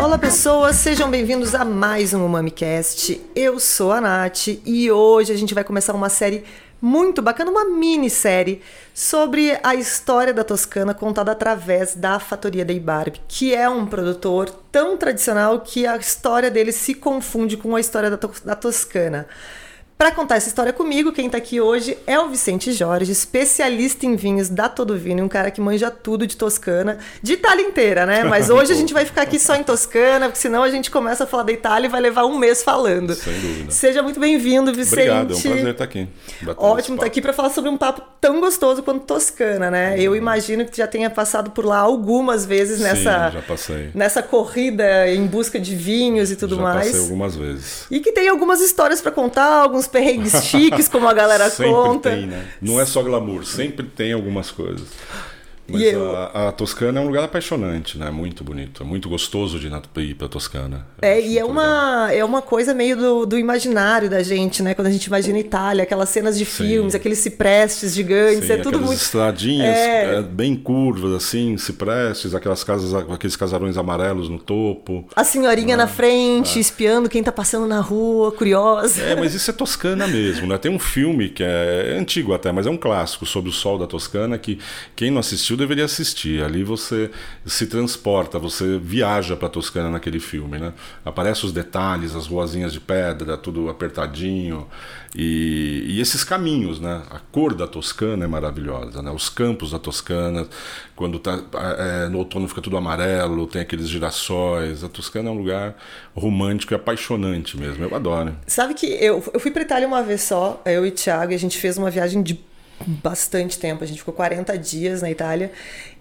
Olá 0.00 0.18
pessoas, 0.18 0.74
sejam 0.74 1.08
bem-vindos 1.08 1.54
a 1.54 1.64
mais 1.64 2.12
um 2.12 2.26
UmamiCast. 2.26 3.20
Eu 3.36 3.60
sou 3.60 3.92
a 3.92 4.00
Nath 4.00 4.48
e 4.66 4.90
hoje 4.90 5.32
a 5.32 5.36
gente 5.36 5.54
vai 5.54 5.62
começar 5.62 5.94
uma 5.94 6.08
série 6.08 6.42
muito 6.82 7.22
bacana, 7.22 7.48
uma 7.48 7.64
minissérie 7.66 8.60
sobre 8.92 9.56
a 9.62 9.76
história 9.76 10.34
da 10.34 10.42
Toscana 10.42 10.92
contada 10.92 11.30
através 11.30 11.94
da 11.94 12.18
Fatoria 12.18 12.64
dei 12.64 12.80
Barbi, 12.80 13.20
que 13.28 13.54
é 13.54 13.68
um 13.68 13.86
produtor 13.86 14.50
tão 14.72 14.96
tradicional 14.96 15.60
que 15.60 15.86
a 15.86 15.96
história 15.96 16.50
dele 16.50 16.72
se 16.72 16.92
confunde 16.94 17.56
com 17.56 17.76
a 17.76 17.80
história 17.80 18.10
da, 18.10 18.18
da 18.44 18.56
Toscana. 18.56 19.28
Para 19.98 20.12
contar 20.12 20.36
essa 20.36 20.46
história 20.46 20.72
comigo, 20.72 21.10
quem 21.10 21.26
está 21.26 21.38
aqui 21.38 21.60
hoje 21.60 21.98
é 22.06 22.16
o 22.20 22.28
Vicente 22.28 22.70
Jorge, 22.70 23.10
especialista 23.10 24.06
em 24.06 24.14
vinhos 24.14 24.48
da 24.48 24.68
Todo 24.68 24.96
Vinho, 24.96 25.24
um 25.24 25.28
cara 25.28 25.50
que 25.50 25.60
manja 25.60 25.90
tudo 25.90 26.24
de 26.24 26.36
Toscana, 26.36 26.98
de 27.20 27.32
Itália 27.32 27.66
inteira, 27.66 28.06
né? 28.06 28.22
Mas 28.30 28.48
hoje 28.48 28.72
a 28.72 28.76
gente 28.76 28.94
vai 28.94 29.04
ficar 29.04 29.22
aqui 29.22 29.40
só 29.40 29.56
em 29.56 29.64
Toscana, 29.64 30.26
porque 30.26 30.38
senão 30.38 30.62
a 30.62 30.70
gente 30.70 30.88
começa 30.88 31.24
a 31.24 31.26
falar 31.26 31.42
da 31.42 31.50
Itália 31.50 31.88
e 31.88 31.90
vai 31.90 32.00
levar 32.00 32.26
um 32.26 32.38
mês 32.38 32.62
falando. 32.62 33.12
Sem 33.12 33.40
dúvida. 33.40 33.72
Seja 33.72 34.00
muito 34.00 34.20
bem-vindo, 34.20 34.72
Vicente. 34.72 35.00
Obrigado, 35.00 35.32
é 35.32 35.36
um 35.36 35.40
prazer 35.40 35.68
estar 35.68 35.84
aqui. 35.84 36.08
Ótimo 36.56 36.94
estar 36.94 37.04
tá 37.04 37.06
aqui 37.08 37.20
para 37.20 37.32
falar 37.32 37.50
sobre 37.50 37.68
um 37.68 37.76
papo 37.76 38.00
tão 38.20 38.38
gostoso 38.38 38.84
quanto 38.84 39.04
Toscana, 39.04 39.68
né? 39.68 40.00
Eu 40.00 40.14
imagino 40.14 40.64
que 40.64 40.76
já 40.76 40.86
tenha 40.86 41.10
passado 41.10 41.50
por 41.50 41.64
lá 41.64 41.78
algumas 41.78 42.46
vezes 42.46 42.78
nessa, 42.78 43.30
Sim, 43.30 43.34
já 43.34 43.42
passei. 43.42 43.90
nessa 43.92 44.22
corrida 44.22 45.08
em 45.10 45.26
busca 45.26 45.58
de 45.58 45.74
vinhos 45.74 46.30
e 46.30 46.36
tudo 46.36 46.54
já 46.54 46.62
mais. 46.62 46.86
Passei 46.86 47.00
algumas 47.00 47.34
vezes. 47.34 47.86
E 47.90 47.98
que 47.98 48.12
tem 48.12 48.28
algumas 48.28 48.60
histórias 48.60 49.00
para 49.00 49.10
contar, 49.10 49.62
alguns 49.62 49.87
perrengues 49.88 50.44
chiques, 50.44 50.88
como 50.88 51.08
a 51.08 51.12
galera 51.12 51.48
sempre 51.50 51.72
conta. 51.72 52.10
Tem, 52.10 52.26
né? 52.26 52.46
Não 52.60 52.80
é 52.80 52.86
só 52.86 53.02
glamour, 53.02 53.44
sempre 53.44 53.86
tem 53.86 54.12
algumas 54.12 54.50
coisas. 54.50 54.86
Mas 55.70 55.82
eu... 55.82 56.16
a, 56.16 56.48
a, 56.48 56.52
Toscana 56.52 56.98
é 56.98 57.02
um 57.02 57.06
lugar 57.06 57.24
apaixonante, 57.24 57.98
né? 57.98 58.10
Muito 58.10 58.42
bonito. 58.42 58.82
É 58.82 58.86
muito 58.86 59.06
gostoso 59.08 59.58
de 59.58 59.68
ir 59.98 60.14
pra 60.14 60.26
Toscana. 60.26 60.86
É, 61.02 61.20
e 61.20 61.38
é 61.38 61.44
uma, 61.44 62.10
é 62.10 62.24
uma 62.24 62.40
coisa 62.40 62.72
meio 62.72 62.96
do, 62.96 63.26
do, 63.26 63.38
imaginário 63.38 64.08
da 64.08 64.22
gente, 64.22 64.62
né? 64.62 64.72
Quando 64.72 64.86
a 64.86 64.90
gente 64.90 65.04
imagina 65.04 65.38
Itália, 65.38 65.82
aquelas 65.82 66.08
cenas 66.08 66.38
de 66.38 66.46
Sim. 66.46 66.68
filmes, 66.68 66.94
aqueles 66.94 67.18
ciprestes 67.18 67.94
gigantes, 67.94 68.46
Sim, 68.46 68.54
é 68.54 68.56
tudo 68.56 68.80
muito. 68.80 68.94
estradinhas 68.94 69.76
é... 69.76 70.22
bem 70.22 70.56
curvas, 70.56 71.12
assim, 71.12 71.58
ciprestes, 71.58 72.34
aquelas 72.34 72.64
casas, 72.64 72.94
aqueles 72.94 73.36
casarões 73.36 73.76
amarelos 73.76 74.30
no 74.30 74.38
topo. 74.38 75.06
A 75.14 75.22
senhorinha 75.22 75.76
né? 75.76 75.82
na 75.82 75.86
frente, 75.86 76.56
é. 76.56 76.60
espiando 76.62 77.10
quem 77.10 77.22
tá 77.22 77.30
passando 77.30 77.66
na 77.66 77.80
rua, 77.80 78.32
curiosa. 78.32 79.02
É, 79.02 79.14
mas 79.14 79.34
isso 79.34 79.50
é 79.50 79.54
Toscana 79.54 80.06
mesmo, 80.06 80.46
né? 80.46 80.56
Tem 80.56 80.70
um 80.70 80.78
filme 80.78 81.28
que 81.28 81.42
é, 81.42 81.94
é 81.94 81.98
antigo 81.98 82.32
até, 82.32 82.50
mas 82.52 82.66
é 82.66 82.70
um 82.70 82.76
clássico 82.76 83.26
sobre 83.26 83.50
o 83.50 83.52
sol 83.52 83.76
da 83.76 83.86
Toscana 83.86 84.38
que 84.38 84.58
quem 84.96 85.10
não 85.10 85.18
assistiu 85.18 85.57
deveria 85.58 85.84
assistir. 85.84 86.42
Ali 86.42 86.64
você 86.64 87.10
se 87.44 87.66
transporta, 87.66 88.38
você 88.38 88.78
viaja 88.78 89.36
para 89.36 89.48
Toscana 89.48 89.90
naquele 89.90 90.20
filme, 90.20 90.58
né? 90.58 90.72
Aparece 91.04 91.44
os 91.44 91.52
detalhes, 91.52 92.14
as 92.14 92.26
ruazinhas 92.26 92.72
de 92.72 92.80
pedra, 92.80 93.36
tudo 93.36 93.68
apertadinho 93.68 94.66
e, 95.14 95.84
e 95.86 96.00
esses 96.00 96.22
caminhos, 96.22 96.80
né? 96.80 97.02
A 97.10 97.18
cor 97.18 97.54
da 97.54 97.66
Toscana 97.66 98.24
é 98.24 98.28
maravilhosa, 98.28 99.02
né? 99.02 99.10
Os 99.10 99.28
campos 99.28 99.70
da 99.70 99.78
Toscana, 99.78 100.46
quando 100.94 101.18
tá 101.18 101.38
é, 101.78 102.08
no 102.08 102.18
outono 102.18 102.46
fica 102.46 102.60
tudo 102.60 102.76
amarelo, 102.76 103.46
tem 103.46 103.62
aqueles 103.62 103.88
girassóis. 103.88 104.84
A 104.84 104.88
Toscana 104.88 105.28
é 105.28 105.32
um 105.32 105.38
lugar 105.38 105.76
romântico 106.14 106.74
e 106.74 106.76
apaixonante 106.76 107.58
mesmo. 107.58 107.84
Eu 107.84 107.94
adoro. 107.94 108.36
Sabe 108.46 108.74
que 108.74 108.86
eu, 108.86 109.22
eu 109.32 109.40
fui 109.40 109.50
para 109.50 109.62
Itália 109.62 109.88
uma 109.88 110.02
vez 110.02 110.22
só, 110.22 110.60
eu 110.64 110.86
e 110.86 110.90
Thiago, 110.90 111.32
e 111.32 111.34
a 111.34 111.38
gente 111.38 111.56
fez 111.56 111.78
uma 111.78 111.90
viagem 111.90 112.22
de 112.22 112.38
bastante 112.86 113.58
tempo. 113.58 113.82
A 113.82 113.86
gente 113.86 113.98
ficou 113.98 114.14
40 114.14 114.56
dias 114.56 115.02
na 115.02 115.10
Itália 115.10 115.50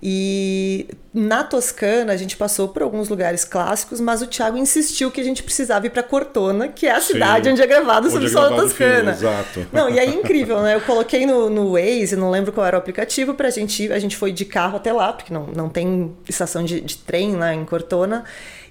e 0.01 0.87
na 1.13 1.43
Toscana 1.43 2.13
a 2.13 2.17
gente 2.17 2.37
passou 2.37 2.67
por 2.67 2.83
alguns 2.83 3.09
lugares 3.09 3.43
clássicos, 3.43 3.99
mas 3.99 4.21
o 4.21 4.27
Thiago 4.27 4.57
insistiu 4.57 5.09
que 5.09 5.19
a 5.19 5.23
gente 5.23 5.41
precisava 5.41 5.87
ir 5.87 5.89
para 5.89 6.03
Cortona, 6.03 6.67
que 6.67 6.85
é 6.85 6.91
a 6.91 7.01
cidade 7.01 7.45
Sim, 7.45 7.53
onde 7.53 7.61
é 7.61 7.67
gravado 7.67 8.09
sobre 8.09 8.27
o 8.27 8.29
sol 8.29 8.49
da 8.49 8.55
Toscana. 8.55 9.13
Filme, 9.13 9.31
exato. 9.31 9.67
Não, 9.73 9.89
e 9.89 9.99
aí 9.99 10.13
incrível, 10.13 10.61
né? 10.61 10.75
Eu 10.75 10.81
coloquei 10.81 11.25
no, 11.25 11.49
no 11.49 11.71
Waze, 11.73 12.15
não 12.15 12.29
lembro 12.29 12.51
qual 12.51 12.65
era 12.65 12.77
o 12.77 12.79
aplicativo, 12.79 13.33
pra 13.33 13.49
gente 13.49 13.83
ir. 13.83 13.91
A 13.91 13.99
gente 13.99 14.15
foi 14.15 14.31
de 14.31 14.45
carro 14.45 14.77
até 14.77 14.93
lá, 14.93 15.11
porque 15.13 15.33
não, 15.33 15.47
não 15.47 15.69
tem 15.69 16.15
estação 16.29 16.63
de, 16.63 16.79
de 16.81 16.97
trem 16.97 17.35
lá 17.35 17.53
em 17.53 17.65
Cortona. 17.65 18.23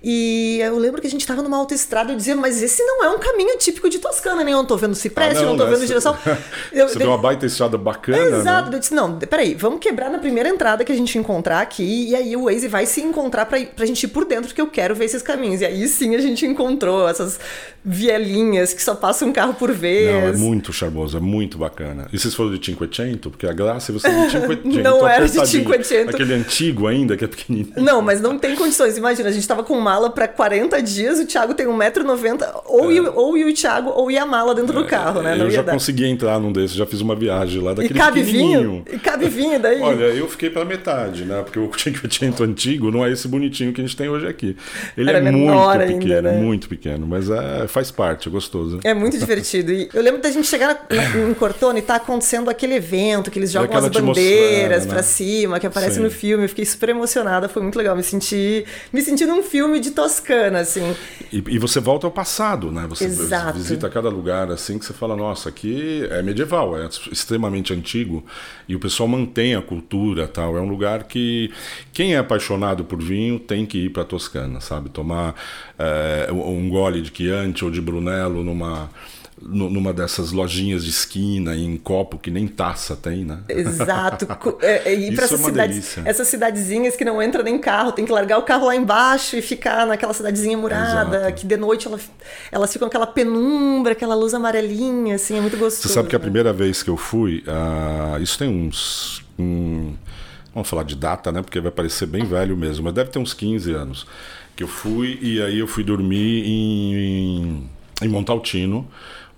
E 0.02 0.58
eu 0.60 0.78
lembro 0.78 1.00
que 1.00 1.06
a 1.06 1.10
gente 1.10 1.22
estava 1.22 1.42
numa 1.42 1.56
autoestrada 1.56 2.12
e 2.12 2.16
dizia, 2.16 2.36
mas 2.36 2.62
esse 2.62 2.82
não 2.82 3.04
é 3.04 3.10
um 3.10 3.18
caminho 3.18 3.56
típico 3.58 3.88
de 3.88 3.98
Toscana, 3.98 4.44
né? 4.44 4.52
Eu 4.52 4.58
não 4.58 4.64
tô 4.64 4.76
vendo 4.76 4.94
cipreste, 4.94 5.38
ah, 5.38 5.42
não, 5.42 5.50
não 5.50 5.56
tô 5.56 5.64
né? 5.64 5.76
vendo 5.76 5.86
direção. 5.86 6.16
Eu, 6.72 6.88
Você 6.88 6.98
deu 6.98 7.08
uma 7.08 7.18
baita 7.18 7.46
estrada 7.46 7.78
bacana. 7.78 8.18
É, 8.18 8.40
exato. 8.40 8.70
Né? 8.70 8.76
Eu 8.76 8.80
disse, 8.80 8.94
não, 8.94 9.18
peraí, 9.18 9.54
vamos 9.54 9.80
quebrar 9.80 10.10
na 10.10 10.18
primeira 10.18 10.48
entrada 10.48 10.84
que 10.84 10.92
a 10.92 10.96
gente 10.96 11.18
encontrar 11.18 11.60
aqui, 11.60 12.08
e 12.10 12.14
aí 12.14 12.36
o 12.36 12.44
Waze 12.44 12.68
vai 12.68 12.86
se 12.86 13.00
encontrar 13.00 13.46
pra, 13.46 13.58
pra 13.60 13.86
gente 13.86 14.04
ir 14.04 14.08
por 14.08 14.24
dentro, 14.24 14.48
porque 14.48 14.60
eu 14.60 14.68
quero 14.68 14.94
ver 14.94 15.06
esses 15.06 15.22
caminhos. 15.22 15.60
E 15.60 15.64
aí 15.64 15.88
sim 15.88 16.14
a 16.14 16.20
gente 16.20 16.46
encontrou 16.46 17.08
essas 17.08 17.38
vielinhas 17.84 18.74
que 18.74 18.82
só 18.82 18.96
passa 18.96 19.24
um 19.24 19.32
carro 19.32 19.54
por 19.54 19.72
vez. 19.72 20.10
Não, 20.10 20.28
é 20.28 20.32
muito 20.32 20.72
charmoso, 20.72 21.16
é 21.16 21.20
muito 21.20 21.56
bacana. 21.56 22.08
E 22.12 22.18
vocês 22.18 22.34
foram 22.34 22.52
de 22.52 22.64
Cinquecento? 22.64 23.30
Porque 23.30 23.46
a 23.46 23.52
graça 23.52 23.92
é 23.92 23.94
você 23.94 24.08
de 24.08 24.30
Cinquecento. 24.30 24.68
não 24.82 25.06
era 25.06 25.28
de 25.28 25.46
Cinquecento. 25.46 26.10
Aquele 26.10 26.34
antigo 26.34 26.88
ainda, 26.88 27.16
que 27.16 27.24
é 27.24 27.28
pequenininho. 27.28 27.72
Não, 27.76 28.02
mas 28.02 28.20
não 28.20 28.38
tem 28.38 28.56
condições. 28.56 28.96
Imagina, 28.98 29.28
a 29.28 29.32
gente 29.32 29.46
tava 29.46 29.62
com 29.62 29.78
mala 29.86 30.10
pra 30.10 30.26
40 30.26 30.82
dias, 30.82 31.20
o 31.20 31.26
Thiago 31.26 31.54
tem 31.54 31.64
1,90m, 31.64 32.62
ou, 32.64 32.90
é. 32.90 33.10
ou 33.10 33.38
ia 33.38 33.46
o 33.46 33.54
Thiago 33.54 33.90
ou 33.90 34.10
ia 34.10 34.24
a 34.24 34.26
mala 34.26 34.52
dentro 34.52 34.76
é, 34.76 34.82
do 34.82 34.88
carro, 34.88 35.22
né? 35.22 35.36
Não 35.36 35.44
eu 35.44 35.50
já 35.52 35.62
dar. 35.62 35.72
consegui 35.72 36.06
entrar 36.06 36.40
num 36.40 36.50
desses, 36.50 36.76
já 36.76 36.84
fiz 36.84 37.00
uma 37.00 37.14
viagem 37.14 37.62
lá 37.62 37.72
daquele 37.72 37.94
e 37.94 37.96
cabe 37.96 38.22
vinho? 38.22 38.82
E 38.92 38.98
cabe 38.98 39.28
vinho 39.28 39.60
daí? 39.60 39.80
Olha, 39.80 40.06
eu 40.06 40.28
fiquei 40.28 40.50
pela 40.50 40.64
metade, 40.64 41.24
né? 41.24 41.40
Porque 41.42 41.58
o 41.60 41.70
Cinquecento 41.78 42.42
antigo 42.42 42.90
não 42.90 43.06
é 43.06 43.12
esse 43.12 43.28
bonitinho 43.28 43.72
que 43.72 43.80
a 43.80 43.84
gente 43.84 43.96
tem 43.96 44.08
hoje 44.08 44.26
aqui. 44.26 44.56
Ele 44.96 45.08
Era 45.08 45.20
é 45.20 45.30
muito 45.30 45.78
pequeno, 45.78 46.16
ainda, 46.16 46.22
né? 46.22 46.32
muito 46.32 46.68
pequeno, 46.68 47.06
mas 47.06 47.30
é, 47.30 47.68
faz 47.68 47.92
parte, 47.92 48.28
é 48.28 48.32
gostoso. 48.32 48.80
É 48.82 48.92
muito 48.92 49.16
divertido. 49.16 49.72
E 49.72 49.88
eu 49.94 50.02
lembro 50.02 50.20
da 50.20 50.30
gente 50.30 50.48
chegar 50.48 50.68
na, 50.68 51.30
em 51.30 51.34
Cortona 51.34 51.78
e 51.78 51.82
tá 51.82 51.96
acontecendo 51.96 52.50
aquele 52.50 52.74
evento 52.74 53.30
que 53.30 53.38
eles 53.38 53.52
jogam 53.52 53.76
as 53.76 53.88
bandeiras 53.88 54.84
né? 54.84 54.92
pra 54.92 55.02
cima, 55.02 55.60
que 55.60 55.66
aparece 55.66 55.96
Sim. 55.96 56.02
no 56.02 56.10
filme. 56.10 56.44
Eu 56.44 56.48
fiquei 56.48 56.64
super 56.64 56.88
emocionada, 56.88 57.48
foi 57.48 57.62
muito 57.62 57.76
legal. 57.76 57.94
Me 57.94 58.02
senti, 58.02 58.64
me 58.92 59.00
senti 59.02 59.24
num 59.26 59.42
filme 59.42 59.75
de 59.80 59.90
Toscana, 59.90 60.60
assim. 60.60 60.94
E, 61.32 61.42
e 61.48 61.58
você 61.58 61.80
volta 61.80 62.06
ao 62.06 62.10
passado, 62.10 62.70
né? 62.70 62.86
Você 62.88 63.04
Exato. 63.04 63.58
visita 63.58 63.88
cada 63.88 64.08
lugar 64.08 64.50
assim 64.50 64.78
que 64.78 64.84
você 64.84 64.92
fala, 64.92 65.16
nossa, 65.16 65.48
aqui 65.48 66.06
é 66.10 66.22
medieval, 66.22 66.78
é 66.78 66.88
extremamente 67.10 67.72
antigo 67.72 68.24
e 68.68 68.74
o 68.74 68.80
pessoal 68.80 69.08
mantém 69.08 69.54
a 69.54 69.62
cultura, 69.62 70.26
tal. 70.26 70.56
É 70.56 70.60
um 70.60 70.68
lugar 70.68 71.04
que 71.04 71.50
quem 71.92 72.14
é 72.14 72.18
apaixonado 72.18 72.84
por 72.84 73.02
vinho 73.02 73.38
tem 73.38 73.66
que 73.66 73.86
ir 73.86 73.90
para 73.90 74.04
Toscana, 74.04 74.60
sabe? 74.60 74.88
Tomar 74.88 75.34
é, 75.78 76.28
um 76.32 76.68
gole 76.68 77.02
de 77.02 77.12
Chianti 77.14 77.64
ou 77.64 77.70
de 77.70 77.80
Brunello 77.80 78.42
numa 78.42 78.90
numa 79.48 79.92
dessas 79.92 80.32
lojinhas 80.32 80.84
de 80.84 80.90
esquina 80.90 81.56
em 81.56 81.76
copo 81.76 82.18
que 82.18 82.30
nem 82.30 82.46
taça 82.46 82.96
tem, 82.96 83.24
né? 83.24 83.40
Exato. 83.48 84.26
É, 84.60 84.92
é, 84.92 84.94
ir 84.94 85.14
para 85.14 85.24
essas, 85.24 85.40
é 85.40 85.44
cidades, 85.44 85.98
essas 86.04 86.28
cidadezinhas 86.28 86.96
que 86.96 87.04
não 87.04 87.20
entra 87.22 87.42
nem 87.42 87.58
carro, 87.58 87.92
tem 87.92 88.04
que 88.04 88.12
largar 88.12 88.38
o 88.38 88.42
carro 88.42 88.66
lá 88.66 88.76
embaixo 88.76 89.36
e 89.36 89.42
ficar 89.42 89.86
naquela 89.86 90.12
cidadezinha 90.12 90.56
murada, 90.56 91.16
Exato. 91.16 91.34
que 91.34 91.46
de 91.46 91.56
noite 91.56 91.86
ela, 91.86 91.98
elas 92.50 92.72
ficam 92.72 92.88
aquela 92.88 93.06
penumbra, 93.06 93.92
aquela 93.92 94.14
luz 94.14 94.34
amarelinha, 94.34 95.16
assim, 95.16 95.36
é 95.36 95.40
muito 95.40 95.56
gostoso. 95.56 95.88
Você 95.88 95.94
sabe 95.94 96.08
que 96.08 96.16
a 96.16 96.20
primeira 96.20 96.52
vez 96.52 96.82
que 96.82 96.90
eu 96.90 96.96
fui, 96.96 97.44
uh, 97.46 98.20
isso 98.22 98.38
tem 98.38 98.48
uns. 98.48 99.22
Um, 99.38 99.94
vamos 100.54 100.68
falar 100.68 100.84
de 100.84 100.96
data, 100.96 101.30
né? 101.30 101.42
Porque 101.42 101.60
vai 101.60 101.72
parecer 101.72 102.06
bem 102.06 102.24
velho 102.24 102.56
mesmo, 102.56 102.84
mas 102.84 102.94
deve 102.94 103.10
ter 103.10 103.18
uns 103.18 103.34
15 103.34 103.72
anos 103.72 104.06
que 104.56 104.62
eu 104.62 104.68
fui 104.68 105.18
e 105.20 105.42
aí 105.42 105.58
eu 105.58 105.66
fui 105.66 105.84
dormir 105.84 106.44
em, 106.46 107.68
em 108.02 108.08
Montaltino 108.08 108.88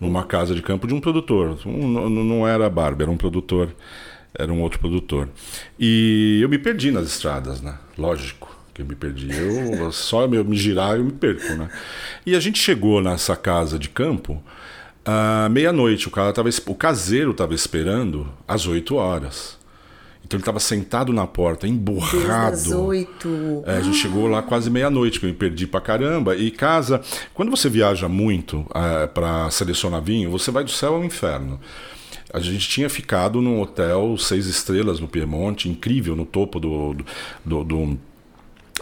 numa 0.01 0.25
casa 0.25 0.55
de 0.55 0.63
campo 0.63 0.87
de 0.87 0.95
um 0.95 1.01
produtor. 1.01 1.59
Um, 1.67 2.09
não 2.09 2.47
era 2.47 2.67
a 2.67 2.71
Barba, 2.71 3.05
era 3.05 3.11
um 3.11 3.17
produtor, 3.17 3.75
era 4.35 4.53
um 4.53 4.61
outro 4.61 4.79
produtor. 4.79 5.29
E 5.79 6.39
eu 6.43 6.49
me 6.49 6.59
perdi 6.59 6.91
nas 6.91 7.07
estradas, 7.07 7.61
né? 7.61 7.79
Lógico 7.97 8.57
que 8.73 8.83
eu 8.83 8.87
me 8.87 8.95
perdi. 8.95 9.29
Eu 9.31 9.91
só 9.91 10.25
eu 10.27 10.45
me 10.45 10.57
girar 10.57 10.97
eu 10.97 11.05
me 11.05 11.13
perco, 11.13 11.53
né? 11.55 11.69
E 12.25 12.37
a 12.37 12.41
gente 12.41 12.61
chegou 12.61 13.03
nessa 13.03 13.35
casa 13.35 13.79
de 13.79 13.89
campo 13.89 14.43
à 15.05 15.49
meia-noite. 15.51 16.07
O 16.07 16.11
cara 16.11 16.33
tava, 16.33 16.49
o 16.67 16.75
caseiro 16.75 17.33
estava 17.33 17.55
esperando 17.55 18.29
às 18.47 18.67
8 18.67 18.95
horas. 18.95 19.58
Então 20.29 20.37
ele 20.37 20.43
estava 20.43 20.61
sentado 20.61 21.11
na 21.11 21.27
porta, 21.27 21.67
emborrado. 21.67 22.51
Desde 22.51 22.65
18. 22.65 23.63
É, 23.65 23.77
a 23.79 23.81
gente 23.81 23.97
chegou 23.97 24.27
lá 24.27 24.43
quase 24.43 24.69
meia-noite, 24.69 25.19
que 25.19 25.25
eu 25.25 25.31
me 25.31 25.35
perdi 25.35 25.67
pra 25.67 25.81
caramba. 25.81 26.37
E 26.37 26.51
casa, 26.51 27.01
quando 27.33 27.51
você 27.51 27.67
viaja 27.71 28.09
muito 28.11 28.67
é, 28.75 29.07
para 29.07 29.51
selecionar 29.51 30.03
vinho, 30.03 30.31
você 30.31 30.51
vai 30.51 30.63
do 30.63 30.71
céu 30.71 30.97
ao 30.97 31.05
inferno. 31.05 31.59
A 32.31 32.41
gente 32.41 32.69
tinha 32.69 32.91
ficado 32.91 33.41
num 33.41 33.59
hotel 33.59 34.19
seis 34.19 34.45
estrelas 34.45 35.01
no 35.01 35.09
Piemonte, 35.09 35.67
incrível, 35.67 36.15
no 36.15 36.27
topo 36.27 36.61
do, 36.61 36.95
do, 37.43 37.65
do 37.65 37.99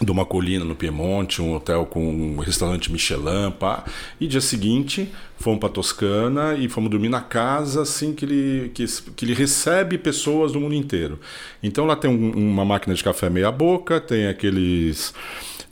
de 0.01 0.11
uma 0.11 0.25
colina 0.25 0.63
no 0.63 0.75
Piemonte, 0.75 1.41
um 1.41 1.55
hotel 1.55 1.85
com 1.85 2.05
um 2.05 2.37
restaurante 2.39 2.91
Michelin, 2.91 3.51
pá. 3.57 3.83
E 4.19 4.27
dia 4.27 4.41
seguinte 4.41 5.11
fomos 5.37 5.59
para 5.59 5.69
Toscana 5.69 6.55
e 6.55 6.67
fomos 6.67 6.89
dormir 6.89 7.09
na 7.09 7.21
casa 7.21 7.81
assim 7.81 8.13
que 8.13 8.25
ele 8.25 8.71
que, 8.73 8.85
que 9.15 9.25
ele 9.25 9.33
recebe 9.33 9.97
pessoas 9.97 10.51
do 10.51 10.59
mundo 10.59 10.75
inteiro. 10.75 11.19
Então 11.61 11.85
lá 11.85 11.95
tem 11.95 12.09
um, 12.09 12.31
uma 12.31 12.65
máquina 12.65 12.95
de 12.95 13.03
café 13.03 13.29
meia 13.29 13.51
boca, 13.51 13.99
tem 13.99 14.27
aqueles 14.27 15.13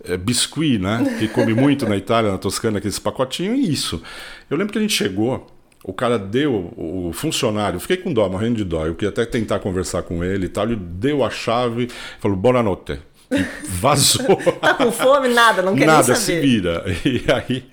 é, 0.03 0.17
biscuit, 0.17 0.79
né? 0.79 1.17
Que 1.19 1.27
come 1.27 1.53
muito 1.55 1.87
na 1.87 1.95
Itália, 1.95 2.31
na 2.31 2.37
Toscana, 2.37 2.79
aqueles 2.79 2.99
pacotinhos 2.99 3.59
e 3.59 3.71
isso. 3.71 4.01
Eu 4.49 4.57
lembro 4.57 4.73
que 4.73 4.79
a 4.79 4.81
gente 4.81 4.93
chegou 4.93 5.47
o 5.87 5.93
cara 5.93 6.17
deu, 6.17 6.73
o 6.75 7.11
funcionário, 7.13 7.79
fiquei 7.79 7.97
com 7.97 8.11
dó, 8.11 8.27
morrendo 8.27 8.55
de 8.55 8.63
dó. 8.63 8.87
Eu 8.87 8.95
queria 8.95 9.09
até 9.09 9.23
tentar 9.23 9.59
conversar 9.59 10.01
com 10.01 10.23
ele 10.23 10.47
e 10.47 10.49
tal. 10.49 10.65
Ele 10.65 10.75
deu 10.75 11.23
a 11.23 11.29
chave, 11.29 11.89
falou: 12.19 12.35
Boa 12.35 12.63
noite 12.63 12.99
vazou. 13.67 14.35
tá 14.61 14.73
com 14.73 14.91
fome? 14.91 15.29
Nada, 15.29 15.61
não 15.61 15.75
quer 15.75 15.85
Nada, 15.85 16.07
nem 16.07 16.15
saber. 16.15 16.19
se 16.19 16.39
vira. 16.39 16.83
E 17.05 17.23
aí 17.31 17.63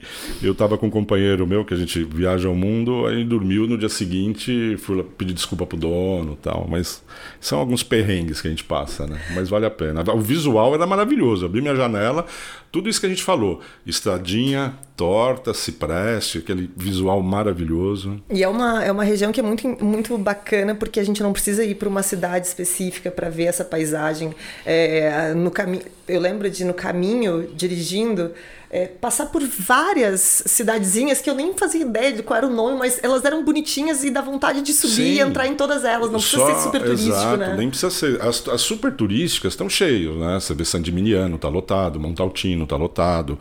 eu 0.43 0.55
tava 0.55 0.77
com 0.79 0.87
um 0.87 0.91
companheiro 0.91 1.47
meu, 1.47 1.65
que 1.65 1.75
a 1.75 1.77
gente 1.77 2.03
viaja 2.05 2.49
ao 2.49 2.55
mundo, 2.55 3.07
aí 3.07 3.25
dormiu 3.25 3.67
no 3.67 3.77
dia 3.79 3.89
seguinte, 3.89 4.77
fui 4.79 5.03
pedir 5.03 5.33
desculpa 5.33 5.67
pro 5.67 5.77
dono 5.77 6.37
tal, 6.41 6.67
mas 6.69 7.03
são 7.41 7.59
alguns 7.59 7.83
perrengues 7.83 8.41
que 8.41 8.49
a 8.49 8.51
gente 8.51 8.65
passa, 8.65 9.07
né? 9.07 9.21
Mas 9.35 9.49
vale 9.49 9.67
a 9.67 9.71
pena. 9.71 10.03
O 10.13 10.21
visual 10.21 10.75
era 10.75 10.87
maravilhoso, 10.87 11.47
abri 11.47 11.61
minha 11.61 11.77
janela, 11.77 12.27
tudo 12.73 12.89
isso 12.89 12.99
que 12.99 13.05
a 13.05 13.09
gente 13.11 13.23
falou, 13.23 13.61
estradinha, 13.85 14.75
torta, 14.97 15.53
cipreste, 15.53 16.39
aquele 16.39 16.71
visual 16.75 17.23
maravilhoso. 17.23 18.23
E 18.31 18.43
é 18.43 18.49
uma, 18.49 18.83
é 18.83 18.91
uma 18.91 19.05
região 19.05 19.31
que 19.31 19.41
é 19.41 19.43
muito, 19.43 19.69
muito 19.85 20.17
bacana 20.17 20.75
porque 20.75 20.99
a 20.99 21.05
gente 21.05 21.23
não 21.23 21.35
precisa 21.35 21.63
ir 21.63 21.75
para 21.75 21.89
uma 21.89 22.03
cidade 22.03 22.47
específica 22.47 23.11
para 23.11 23.29
ver 23.29 23.45
essa 23.45 23.63
paisagem. 23.63 24.35
É, 24.65 25.35
no 25.35 25.51
caminho, 25.51 25.83
eu 26.09 26.21
lembro 26.21 26.51
de 26.51 26.65
no 26.65 26.75
caminho 26.75 27.49
dirigindo 27.55 28.33
é, 28.71 28.87
passar 28.87 29.27
por 29.27 29.43
várias 29.43 30.43
cidadezinhas 30.47 31.21
que 31.21 31.29
eu 31.29 31.35
nem 31.35 31.53
fazia 31.55 31.83
ideia 31.83 32.13
de 32.13 32.23
qual 32.23 32.39
era 32.39 32.47
o 32.47 32.51
nome, 32.51 32.79
mas 32.79 32.99
elas 33.03 33.23
eram 33.25 33.45
bonitinhas 33.45 34.03
e 34.03 34.11
dá 34.11 34.23
vontade 34.23 34.63
de 34.63 34.73
subir 34.73 34.95
Sim. 34.95 35.03
e 35.03 35.21
entrar 35.21 35.47
em 35.47 35.55
todas 35.55 35.85
elas. 35.85 36.11
Não 36.11 36.19
precisa 36.19 36.43
Só, 36.43 36.55
ser 36.55 36.63
super 36.63 36.83
turístico, 36.83 37.15
exato, 37.15 37.37
né? 37.37 37.55
Nem 37.57 37.69
precisa 37.69 37.91
ser. 37.91 38.21
As, 38.23 38.49
as 38.49 38.61
super 38.63 38.93
turísticas 38.93 39.53
estão 39.53 39.69
cheias, 39.69 40.17
né? 40.17 40.41
Você 40.41 40.55
vê 40.55 40.65
San 40.65 40.81
Diminuano, 40.81 41.37
tá 41.37 41.49
lotado, 41.49 42.01
Montaltino 42.01 42.67
tá 42.67 42.77
lotado. 42.77 43.39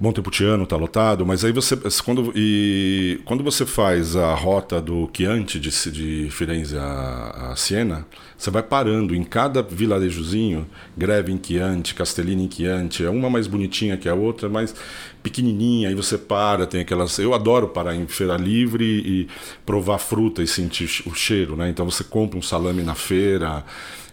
Montepulciano 0.00 0.64
está 0.64 0.76
lotado, 0.76 1.26
mas 1.26 1.44
aí 1.44 1.52
você 1.52 1.76
quando 2.02 2.32
e 2.34 3.20
quando 3.26 3.44
você 3.44 3.66
faz 3.66 4.16
a 4.16 4.34
rota 4.34 4.80
do 4.80 5.10
Chianti 5.14 5.60
de, 5.60 5.70
de 5.90 6.30
Firenze 6.30 6.78
a, 6.78 7.50
a 7.50 7.56
Siena, 7.56 8.06
você 8.34 8.50
vai 8.50 8.62
parando 8.62 9.14
em 9.14 9.22
cada 9.22 9.62
vilarejozinho, 9.62 10.66
Greve 10.96 11.30
em 11.32 11.38
Chianti, 11.42 11.94
Castellini 11.94 12.46
em 12.46 12.50
Chianti, 12.50 13.04
é 13.04 13.10
uma 13.10 13.28
mais 13.28 13.46
bonitinha 13.46 13.98
que 13.98 14.08
a 14.08 14.14
outra, 14.14 14.48
mais 14.48 14.74
pequenininha, 15.22 15.90
aí 15.90 15.94
você 15.94 16.16
para, 16.16 16.66
tem 16.66 16.80
aquelas, 16.80 17.18
eu 17.18 17.34
adoro 17.34 17.68
parar 17.68 17.94
em 17.94 18.06
feira 18.06 18.38
livre 18.38 18.84
e 18.84 19.28
provar 19.66 19.98
fruta 19.98 20.42
e 20.42 20.46
sentir 20.46 21.02
o 21.04 21.14
cheiro, 21.14 21.56
né? 21.56 21.68
Então 21.68 21.84
você 21.84 22.02
compra 22.02 22.38
um 22.38 22.42
salame 22.42 22.82
na 22.82 22.94
feira, 22.94 23.62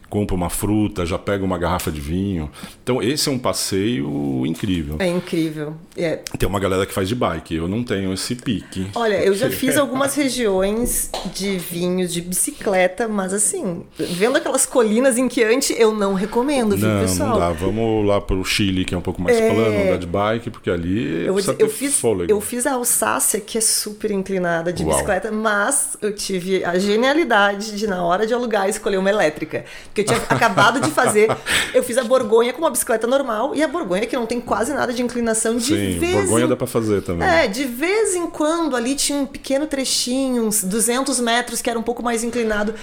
compra 0.09 0.35
uma 0.35 0.49
fruta, 0.49 1.05
já 1.05 1.17
pega 1.17 1.43
uma 1.43 1.57
garrafa 1.57 1.91
de 1.91 1.99
vinho. 1.99 2.49
Então 2.83 3.01
esse 3.01 3.27
é 3.29 3.31
um 3.31 3.39
passeio 3.39 4.45
incrível. 4.45 4.95
É 4.99 5.07
incrível. 5.07 5.75
É. 5.95 6.17
Tem 6.37 6.47
uma 6.47 6.59
galera 6.59 6.85
que 6.85 6.93
faz 6.93 7.07
de 7.07 7.15
bike, 7.15 7.55
eu 7.55 7.67
não 7.67 7.83
tenho 7.83 8.13
esse 8.13 8.35
pique. 8.35 8.87
Olha, 8.95 9.15
eu 9.15 9.33
já 9.33 9.49
fiz 9.49 9.75
algumas 9.77 10.15
regiões 10.15 11.11
de 11.33 11.57
vinhos 11.57 12.13
de 12.13 12.21
bicicleta, 12.21 13.07
mas 13.07 13.33
assim, 13.33 13.83
vendo 13.97 14.37
aquelas 14.37 14.65
colinas 14.65 15.17
em 15.17 15.29
Chianti, 15.29 15.75
eu 15.77 15.93
não 15.93 16.13
recomendo, 16.13 16.75
viu, 16.77 16.87
não, 16.87 17.01
pessoal? 17.01 17.29
Não 17.31 17.39
dá, 17.39 17.51
vamos 17.51 18.05
lá 18.05 18.21
para 18.21 18.35
o 18.35 18.45
Chile, 18.45 18.85
que 18.85 18.95
é 18.95 18.97
um 18.97 19.01
pouco 19.01 19.21
mais 19.21 19.37
é... 19.37 19.49
plano, 19.53 19.81
andar 19.81 19.97
de 19.97 20.07
bike, 20.07 20.49
porque 20.49 20.69
ali 20.69 21.25
eu, 21.25 21.35
dizer, 21.35 21.55
eu 21.59 21.69
fiz, 21.69 21.99
fôlego. 21.99 22.31
Eu 22.31 22.39
fiz 22.39 22.65
a 22.65 22.73
Alsácia, 22.73 23.39
que 23.39 23.57
é 23.57 23.61
super 23.61 24.11
inclinada 24.11 24.71
de 24.71 24.83
Uau. 24.83 24.93
bicicleta, 24.93 25.31
mas 25.31 25.97
eu 26.01 26.13
tive 26.13 26.63
a 26.63 26.77
genialidade 26.77 27.75
de, 27.75 27.87
na 27.87 28.03
hora 28.03 28.25
de 28.25 28.33
alugar, 28.33 28.69
escolher 28.69 28.97
uma 28.97 29.09
elétrica 29.09 29.65
que 29.97 30.01
eu 30.01 30.05
tinha 30.05 30.19
acabado 30.29 30.79
de 30.79 30.91
fazer. 30.91 31.29
Eu 31.73 31.83
fiz 31.83 31.97
a 31.97 32.03
Borgonha 32.03 32.53
com 32.53 32.59
uma 32.59 32.69
bicicleta 32.69 33.07
normal 33.07 33.55
e 33.55 33.63
a 33.63 33.67
Borgonha 33.67 34.05
que 34.05 34.15
não 34.15 34.25
tem 34.25 34.39
quase 34.39 34.73
nada 34.73 34.93
de 34.93 35.01
inclinação 35.01 35.57
de 35.57 35.65
Sim, 35.65 35.99
vez 35.99 36.15
Borgonha 36.15 36.45
em... 36.45 36.49
dá 36.49 36.55
para 36.55 36.67
fazer 36.67 37.01
também. 37.01 37.27
É, 37.27 37.47
de 37.47 37.65
vez 37.65 38.15
em 38.15 38.27
quando 38.27 38.75
ali 38.75 38.95
tinha 38.95 39.19
um 39.19 39.25
pequeno 39.25 39.65
trechinho, 39.65 40.45
uns 40.45 40.63
200 40.63 41.19
metros 41.19 41.61
que 41.61 41.69
era 41.69 41.79
um 41.79 41.83
pouco 41.83 42.03
mais 42.03 42.23
inclinado. 42.23 42.73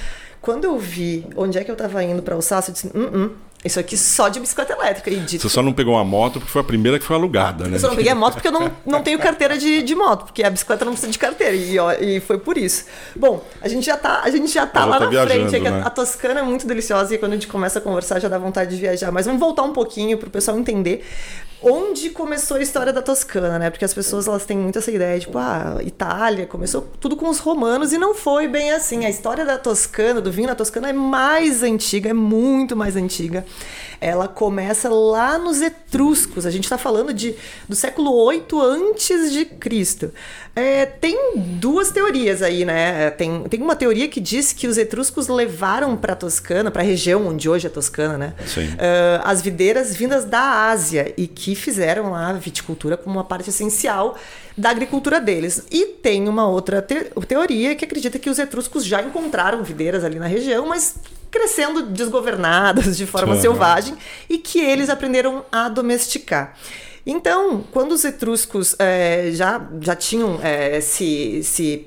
Quando 0.41 0.65
eu 0.65 0.79
vi 0.79 1.27
onde 1.37 1.57
é 1.57 1.65
que 1.65 1.71
eu 1.71 1.77
tava 1.77 2.03
indo 2.03 2.23
para 2.23 2.35
Alsácia, 2.35 2.71
eu 2.71 2.75
disse, 2.75 2.91
hum, 2.95 3.11
hum, 3.15 3.31
isso 3.65 3.81
aqui 3.81 3.97
só 3.97 4.29
de 4.29 4.39
bicicleta 4.39 4.75
elétrica. 4.75 5.11
E 5.11 5.39
Você 5.39 5.49
só 5.49 5.63
não 5.63 5.73
pegou 5.73 5.95
uma 5.95 6.05
moto 6.05 6.35
porque 6.35 6.51
foi 6.51 6.61
a 6.61 6.65
primeira 6.65 6.99
que 6.99 7.05
foi 7.05 7.17
alugada, 7.17 7.67
né? 7.67 7.77
Eu 7.77 7.81
só 7.81 7.89
não 7.89 7.97
peguei 7.97 8.13
a 8.13 8.15
moto 8.15 8.35
porque 8.35 8.49
eu 8.49 8.53
não, 8.53 8.71
não 8.85 9.03
tenho 9.03 9.19
carteira 9.19 9.57
de, 9.57 9.83
de 9.83 9.95
moto, 9.95 10.27
porque 10.27 10.43
a 10.43 10.51
bicicleta 10.51 10.85
não 10.85 10.93
precisa 10.93 11.11
de 11.11 11.19
carteira. 11.19 11.55
E, 11.55 11.79
ó, 11.79 11.93
e 11.93 12.21
foi 12.21 12.39
por 12.39 12.59
isso. 12.59 12.85
Bom, 13.17 13.43
a 13.63 13.69
gente 13.69 13.87
já 13.87 13.97
tá, 13.97 14.21
a 14.23 14.31
gente 14.31 14.53
já 14.53 14.67
tá 14.67 14.85
lá 14.85 14.99
tá 14.99 15.11
na 15.11 15.27
frente. 15.27 15.57
É 15.57 15.61
né? 15.61 15.83
a, 15.83 15.87
a, 15.87 15.91
Toscana 15.91 16.41
é 16.41 16.43
muito 16.43 16.67
deliciosa 16.67 17.15
e 17.15 17.19
quando 17.19 17.33
a 17.33 17.35
gente 17.37 17.47
começa 17.47 17.79
a 17.79 17.83
conversar 17.83 18.21
já 18.21 18.29
dá 18.29 18.39
vontade 18.39 18.75
de 18.75 18.81
viajar. 18.81 19.11
Mas 19.11 19.25
vamos 19.25 19.41
voltar 19.41 19.63
um 19.63 19.73
pouquinho 19.73 20.19
para 20.19 20.29
o 20.29 20.31
pessoal 20.31 20.59
entender 20.59 21.05
onde 21.65 22.11
começou 22.11 22.59
a 22.59 22.61
história 22.61 22.93
da 22.93 23.01
Toscana, 23.01 23.59
né? 23.59 23.71
Porque 23.71 23.85
as 23.85 23.95
pessoas 23.95 24.29
elas 24.29 24.45
têm 24.45 24.59
muito 24.59 24.79
essa 24.79 24.91
ideia, 24.91 25.19
tipo, 25.19 25.39
ah, 25.39 25.79
Itália, 25.83 26.47
começou 26.47 26.87
tudo 27.01 27.17
com 27.17 27.29
os 27.29 27.39
romanos 27.39 27.93
e 27.93 27.99
não 27.99 28.15
foi 28.15 28.47
bem 28.47 28.71
assim. 28.71 29.07
A 29.07 29.09
história 29.09 29.45
da 29.47 29.57
Toscana, 29.57 30.21
do 30.21 30.31
vinho 30.31 30.47
na 30.47 30.55
Toscana 30.55 30.91
é 30.91 30.93
mais 30.93 31.63
antiga, 31.63 32.11
é 32.11 32.13
muito 32.13 32.77
mais 32.77 32.97
antiga. 32.97 33.47
Ela 34.01 34.29
começa 34.29 34.89
lá 34.89 35.39
nos 35.39 35.61
etruscos. 35.63 36.45
A 36.45 36.51
gente 36.51 36.65
está 36.65 36.77
falando 36.77 37.13
de, 37.13 37.35
do 37.69 37.75
século 37.75 38.13
8 38.13 38.61
antes 38.61 39.33
de 39.33 39.45
Cristo. 39.45 40.13
É, 40.57 40.87
tem 40.87 41.19
duas 41.37 41.91
teorias 41.91 42.41
aí, 42.41 42.65
né? 42.65 43.11
Tem, 43.11 43.43
tem 43.45 43.61
uma 43.61 43.75
teoria 43.75 44.07
que 44.07 44.21
diz 44.21 44.53
que 44.53 44.69
os 44.69 44.79
etruscos 44.79 45.27
levaram 45.27 45.97
para 45.97 46.13
a 46.13 46.17
Toscana, 46.17 46.71
para 46.71 46.83
a 46.83 46.85
região 46.85 47.27
onde 47.27 47.49
hoje 47.49 47.67
é 47.67 47.71
Toscana, 47.71 48.17
né? 48.17 48.35
Sim. 48.47 48.69
Uh, 48.69 49.21
as 49.25 49.43
videiras 49.43 49.97
vindas 49.97 50.25
da 50.25 50.69
Ásia 50.69 51.13
e 51.17 51.27
que 51.27 51.57
fizeram 51.57 52.13
lá 52.13 52.29
a 52.29 52.33
viticultura 52.35 52.97
como 52.97 53.17
uma 53.17 53.25
parte 53.25 53.51
essencial 53.51 54.17
da 54.57 54.71
agricultura 54.71 55.21
deles. 55.21 55.67
E 55.73 55.87
tem 55.87 56.29
uma 56.29 56.47
outra 56.47 56.81
te 56.81 57.11
teoria 57.27 57.75
que 57.75 57.85
acredita 57.85 58.19
que 58.21 58.31
os 58.31 58.39
etruscos 58.39 58.85
já 58.85 59.03
encontraram 59.03 59.65
videiras 59.65 60.05
ali 60.05 60.21
na 60.21 60.27
região, 60.27 60.69
mas 60.69 60.95
crescendo 61.33 61.83
desgovernadas 61.83 62.97
de 62.97 63.07
forma 63.07 63.35
uhum. 63.35 63.41
selvagem 63.41 63.97
e 64.31 64.39
que 64.39 64.61
eles 64.61 64.89
aprenderam 64.89 65.45
a 65.51 65.69
domesticar. 65.69 66.55
Então, 67.07 67.65
quando 67.71 67.93
os 67.93 68.05
etruscos 68.05 68.75
é, 68.79 69.31
já, 69.33 69.69
já 69.81 69.95
tinham 69.95 70.41
é, 70.43 70.81
se, 70.81 71.43
se 71.43 71.87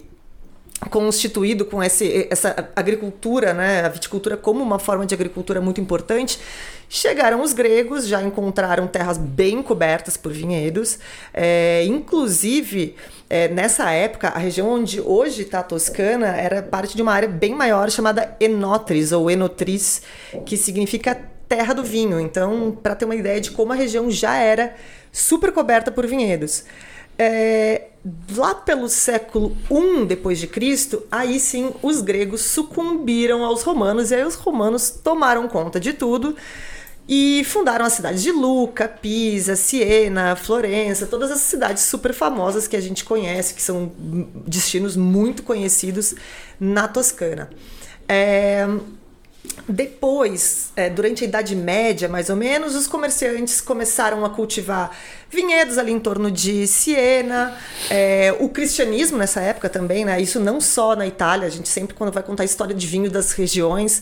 constituído 0.92 1.66
com 1.66 1.84
esse, 1.84 2.28
essa 2.30 2.70
agricultura, 2.76 3.54
né, 3.54 3.84
a 3.84 3.90
viticultura 3.90 4.38
como 4.38 4.62
uma 4.62 4.78
forma 4.78 5.08
de 5.08 5.16
agricultura 5.16 5.60
muito 5.60 5.82
importante, 5.82 6.40
chegaram 6.88 7.42
os 7.42 7.52
gregos, 7.52 8.08
já 8.08 8.22
encontraram 8.22 8.86
terras 8.86 9.18
bem 9.18 9.64
cobertas 9.64 10.16
por 10.16 10.32
vinhedos, 10.32 11.00
é, 11.34 11.84
inclusive 11.86 12.96
é, 13.28 13.48
nessa 13.48 13.92
época 13.92 14.30
a 14.30 14.38
região 14.38 14.70
onde 14.70 15.02
hoje 15.02 15.42
está 15.42 15.60
a 15.60 15.64
Toscana 15.64 16.28
era 16.28 16.62
parte 16.62 16.96
de 16.96 17.02
uma 17.02 17.12
área 17.12 17.28
bem 17.28 17.56
maior 17.56 17.90
chamada 17.90 18.36
Enotris 18.40 19.12
ou 19.12 19.32
Enotris, 19.32 20.04
que 20.46 20.56
significa 20.56 21.20
terra 21.48 21.74
do 21.74 21.84
vinho. 21.84 22.20
Então, 22.20 22.78
para 22.84 22.96
ter 22.96 23.06
uma 23.06 23.16
ideia 23.16 23.42
de 23.42 23.52
como 23.52 23.72
a 23.74 23.76
região 23.76 24.12
já 24.12 24.36
era 24.36 24.76
super 25.18 25.52
coberta 25.52 25.92
por 25.92 26.06
vinhedos. 26.06 26.64
É, 27.20 27.88
lá 28.36 28.54
pelo 28.54 28.88
século 28.88 29.58
I 29.72 30.06
depois 30.06 30.38
de 30.40 30.48
Cristo, 30.48 31.04
aí 31.12 31.40
sim 31.40 31.74
os 31.82 32.02
gregos 32.02 32.42
sucumbiram 32.42 33.44
aos 33.44 33.64
romanos 33.64 34.12
e 34.12 34.16
aí 34.16 34.24
os 34.24 34.36
romanos 34.36 34.90
tomaram 34.90 35.48
conta 35.48 35.80
de 35.80 35.94
tudo 35.94 36.36
e 37.10 37.44
fundaram 37.46 37.86
as 37.86 37.94
cidades 37.94 38.22
de 38.22 38.32
Luca, 38.32 38.88
Pisa, 38.88 39.56
Siena, 39.56 40.36
Florença, 40.36 41.08
todas 41.08 41.32
as 41.32 41.40
cidades 41.40 41.84
super 41.84 42.14
famosas 42.14 42.68
que 42.68 42.76
a 42.76 42.82
gente 42.82 43.04
conhece, 43.06 43.54
que 43.54 43.62
são 43.62 43.92
destinos 44.46 44.96
muito 44.98 45.42
conhecidos 45.42 46.14
na 46.60 46.88
Toscana. 46.88 47.50
É, 48.08 48.68
depois, 49.68 50.72
é, 50.76 50.90
durante 50.90 51.24
a 51.24 51.28
Idade 51.28 51.56
Média, 51.56 52.08
mais 52.08 52.30
ou 52.30 52.36
menos, 52.36 52.76
os 52.76 52.88
comerciantes 52.88 53.60
começaram 53.60 54.24
a 54.24 54.30
cultivar 54.30 54.92
vinhedos 55.30 55.78
ali 55.78 55.92
em 55.92 56.00
torno 56.00 56.32
de 56.32 56.66
Siena. 56.68 57.58
É, 57.90 58.36
o 58.40 58.50
cristianismo 58.50 59.18
nessa 59.18 59.42
época 59.42 59.70
também, 59.70 60.06
né? 60.06 60.22
Isso 60.22 60.40
não 60.40 60.62
só 60.62 60.96
na 60.96 61.06
Itália, 61.06 61.48
a 61.48 61.52
gente 61.52 61.68
sempre, 61.68 61.96
quando 61.96 62.12
vai 62.12 62.24
contar 62.24 62.44
a 62.44 62.46
história 62.46 62.76
de 62.76 62.88
vinho 62.88 63.10
das 63.10 63.32
regiões, 63.34 64.02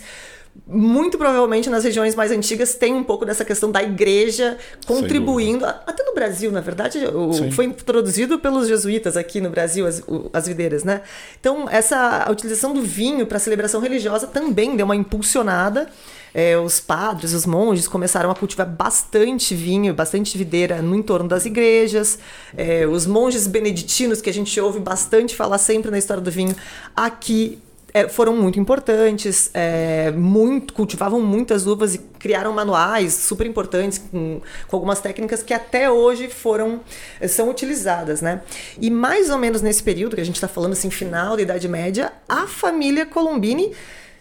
muito 0.67 1.17
provavelmente 1.17 1.69
nas 1.69 1.83
regiões 1.83 2.15
mais 2.15 2.31
antigas 2.31 2.73
tem 2.73 2.93
um 2.93 3.03
pouco 3.03 3.25
dessa 3.25 3.45
questão 3.45 3.71
da 3.71 3.83
igreja 3.83 4.57
contribuindo, 4.85 5.65
até 5.65 6.03
no 6.03 6.13
Brasil, 6.13 6.51
na 6.51 6.61
verdade, 6.61 7.05
o, 7.05 7.51
foi 7.51 7.65
introduzido 7.65 8.39
pelos 8.39 8.67
jesuítas 8.67 9.15
aqui 9.15 9.39
no 9.39 9.49
Brasil, 9.49 9.85
as, 9.85 9.99
o, 10.07 10.29
as 10.33 10.47
videiras, 10.47 10.83
né? 10.83 11.01
Então, 11.39 11.67
essa 11.69 12.23
a 12.25 12.31
utilização 12.31 12.73
do 12.73 12.81
vinho 12.81 13.27
para 13.27 13.37
celebração 13.37 13.79
religiosa 13.81 14.27
também 14.27 14.75
deu 14.75 14.85
uma 14.85 14.95
impulsionada. 14.95 15.87
É, 16.33 16.57
os 16.57 16.81
padres, 16.81 17.31
os 17.31 17.45
monges 17.45 17.87
começaram 17.87 18.29
a 18.29 18.35
cultivar 18.35 18.67
bastante 18.67 19.55
vinho, 19.55 19.93
bastante 19.93 20.37
videira 20.37 20.81
no 20.81 20.93
entorno 20.93 21.29
das 21.29 21.45
igrejas. 21.45 22.19
É, 22.57 22.85
os 22.85 23.05
monges 23.05 23.47
beneditinos, 23.47 24.21
que 24.21 24.29
a 24.29 24.33
gente 24.33 24.59
ouve 24.59 24.79
bastante 24.79 25.33
falar 25.33 25.57
sempre 25.57 25.89
na 25.89 25.97
história 25.97 26.21
do 26.21 26.29
vinho, 26.29 26.53
aqui 26.93 27.57
foram 28.03 28.35
muito 28.35 28.59
importantes, 28.59 29.49
é, 29.53 30.11
muito, 30.11 30.73
cultivavam 30.73 31.21
muitas 31.21 31.65
uvas 31.65 31.95
e 31.95 31.97
criaram 31.97 32.51
manuais 32.51 33.13
super 33.13 33.47
importantes 33.47 33.97
com, 33.97 34.41
com, 34.67 34.75
algumas 34.75 34.99
técnicas 34.99 35.41
que 35.41 35.53
até 35.53 35.89
hoje 35.89 36.27
foram 36.27 36.81
são 37.27 37.49
utilizadas, 37.49 38.21
né? 38.21 38.41
E 38.81 38.89
mais 38.91 39.29
ou 39.29 39.37
menos 39.37 39.61
nesse 39.61 39.81
período 39.81 40.15
que 40.15 40.21
a 40.21 40.25
gente 40.25 40.35
está 40.35 40.47
falando 40.47 40.73
assim, 40.73 40.89
final 40.89 41.35
da 41.35 41.41
Idade 41.41 41.67
Média, 41.67 42.11
a 42.27 42.47
família 42.47 43.05
Colombini 43.05 43.71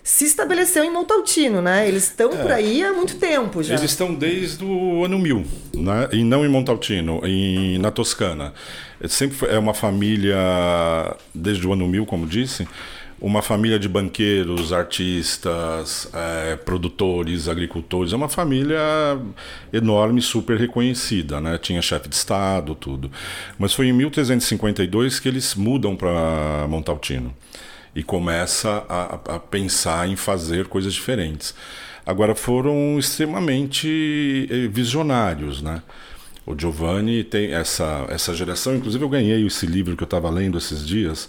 se 0.04 0.26
estabeleceu 0.26 0.84
em 0.84 0.92
Montaltino, 0.92 1.62
né? 1.62 1.88
Eles 1.88 2.04
estão 2.04 2.30
é, 2.30 2.36
por 2.36 2.52
aí 2.52 2.84
há 2.84 2.92
muito 2.92 3.16
tempo 3.16 3.62
já. 3.62 3.74
Eles 3.74 3.90
estão 3.90 4.14
desde 4.14 4.62
o 4.62 5.02
ano 5.02 5.18
1000, 5.18 5.44
né? 5.76 6.08
E 6.12 6.22
não 6.22 6.44
em 6.44 6.48
Montaltino, 6.48 7.22
em, 7.24 7.78
na 7.78 7.90
Toscana. 7.90 8.52
É, 9.00 9.08
sempre 9.08 9.34
foi, 9.34 9.48
é 9.48 9.58
uma 9.58 9.72
família, 9.72 10.36
desde 11.34 11.66
o 11.66 11.72
ano 11.72 11.88
1000, 11.88 12.04
como 12.04 12.26
disse, 12.26 12.68
uma 13.24 13.40
família 13.40 13.78
de 13.78 13.88
banqueiros, 13.88 14.70
artistas, 14.70 16.10
é, 16.12 16.56
produtores, 16.56 17.48
agricultores. 17.48 18.12
É 18.12 18.16
uma 18.16 18.28
família 18.28 18.78
enorme, 19.72 20.20
super 20.20 20.58
reconhecida, 20.58 21.40
né? 21.40 21.56
Tinha 21.56 21.80
chefe 21.80 22.06
de 22.06 22.14
Estado, 22.14 22.74
tudo. 22.74 23.10
Mas 23.58 23.72
foi 23.72 23.86
em 23.86 23.94
1352 23.94 25.20
que 25.20 25.26
eles 25.26 25.54
mudam 25.54 25.96
para 25.96 26.66
Montaltino 26.68 27.34
e 27.96 28.02
começa 28.02 28.84
a, 28.86 29.36
a 29.36 29.38
pensar 29.38 30.06
em 30.06 30.16
fazer 30.16 30.66
coisas 30.66 30.92
diferentes. 30.92 31.54
Agora 32.04 32.34
foram 32.34 32.98
extremamente 32.98 34.46
eh, 34.50 34.68
visionários, 34.68 35.62
né? 35.62 35.82
O 36.46 36.54
Giovanni 36.58 37.24
tem 37.24 37.54
essa, 37.54 38.04
essa 38.10 38.34
geração, 38.34 38.76
inclusive 38.76 39.02
eu 39.02 39.08
ganhei 39.08 39.46
esse 39.46 39.64
livro 39.64 39.96
que 39.96 40.02
eu 40.02 40.06
estava 40.06 40.28
lendo 40.28 40.58
esses 40.58 40.86
dias. 40.86 41.26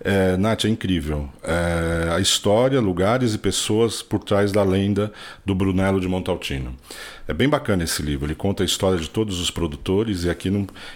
É, 0.00 0.36
Nath, 0.36 0.64
é 0.64 0.68
incrível. 0.68 1.28
É, 1.42 2.10
a 2.12 2.20
história, 2.20 2.80
lugares 2.80 3.34
e 3.34 3.38
pessoas 3.38 4.02
por 4.02 4.20
trás 4.20 4.52
da 4.52 4.62
lenda 4.62 5.12
do 5.44 5.54
Brunello 5.54 6.00
de 6.00 6.08
Montaltino. 6.08 6.74
É 7.26 7.32
bem 7.32 7.48
bacana 7.48 7.84
esse 7.84 8.02
livro. 8.02 8.26
Ele 8.26 8.34
conta 8.34 8.62
a 8.62 8.66
história 8.66 8.98
de 8.98 9.08
todos 9.08 9.40
os 9.40 9.50
produtores 9.50 10.24
e 10.24 10.30
aqui 10.30 10.50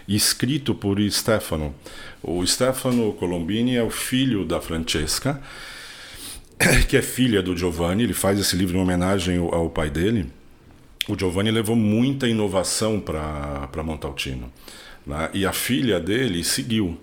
e 0.06 0.16
escrito 0.16 0.74
por 0.74 1.00
Stefano. 1.10 1.74
O 2.22 2.46
Stefano 2.46 3.12
Colombini 3.14 3.76
é 3.76 3.82
o 3.82 3.90
filho 3.90 4.44
da 4.44 4.60
Francesca, 4.60 5.40
que 6.88 6.96
é 6.96 7.02
filha 7.02 7.42
do 7.42 7.56
Giovanni. 7.56 8.02
Ele 8.02 8.14
faz 8.14 8.38
esse 8.38 8.56
livro 8.56 8.76
em 8.76 8.80
homenagem 8.80 9.38
ao, 9.38 9.54
ao 9.54 9.70
pai 9.70 9.88
dele 9.88 10.38
o 11.08 11.18
Giovanni 11.18 11.50
levou 11.50 11.74
muita 11.74 12.28
inovação 12.28 13.00
para 13.00 13.82
Montaltino. 13.82 14.52
Né? 15.06 15.30
E 15.32 15.46
a 15.46 15.52
filha 15.54 15.98
dele 15.98 16.44
seguiu 16.44 16.98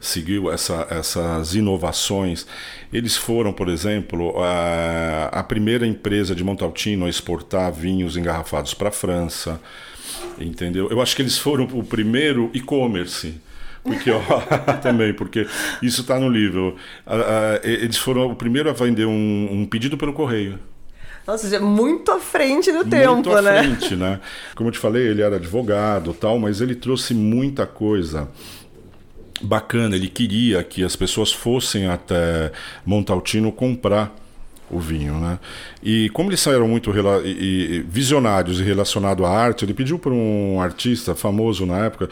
seguiu 0.00 0.50
essa, 0.50 0.86
essas 0.90 1.54
inovações. 1.54 2.46
Eles 2.92 3.16
foram, 3.16 3.52
por 3.52 3.68
exemplo, 3.68 4.34
a, 4.42 5.28
a 5.32 5.42
primeira 5.42 5.86
empresa 5.86 6.34
de 6.34 6.44
Montaltino 6.44 7.06
a 7.06 7.08
exportar 7.08 7.72
vinhos 7.72 8.16
engarrafados 8.16 8.74
para 8.74 8.88
a 8.88 8.92
França, 8.92 9.60
entendeu? 10.38 10.88
Eu 10.90 11.00
acho 11.00 11.14
que 11.14 11.22
eles 11.22 11.38
foram 11.38 11.64
o 11.64 11.84
primeiro 11.84 12.50
e-commerce. 12.54 13.34
Porque, 13.82 14.10
ó, 14.10 14.20
também, 14.82 15.14
porque 15.14 15.46
isso 15.82 16.02
está 16.02 16.18
no 16.18 16.28
livro. 16.28 16.76
eles 17.62 17.96
foram 17.96 18.30
o 18.30 18.36
primeiro 18.36 18.68
a 18.68 18.72
vender 18.72 19.06
um, 19.06 19.48
um 19.50 19.66
pedido 19.66 19.96
pelo 19.96 20.12
correio. 20.12 20.58
Nossa, 21.26 21.54
é 21.54 21.58
muito 21.58 22.10
à 22.10 22.18
frente 22.18 22.72
do 22.72 22.86
tempo, 22.86 23.12
muito 23.12 23.30
à 23.30 23.42
né? 23.42 23.62
frente, 23.62 23.94
né? 23.94 24.18
Como 24.54 24.68
eu 24.68 24.72
te 24.72 24.78
falei, 24.78 25.08
ele 25.08 25.20
era 25.20 25.36
advogado 25.36 26.14
tal, 26.14 26.38
mas 26.38 26.62
ele 26.62 26.74
trouxe 26.74 27.12
muita 27.12 27.66
coisa 27.66 28.30
bacana. 29.40 29.96
Ele 29.96 30.08
queria 30.08 30.62
que 30.62 30.84
as 30.84 30.96
pessoas 30.96 31.32
fossem 31.32 31.86
até 31.86 32.52
Montaltino 32.84 33.52
comprar 33.52 34.14
o 34.70 34.78
vinho, 34.78 35.14
né? 35.14 35.38
E 35.82 36.10
como 36.10 36.28
eles 36.28 36.46
eram 36.46 36.68
muito 36.68 36.92
visionários 37.86 38.60
e 38.60 38.62
relacionado 38.62 39.24
à 39.24 39.30
arte, 39.30 39.64
ele 39.64 39.72
pediu 39.72 39.98
para 39.98 40.12
um 40.12 40.60
artista 40.60 41.14
famoso 41.14 41.64
na 41.64 41.86
época 41.86 42.10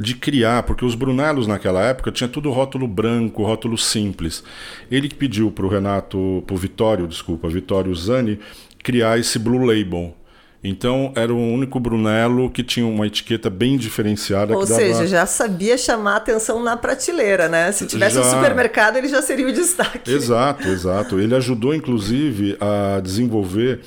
de 0.00 0.14
criar, 0.14 0.62
porque 0.62 0.86
os 0.86 0.94
Brunelos 0.94 1.46
naquela 1.46 1.82
época 1.82 2.10
tinha 2.10 2.28
tudo 2.28 2.50
rótulo 2.50 2.88
branco, 2.88 3.44
rótulo 3.44 3.76
simples. 3.76 4.42
Ele 4.90 5.06
pediu 5.10 5.50
para 5.50 5.66
o 5.66 5.68
Renato, 5.68 6.42
para 6.46 6.54
o 6.54 6.58
Vitório, 6.58 7.06
desculpa, 7.06 7.46
Vitório 7.46 7.94
Zani, 7.94 8.38
criar 8.82 9.18
esse 9.18 9.38
Blue 9.38 9.62
Label 9.62 10.16
então 10.64 11.12
era 11.16 11.32
o 11.32 11.36
único 11.36 11.80
Brunello 11.80 12.48
que 12.48 12.62
tinha 12.62 12.86
uma 12.86 13.06
etiqueta 13.06 13.50
bem 13.50 13.76
diferenciada. 13.76 14.56
Ou 14.56 14.64
seja, 14.64 14.94
dava... 14.94 15.06
já 15.06 15.26
sabia 15.26 15.76
chamar 15.76 16.16
atenção 16.16 16.62
na 16.62 16.76
prateleira, 16.76 17.48
né? 17.48 17.72
Se 17.72 17.86
tivesse 17.86 18.14
já... 18.14 18.20
um 18.20 18.24
supermercado, 18.24 18.96
ele 18.96 19.08
já 19.08 19.20
seria 19.20 19.48
o 19.48 19.52
destaque. 19.52 20.10
Exato, 20.10 20.68
exato. 20.68 21.18
Ele 21.18 21.34
ajudou, 21.34 21.74
inclusive, 21.74 22.56
a 22.60 23.00
desenvolver 23.00 23.80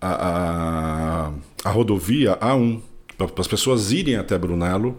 a, 0.00 1.28
a, 1.64 1.68
a 1.68 1.70
rodovia 1.70 2.36
A1 2.36 2.80
para 3.18 3.28
as 3.38 3.48
pessoas 3.48 3.92
irem 3.92 4.16
até 4.16 4.38
Brunello 4.38 4.96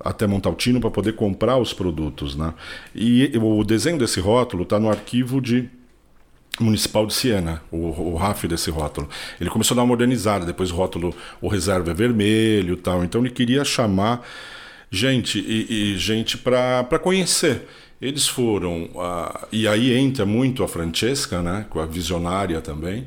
até 0.00 0.26
Montaltino 0.26 0.80
para 0.80 0.90
poder 0.90 1.14
comprar 1.14 1.56
os 1.56 1.72
produtos, 1.72 2.36
né? 2.36 2.54
E 2.94 3.32
o 3.36 3.64
desenho 3.64 3.98
desse 3.98 4.20
rótulo 4.20 4.62
está 4.62 4.78
no 4.78 4.88
arquivo 4.88 5.40
de 5.40 5.68
Municipal 6.60 7.06
de 7.06 7.14
Siena, 7.14 7.62
o, 7.70 8.12
o 8.12 8.16
RAF 8.16 8.46
desse 8.46 8.70
rótulo. 8.70 9.08
Ele 9.40 9.50
começou 9.50 9.74
a 9.74 9.76
dar 9.76 9.82
uma 9.82 9.88
modernizada, 9.88 10.44
depois 10.44 10.70
o 10.70 10.74
rótulo, 10.74 11.14
o 11.40 11.48
reserva 11.48 11.90
é 11.90 11.94
vermelho 11.94 12.76
tal. 12.76 13.04
Então 13.04 13.20
ele 13.20 13.30
queria 13.30 13.64
chamar 13.64 14.26
gente 14.90 15.38
e, 15.38 15.92
e 15.92 15.98
gente 15.98 16.36
para 16.36 16.98
conhecer. 17.02 17.66
Eles 18.00 18.28
foram, 18.28 18.84
uh, 18.94 19.46
e 19.50 19.66
aí 19.66 19.92
entra 19.92 20.24
muito 20.24 20.62
a 20.62 20.68
Francesca, 20.68 21.42
né, 21.42 21.66
com 21.68 21.80
a 21.80 21.86
visionária 21.86 22.60
também. 22.60 23.06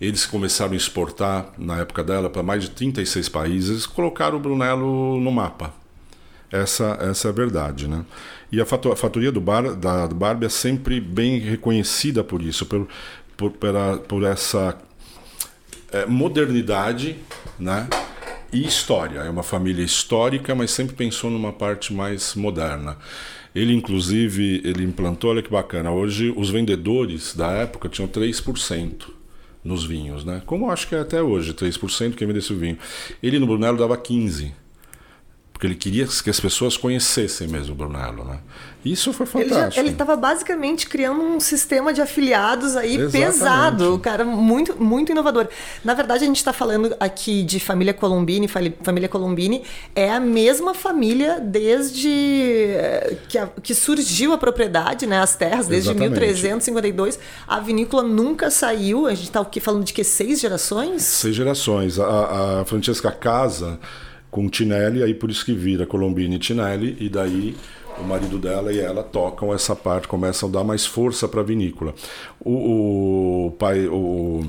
Eles 0.00 0.24
começaram 0.24 0.72
a 0.72 0.76
exportar, 0.76 1.52
na 1.58 1.80
época 1.80 2.02
dela, 2.02 2.30
para 2.30 2.42
mais 2.42 2.62
de 2.62 2.70
36 2.70 3.28
países, 3.28 3.86
colocaram 3.86 4.38
o 4.38 4.40
Brunello 4.40 5.20
no 5.20 5.30
mapa. 5.30 5.79
Essa, 6.50 6.98
essa 7.00 7.28
é 7.28 7.30
a 7.30 7.32
verdade, 7.32 7.86
né? 7.86 8.04
E 8.50 8.60
a 8.60 8.66
fatoria 8.66 9.30
do, 9.30 9.40
bar, 9.40 9.74
da, 9.76 10.06
do 10.06 10.14
Barbie 10.14 10.46
é 10.46 10.48
sempre 10.48 11.00
bem 11.00 11.38
reconhecida 11.38 12.24
por 12.24 12.42
isso, 12.42 12.66
por, 12.66 12.88
por, 13.36 13.52
pela, 13.52 13.98
por 13.98 14.24
essa 14.24 14.76
é, 15.92 16.04
modernidade 16.06 17.16
né? 17.58 17.88
e 18.52 18.66
história. 18.66 19.20
É 19.20 19.30
uma 19.30 19.42
família 19.42 19.84
histórica, 19.84 20.54
mas 20.54 20.70
sempre 20.70 20.94
pensou 20.94 21.30
numa 21.30 21.52
parte 21.52 21.92
mais 21.92 22.34
moderna. 22.34 22.96
Ele, 23.54 23.74
inclusive, 23.74 24.60
ele 24.64 24.84
implantou, 24.84 25.30
olha 25.30 25.42
que 25.42 25.50
bacana, 25.50 25.90
hoje 25.90 26.32
os 26.36 26.50
vendedores 26.50 27.34
da 27.34 27.50
época 27.50 27.88
tinham 27.88 28.08
3% 28.08 29.08
nos 29.62 29.84
vinhos, 29.84 30.24
né? 30.24 30.40
Como 30.46 30.70
acho 30.70 30.88
que 30.88 30.94
é 30.94 31.00
até 31.00 31.22
hoje, 31.22 31.52
3% 31.52 32.14
quem 32.14 32.26
vendesse 32.26 32.52
o 32.52 32.56
vinho. 32.56 32.78
Ele 33.22 33.38
no 33.38 33.46
Brunello 33.46 33.76
dava 33.76 33.96
15% 33.96 34.52
porque 35.60 35.66
ele 35.66 35.74
queria 35.74 36.06
que 36.06 36.30
as 36.30 36.40
pessoas 36.40 36.74
conhecessem 36.74 37.46
mesmo 37.46 37.74
o 37.74 37.76
Brunello, 37.76 38.24
né? 38.24 38.38
Isso 38.82 39.12
foi 39.12 39.26
fantástico. 39.26 39.78
Ele 39.78 39.90
estava 39.90 40.16
basicamente 40.16 40.88
criando 40.88 41.20
um 41.20 41.38
sistema 41.38 41.92
de 41.92 42.00
afiliados 42.00 42.76
aí 42.76 42.96
Exatamente. 42.96 43.12
pesado, 43.12 43.98
cara, 43.98 44.24
muito, 44.24 44.82
muito 44.82 45.12
inovador. 45.12 45.48
Na 45.84 45.92
verdade, 45.92 46.24
a 46.24 46.26
gente 46.26 46.38
está 46.38 46.54
falando 46.54 46.96
aqui 46.98 47.42
de 47.42 47.60
família 47.60 47.92
Colombini, 47.92 48.48
família 48.48 49.06
Colombini 49.06 49.62
é 49.94 50.10
a 50.10 50.18
mesma 50.18 50.72
família 50.72 51.38
desde 51.38 52.08
eh, 52.08 53.18
que, 53.28 53.36
a, 53.36 53.46
que 53.62 53.74
surgiu 53.74 54.32
a 54.32 54.38
propriedade, 54.38 55.06
né, 55.06 55.20
as 55.20 55.36
terras, 55.36 55.66
desde 55.66 55.90
Exatamente. 55.90 56.20
1352. 56.20 57.18
A 57.46 57.60
vinícola 57.60 58.02
nunca 58.02 58.50
saiu. 58.50 59.06
A 59.06 59.12
gente 59.12 59.24
está 59.24 59.40
aqui 59.40 59.60
falando 59.60 59.84
de 59.84 59.92
que 59.92 60.04
seis 60.04 60.40
gerações? 60.40 61.02
Seis 61.02 61.36
gerações. 61.36 61.98
A, 61.98 62.60
a 62.60 62.64
Francesca 62.64 63.12
Casa 63.12 63.78
com 64.30 64.48
Tinelli, 64.48 65.02
aí 65.02 65.14
por 65.14 65.30
isso 65.30 65.44
que 65.44 65.52
vira 65.52 65.86
Colombini 65.86 66.36
e 66.36 66.38
Tinelli, 66.38 66.96
e 67.00 67.08
daí 67.08 67.56
o 67.98 68.04
marido 68.04 68.38
dela 68.38 68.72
e 68.72 68.78
ela 68.78 69.02
tocam 69.02 69.52
essa 69.52 69.76
parte, 69.76 70.08
começam 70.08 70.48
a 70.48 70.52
dar 70.52 70.64
mais 70.64 70.86
força 70.86 71.28
para 71.28 71.40
a 71.40 71.44
vinícola. 71.44 71.94
O, 72.38 73.46
o, 73.46 73.50
pai, 73.52 73.86
o 73.86 74.44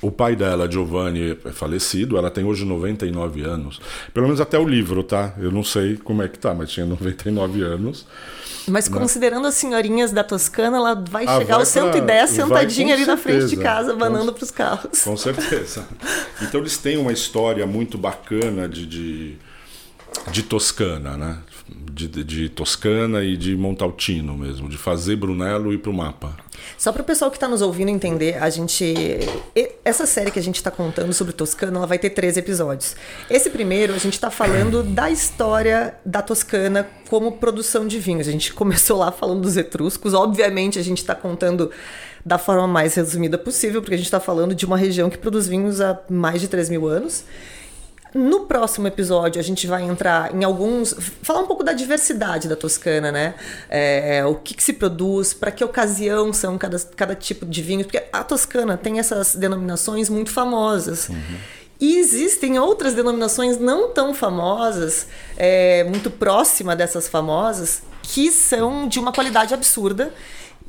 o 0.00 0.10
pai 0.10 0.36
dela, 0.36 0.70
Giovanni, 0.70 1.38
é 1.44 1.52
falecido, 1.52 2.18
ela 2.18 2.30
tem 2.30 2.44
hoje 2.44 2.64
99 2.64 3.42
anos. 3.42 3.80
Pelo 4.12 4.26
menos 4.26 4.40
até 4.40 4.58
o 4.58 4.68
livro, 4.68 5.02
tá? 5.02 5.34
Eu 5.38 5.50
não 5.50 5.64
sei 5.64 5.96
como 5.96 6.22
é 6.22 6.28
que 6.28 6.38
tá, 6.38 6.54
mas 6.54 6.70
tinha 6.70 6.84
99 6.86 7.62
anos. 7.62 8.06
Mas 8.68 8.88
né? 8.88 8.98
considerando 8.98 9.46
as 9.46 9.54
senhorinhas 9.54 10.12
da 10.12 10.22
Toscana, 10.22 10.76
ela 10.76 10.94
vai 10.94 11.24
ah, 11.24 11.38
chegar 11.38 11.54
vai 11.54 11.60
aos 11.60 11.68
110 11.68 12.04
pra... 12.04 12.26
sentadinha 12.26 12.94
ali 12.94 13.04
certeza. 13.04 13.06
na 13.06 13.16
frente 13.16 13.46
de 13.48 13.56
casa, 13.56 13.94
banando 13.94 14.32
para 14.32 14.44
os 14.44 14.50
carros. 14.50 15.02
Com 15.02 15.16
certeza. 15.16 15.86
Então 16.42 16.60
eles 16.60 16.76
têm 16.76 16.98
uma 16.98 17.12
história 17.12 17.66
muito 17.66 17.96
bacana 17.96 18.68
de, 18.68 18.84
de, 18.84 19.36
de 20.30 20.42
Toscana, 20.42 21.16
né? 21.16 21.38
De, 21.90 22.06
de, 22.06 22.22
de, 22.22 22.48
Toscana 22.50 23.24
e 23.24 23.38
de 23.38 23.56
Montaltino 23.56 24.36
mesmo, 24.36 24.68
de 24.68 24.76
fazer 24.76 25.16
Brunello 25.16 25.72
e 25.72 25.78
para 25.78 25.90
o 25.90 25.94
mapa. 25.94 26.36
Só 26.78 26.92
para 26.92 27.02
o 27.02 27.04
pessoal 27.04 27.30
que 27.30 27.36
está 27.36 27.48
nos 27.48 27.62
ouvindo 27.62 27.88
entender, 27.88 28.42
a 28.42 28.50
gente. 28.50 28.94
Essa 29.84 30.06
série 30.06 30.30
que 30.30 30.38
a 30.38 30.42
gente 30.42 30.56
está 30.56 30.70
contando 30.70 31.12
sobre 31.12 31.32
Toscana, 31.32 31.78
ela 31.78 31.86
vai 31.86 31.98
ter 31.98 32.10
três 32.10 32.36
episódios. 32.36 32.96
Esse 33.30 33.50
primeiro, 33.50 33.94
a 33.94 33.98
gente 33.98 34.14
está 34.14 34.30
falando 34.30 34.82
da 34.82 35.10
história 35.10 35.94
da 36.04 36.22
Toscana 36.22 36.88
como 37.08 37.32
produção 37.32 37.86
de 37.86 37.98
vinhos. 37.98 38.28
A 38.28 38.32
gente 38.32 38.52
começou 38.52 38.98
lá 38.98 39.10
falando 39.12 39.40
dos 39.42 39.56
etruscos. 39.56 40.14
Obviamente, 40.14 40.78
a 40.78 40.82
gente 40.82 40.98
está 40.98 41.14
contando 41.14 41.70
da 42.24 42.38
forma 42.38 42.66
mais 42.66 42.94
resumida 42.94 43.38
possível, 43.38 43.80
porque 43.80 43.94
a 43.94 43.96
gente 43.96 44.06
está 44.06 44.18
falando 44.18 44.54
de 44.54 44.66
uma 44.66 44.76
região 44.76 45.08
que 45.08 45.16
produz 45.16 45.46
vinhos 45.46 45.80
há 45.80 46.00
mais 46.10 46.40
de 46.40 46.48
3 46.48 46.68
mil 46.70 46.88
anos. 46.88 47.24
No 48.16 48.46
próximo 48.46 48.86
episódio, 48.86 49.38
a 49.38 49.44
gente 49.44 49.66
vai 49.66 49.82
entrar 49.82 50.34
em 50.34 50.42
alguns. 50.42 50.96
falar 51.22 51.40
um 51.40 51.46
pouco 51.46 51.62
da 51.62 51.74
diversidade 51.74 52.48
da 52.48 52.56
Toscana, 52.56 53.12
né? 53.12 53.34
É, 53.68 54.24
o 54.24 54.36
que, 54.36 54.54
que, 54.54 54.62
se 54.62 54.72
produz, 54.72 55.34
para 55.34 55.50
que 55.50 55.62
ocasião 55.62 56.32
são 56.32 56.56
cada, 56.56 56.78
cada 56.96 57.14
tipo 57.14 57.44
de 57.44 57.60
vinho. 57.60 57.84
Porque 57.84 58.02
a 58.10 58.24
Toscana 58.24 58.78
tem 58.78 58.98
essas 58.98 59.36
denominações 59.36 60.08
muito 60.08 60.30
famosas. 60.30 61.10
Uhum. 61.10 61.36
E 61.78 61.98
existem 61.98 62.58
outras 62.58 62.94
denominações 62.94 63.58
não 63.58 63.90
tão 63.90 64.14
famosas, 64.14 65.08
é, 65.36 65.84
muito 65.84 66.10
próxima 66.10 66.74
dessas 66.74 67.06
famosas, 67.06 67.82
que 68.02 68.32
são 68.32 68.88
de 68.88 68.98
uma 68.98 69.12
qualidade 69.12 69.52
absurda 69.52 70.10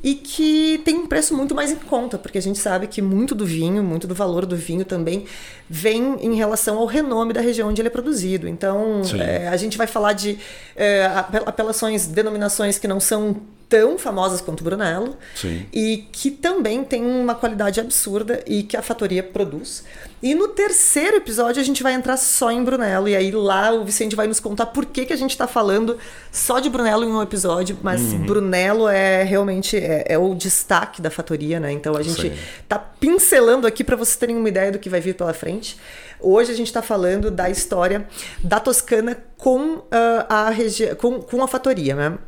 e 0.02 0.14
que 0.14 0.80
tem 0.84 0.96
um 0.96 1.06
preço 1.06 1.36
muito 1.36 1.54
mais 1.54 1.72
em 1.72 1.76
conta, 1.76 2.16
porque 2.18 2.38
a 2.38 2.42
gente 2.42 2.58
sabe 2.58 2.86
que 2.86 3.02
muito 3.02 3.34
do 3.34 3.44
vinho, 3.44 3.82
muito 3.82 4.06
do 4.06 4.14
valor 4.14 4.46
do 4.46 4.56
vinho 4.56 4.84
também 4.84 5.24
vem 5.68 6.16
em 6.20 6.34
relação 6.36 6.78
ao 6.78 6.86
renome 6.86 7.32
da 7.32 7.40
região 7.40 7.68
onde 7.68 7.80
ele 7.80 7.88
é 7.88 7.90
produzido. 7.90 8.46
Então, 8.46 9.02
é, 9.20 9.48
a 9.48 9.56
gente 9.56 9.76
vai 9.76 9.86
falar 9.86 10.12
de 10.12 10.38
é, 10.76 11.06
apelações, 11.46 12.06
denominações 12.06 12.78
que 12.78 12.86
não 12.86 13.00
são 13.00 13.36
tão 13.68 13.98
famosas 13.98 14.40
quanto 14.40 14.62
o 14.62 14.64
Brunello 14.64 15.16
Sim. 15.34 15.66
e 15.72 16.08
que 16.10 16.30
também 16.30 16.82
tem 16.82 17.04
uma 17.04 17.34
qualidade 17.34 17.78
absurda 17.78 18.42
e 18.46 18.62
que 18.62 18.76
a 18.76 18.82
Fatoria 18.82 19.22
produz. 19.22 19.84
E 20.22 20.34
no 20.34 20.48
terceiro 20.48 21.18
episódio 21.18 21.60
a 21.60 21.64
gente 21.64 21.82
vai 21.82 21.92
entrar 21.92 22.16
só 22.16 22.50
em 22.50 22.64
Brunello 22.64 23.08
e 23.08 23.14
aí 23.14 23.30
lá 23.30 23.72
o 23.72 23.84
Vicente 23.84 24.16
vai 24.16 24.26
nos 24.26 24.40
contar 24.40 24.66
por 24.66 24.86
que, 24.86 25.04
que 25.04 25.12
a 25.12 25.16
gente 25.16 25.30
está 25.30 25.46
falando 25.46 25.98
só 26.32 26.58
de 26.58 26.68
Brunello 26.68 27.04
em 27.04 27.12
um 27.12 27.22
episódio, 27.22 27.78
mas 27.82 28.00
uhum. 28.00 28.26
Brunello 28.26 28.88
é 28.88 29.22
realmente 29.22 29.76
é, 29.76 30.04
é, 30.08 30.18
o 30.18 30.34
destaque 30.34 31.02
da 31.02 31.10
Fatoria, 31.10 31.60
né? 31.60 31.70
Então 31.70 31.94
a 31.94 32.02
gente 32.02 32.22
Sim. 32.22 32.32
tá 32.66 32.78
pincelando 32.78 33.66
aqui 33.66 33.84
para 33.84 33.96
vocês 33.96 34.16
terem 34.16 34.36
uma 34.36 34.48
ideia 34.48 34.72
do 34.72 34.78
que 34.78 34.88
vai 34.88 35.00
vir 35.00 35.14
pela 35.14 35.34
frente. 35.34 35.78
Hoje 36.20 36.50
a 36.50 36.54
gente 36.54 36.66
está 36.66 36.82
falando 36.82 37.30
da 37.30 37.48
história 37.48 38.08
da 38.42 38.58
Toscana 38.58 39.16
com 39.36 39.76
uh, 39.76 39.86
a 40.28 40.50
com, 40.98 41.20
com 41.20 41.42
a 41.44 41.46
Fatoria, 41.46 41.94
né? 41.94 42.18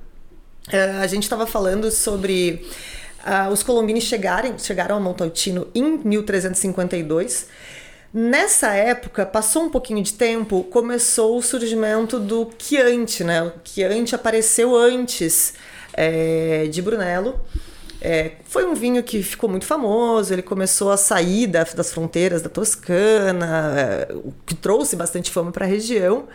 Uh, 0.73 1.03
a 1.03 1.07
gente 1.07 1.25
estava 1.25 1.47
falando 1.47 1.91
sobre 1.91 2.67
uh, 3.27 3.53
os 3.53 3.63
colombinos 3.63 4.05
chegarem, 4.05 4.59
chegaram 4.59 4.97
a 4.97 5.01
Montaltino 5.01 5.67
em 5.75 5.99
1352. 5.99 7.49
Nessa 8.13 8.75
época, 8.75 9.25
passou 9.25 9.65
um 9.65 9.71
pouquinho 9.71 10.03
de 10.03 10.15
tempo, 10.15 10.65
começou 10.65 11.39
o 11.39 11.43
surgimento 11.43 12.19
do 12.19 12.51
Chianti, 12.59 13.23
né? 13.23 13.43
O 13.43 13.53
Chianti 13.65 14.15
apareceu 14.15 14.77
antes 14.77 15.55
é, 15.93 16.67
de 16.67 16.83
Brunello. 16.83 17.39
É, 18.01 18.33
foi 18.45 18.65
um 18.65 18.75
vinho 18.75 19.03
que 19.03 19.23
ficou 19.23 19.49
muito 19.49 19.67
famoso, 19.67 20.33
ele 20.33 20.43
começou 20.43 20.91
a 20.91 20.97
sair 20.97 21.47
da, 21.47 21.63
das 21.63 21.93
fronteiras 21.93 22.41
da 22.43 22.49
Toscana, 22.49 23.75
é, 23.77 24.13
o 24.13 24.33
que 24.47 24.55
trouxe 24.55 24.97
bastante 24.97 25.31
fama 25.31 25.53
para 25.53 25.65
a 25.65 25.69
região. 25.69 26.27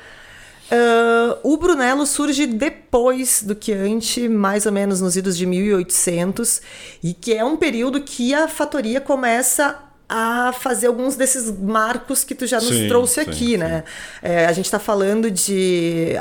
Uh, 0.71 1.37
o 1.43 1.57
Brunello 1.57 2.05
surge 2.07 2.47
depois 2.47 3.43
do 3.43 3.55
Chianti, 3.59 4.27
mais 4.27 4.65
ou 4.65 4.71
menos 4.71 4.99
nos 4.99 5.15
idos 5.15 5.37
de 5.37 5.45
1800, 5.45 6.61
e 7.03 7.13
que 7.13 7.33
é 7.33 7.45
um 7.45 7.55
período 7.55 8.01
que 8.01 8.33
a 8.33 8.47
fatoria 8.47 8.99
começa 8.99 9.77
a 10.09 10.53
fazer 10.53 10.87
alguns 10.87 11.15
desses 11.15 11.51
marcos 11.51 12.23
que 12.23 12.35
tu 12.35 12.45
já 12.45 12.57
nos 12.59 12.69
sim, 12.69 12.87
trouxe 12.87 13.19
aqui, 13.19 13.51
sim, 13.51 13.57
né? 13.57 13.83
Sim. 13.85 14.19
É, 14.21 14.45
a 14.45 14.51
gente 14.53 14.65
está 14.65 14.79
falando 14.79 15.29
de 15.29 16.15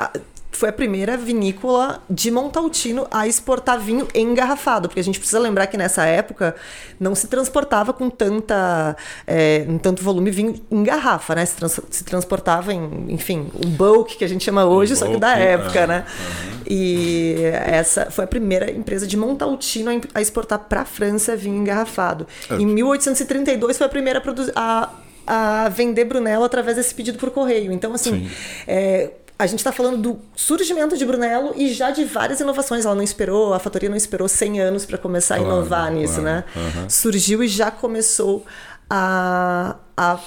foi 0.56 0.68
a 0.68 0.72
primeira 0.72 1.16
vinícola 1.16 2.02
de 2.08 2.30
Montaltino 2.30 3.06
a 3.10 3.26
exportar 3.26 3.78
vinho 3.78 4.08
engarrafado, 4.14 4.88
porque 4.88 5.00
a 5.00 5.04
gente 5.04 5.18
precisa 5.18 5.38
lembrar 5.38 5.66
que 5.66 5.76
nessa 5.76 6.04
época 6.04 6.54
não 6.98 7.14
se 7.14 7.26
transportava 7.26 7.92
com 7.92 8.08
tanta, 8.10 8.96
é, 9.26 9.64
em 9.68 9.78
tanto 9.78 10.02
volume 10.02 10.30
vinho 10.30 10.60
em 10.70 10.82
garrafa, 10.82 11.34
né? 11.34 11.44
Se, 11.44 11.56
trans, 11.56 11.80
se 11.90 12.04
transportava 12.04 12.72
em, 12.72 13.06
enfim, 13.08 13.50
o 13.54 13.66
bulk 13.66 14.16
que 14.16 14.24
a 14.24 14.28
gente 14.28 14.44
chama 14.44 14.64
hoje, 14.64 14.96
só 14.96 15.06
que 15.06 15.16
da 15.16 15.36
época, 15.36 15.80
é, 15.80 15.86
né? 15.86 16.04
Uhum. 16.06 16.62
E 16.66 17.36
essa 17.66 18.10
foi 18.10 18.24
a 18.24 18.28
primeira 18.28 18.70
empresa 18.70 19.06
de 19.06 19.16
Montaltino 19.16 19.90
a 20.14 20.20
exportar 20.20 20.58
para 20.60 20.82
a 20.82 20.84
França 20.84 21.36
vinho 21.36 21.56
engarrafado. 21.56 22.26
É. 22.50 22.54
Em 22.54 22.66
1832 22.66 23.76
foi 23.76 23.86
a 23.86 23.90
primeira 23.90 24.22
a, 24.54 24.90
a, 25.26 25.64
a 25.64 25.68
vender 25.68 26.04
Brunello 26.04 26.44
através 26.44 26.76
desse 26.76 26.94
pedido 26.94 27.18
por 27.18 27.30
correio. 27.30 27.72
Então, 27.72 27.92
assim, 27.92 28.28
é, 28.66 29.10
a 29.38 29.46
gente 29.46 29.58
está 29.58 29.72
falando 29.72 29.98
do 29.98 30.18
surgimento 30.36 30.96
de 30.96 31.04
Brunello 31.04 31.52
e 31.56 31.72
já 31.72 31.90
de 31.90 32.04
várias 32.04 32.40
inovações. 32.40 32.84
Ela 32.84 32.94
não 32.94 33.02
esperou, 33.02 33.52
a 33.52 33.58
fatoria 33.58 33.88
não 33.88 33.96
esperou 33.96 34.28
100 34.28 34.60
anos 34.60 34.86
para 34.86 34.96
começar 34.96 35.36
claro, 35.36 35.50
a 35.50 35.56
inovar 35.56 35.92
nisso, 35.92 36.20
claro. 36.20 36.24
né? 36.24 36.44
Uhum. 36.54 36.90
Surgiu 36.90 37.42
e 37.42 37.48
já 37.48 37.70
começou 37.70 38.46
a, 38.88 39.76
a, 39.96 40.18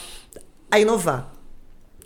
a 0.70 0.80
inovar. 0.80 1.32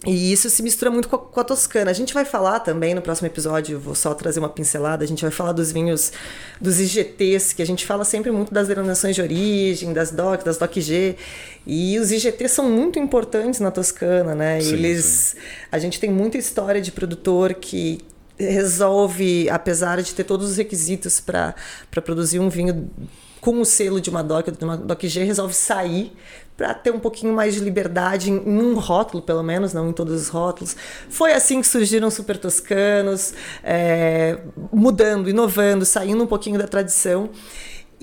E 0.06 0.34
isso 0.34 0.50
se 0.50 0.64
mistura 0.64 0.90
muito 0.90 1.08
com 1.08 1.16
a, 1.16 1.20
com 1.20 1.40
a, 1.40 1.44
Toscana. 1.44 1.92
A 1.92 1.94
gente 1.94 2.12
vai 2.12 2.26
falar 2.26 2.60
também 2.62 2.96
no 2.96 3.02
próximo 3.04 3.28
episódio, 3.28 3.80
vou 3.80 3.94
só 3.94 4.16
trazer 4.16 4.40
uma 4.40 4.50
pincelada, 4.50 5.04
a 5.04 5.08
gente 5.08 5.22
vai 5.22 5.30
falar 5.30 5.52
dos 5.52 5.72
vinhos, 5.72 6.12
dos 6.60 6.80
IGTs, 6.80 7.54
que 7.54 7.62
a 7.62 7.66
gente 7.66 7.86
fala 7.86 8.04
sempre 8.04 8.32
muito 8.32 8.52
das 8.52 8.68
denominações 8.68 9.16
de 9.16 9.22
origem, 9.22 9.94
das 9.94 10.10
DOC, 10.10 10.44
das 10.44 10.58
DOC-G. 10.58 11.16
E 11.68 12.00
os 12.00 12.12
IGTs 12.12 12.56
são 12.56 12.68
muito 12.68 12.98
importantes 12.98 13.60
na 13.60 13.70
Toscana, 13.70 14.34
né? 14.34 14.60
Sim, 14.60 14.74
Eles, 14.74 15.06
sim. 15.06 15.38
A 15.72 15.78
gente 15.78 16.00
tem 16.00 16.10
muita 16.10 16.36
história 16.36 16.82
de 16.82 16.92
produtor 16.92 17.54
que 17.54 18.00
resolve, 18.40 19.48
apesar 19.50 20.02
de 20.02 20.16
ter 20.16 20.24
todos 20.24 20.50
os 20.50 20.58
requisitos 20.58 21.20
para 21.20 21.54
produzir 22.04 22.40
um 22.40 22.50
vinho 22.50 22.90
com 23.40 23.60
o 23.60 23.66
selo 23.66 24.02
de 24.02 24.10
uma 24.10 24.24
DOC, 24.24 24.52
de 24.52 24.64
uma 24.64 24.78
DOC-G, 24.78 25.24
resolve 25.24 25.54
sair 25.54 26.12
para 26.62 26.76
ter 26.76 26.92
um 26.92 27.00
pouquinho 27.00 27.34
mais 27.34 27.56
de 27.56 27.60
liberdade 27.60 28.30
em, 28.30 28.38
um 28.38 28.78
rótulo, 28.78 29.24
pelo 29.24 29.42
menos, 29.42 29.74
não 29.74 29.90
em 29.90 29.92
todos 29.92 30.14
os 30.22 30.28
rótulos. 30.28 30.76
Foi 31.10 31.34
assim 31.34 31.60
que 31.60 31.66
surgiram 31.66 32.12
super 32.12 32.38
toscanos, 32.38 33.34
é, 33.64 34.38
mudando, 34.72 35.28
inovando, 35.28 35.84
saindo 35.86 36.24
um 36.24 36.28
pouquinho 36.28 36.60
da 36.60 36.68
tradição. 36.68 37.32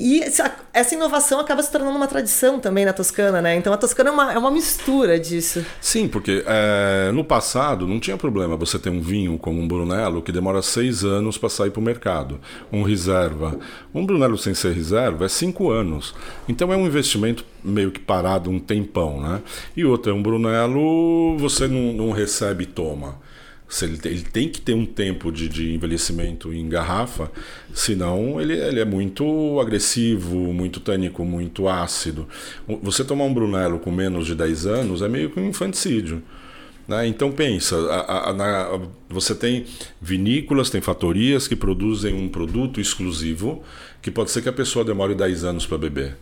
E 0.01 0.21
essa 0.23 0.95
inovação 0.95 1.41
acaba 1.41 1.61
se 1.61 1.73
tornando 1.73 1.97
uma 1.97 2.07
tradição 2.07 2.61
também 2.61 2.85
na 2.85 2.93
Toscana, 2.93 3.43
né? 3.43 3.57
Então 3.57 3.73
a 3.73 3.77
Toscana 3.77 4.11
é 4.11 4.13
uma, 4.13 4.33
é 4.35 4.39
uma 4.39 4.51
mistura 4.51 5.19
disso. 5.19 5.67
Sim, 5.81 6.07
porque 6.07 6.45
é, 6.47 7.11
no 7.13 7.25
passado 7.25 7.85
não 7.85 7.99
tinha 7.99 8.17
problema 8.17 8.57
você 8.57 8.79
ter 8.79 8.91
um 8.91 9.01
vinho 9.01 9.37
como 9.39 9.61
um 9.61 9.67
Brunello 9.67 10.23
que 10.23 10.31
demora 10.31 10.63
seis 10.63 11.05
anos 11.05 11.37
para 11.37 11.49
sair 11.49 11.73
para 11.73 11.81
o 11.81 11.83
mercado. 11.83 12.39
Um 12.73 12.85
reserva. 12.85 13.59
Um 13.93 14.07
Brunello 14.07 14.39
sem 14.39 14.55
ser 14.55 14.73
reserva 14.73 15.25
é 15.25 15.29
cinco 15.29 15.69
anos. 15.69 16.15
Então 16.49 16.73
é 16.73 16.77
um 16.77 16.87
investimento 16.87 17.45
meio 17.65 17.91
que 17.91 17.99
parado 17.99 18.51
um 18.51 18.61
tempão, 18.61 19.21
né? 19.21 19.43
E 19.77 19.85
outra, 19.85 20.15
um 20.15 20.23
Brunello 20.23 21.37
você 21.39 21.67
não, 21.67 21.93
não 21.93 22.13
recebe 22.13 22.63
e 22.63 22.67
toma. 22.69 23.19
Ele, 23.83 23.99
ele 24.05 24.23
tem 24.23 24.49
que 24.49 24.61
ter 24.61 24.75
um 24.75 24.87
tempo 24.87 25.31
de, 25.31 25.49
de 25.49 25.75
envelhecimento 25.75 26.53
em 26.53 26.69
garrafa, 26.69 27.31
senão 27.75 28.41
ele, 28.41 28.55
ele 28.55 28.81
é 28.81 28.85
muito 28.85 29.61
agressivo, 29.61 30.37
muito 30.53 30.81
tânico, 30.81 31.25
muito 31.25 31.69
ácido. 31.69 32.27
Você 32.83 33.05
tomar 33.05 33.25
um 33.25 33.35
Brunello 33.35 33.79
com 33.79 33.91
menos 33.91 34.27
de 34.27 34.35
10 34.35 34.67
anos 34.67 35.03
é 35.03 35.09
meio 35.09 35.31
que 35.31 35.39
um 35.39 35.49
infanticídio. 35.49 36.23
Né? 36.89 37.07
Então 37.07 37.31
pensa, 37.31 37.77
a, 37.91 38.31
a, 38.31 38.33
na, 38.33 38.81
você 39.11 39.35
tem 39.35 39.67
vinícolas, 40.01 40.71
tem 40.71 40.81
fatorias 40.81 41.47
que 41.47 41.55
produzem 41.55 42.15
um 42.15 42.29
produto 42.29 42.81
exclusivo 42.81 43.63
que 44.01 44.11
pode 44.11 44.31
ser 44.31 44.41
que 44.41 44.49
a 44.49 44.53
pessoa 44.53 44.85
demore 44.85 45.15
10 45.15 45.45
anos 45.45 45.67
para 45.67 45.77
beber. 45.77 46.17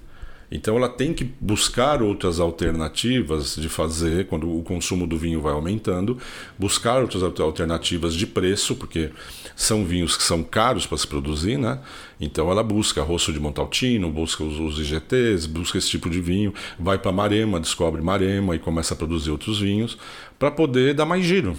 Então 0.50 0.76
ela 0.76 0.88
tem 0.88 1.12
que 1.12 1.24
buscar 1.24 2.02
outras 2.02 2.38
alternativas 2.38 3.56
de 3.56 3.68
fazer, 3.68 4.26
quando 4.26 4.56
o 4.56 4.62
consumo 4.62 5.06
do 5.06 5.18
vinho 5.18 5.40
vai 5.40 5.52
aumentando, 5.52 6.18
buscar 6.58 7.00
outras 7.00 7.22
alternativas 7.22 8.14
de 8.14 8.26
preço, 8.26 8.76
porque 8.76 9.10
são 9.56 9.84
vinhos 9.84 10.16
que 10.16 10.22
são 10.22 10.42
caros 10.42 10.86
para 10.86 10.98
se 10.98 11.06
produzir, 11.06 11.58
né? 11.58 11.80
Então 12.20 12.50
ela 12.50 12.62
busca 12.62 13.02
rosso 13.02 13.32
de 13.32 13.40
Montaltino, 13.40 14.10
busca 14.10 14.44
os, 14.44 14.58
os 14.58 14.78
IGTs, 14.78 15.48
busca 15.48 15.78
esse 15.78 15.90
tipo 15.90 16.08
de 16.08 16.20
vinho, 16.20 16.54
vai 16.78 16.98
para 16.98 17.10
Marema, 17.10 17.58
descobre 17.58 18.00
Marema 18.00 18.54
e 18.54 18.58
começa 18.58 18.94
a 18.94 18.96
produzir 18.96 19.30
outros 19.30 19.58
vinhos 19.58 19.98
para 20.38 20.50
poder 20.50 20.94
dar 20.94 21.06
mais 21.06 21.24
giro. 21.24 21.56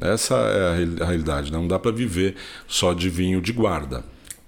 Essa 0.00 0.34
é 0.34 1.02
a 1.02 1.04
realidade, 1.06 1.52
né? 1.52 1.58
não 1.58 1.68
dá 1.68 1.78
para 1.78 1.92
viver 1.92 2.34
só 2.66 2.92
de 2.92 3.08
vinho 3.08 3.40
de 3.40 3.52
guarda. 3.52 4.04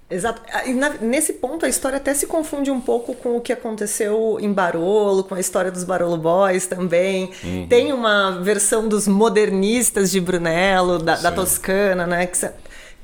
Exato. 0.09 0.41
E 0.67 0.73
na, 0.73 0.89
nesse 1.01 1.33
ponto 1.33 1.65
a 1.65 1.69
história 1.69 1.97
até 1.97 2.13
se 2.13 2.27
confunde 2.27 2.69
um 2.69 2.79
pouco 2.79 3.15
com 3.15 3.37
o 3.37 3.41
que 3.41 3.51
aconteceu 3.51 4.37
em 4.39 4.53
Barolo, 4.53 5.23
com 5.23 5.33
a 5.33 5.39
história 5.39 5.71
dos 5.71 5.83
Barolo 5.83 6.17
Boys 6.17 6.67
também. 6.67 7.31
Uhum. 7.43 7.67
Tem 7.67 7.91
uma 7.91 8.39
versão 8.41 8.87
dos 8.87 9.07
modernistas 9.07 10.11
de 10.11 10.21
Brunello, 10.21 10.99
da, 10.99 11.15
da 11.15 11.31
Toscana, 11.31 12.05
né? 12.05 12.27
Que, 12.27 12.37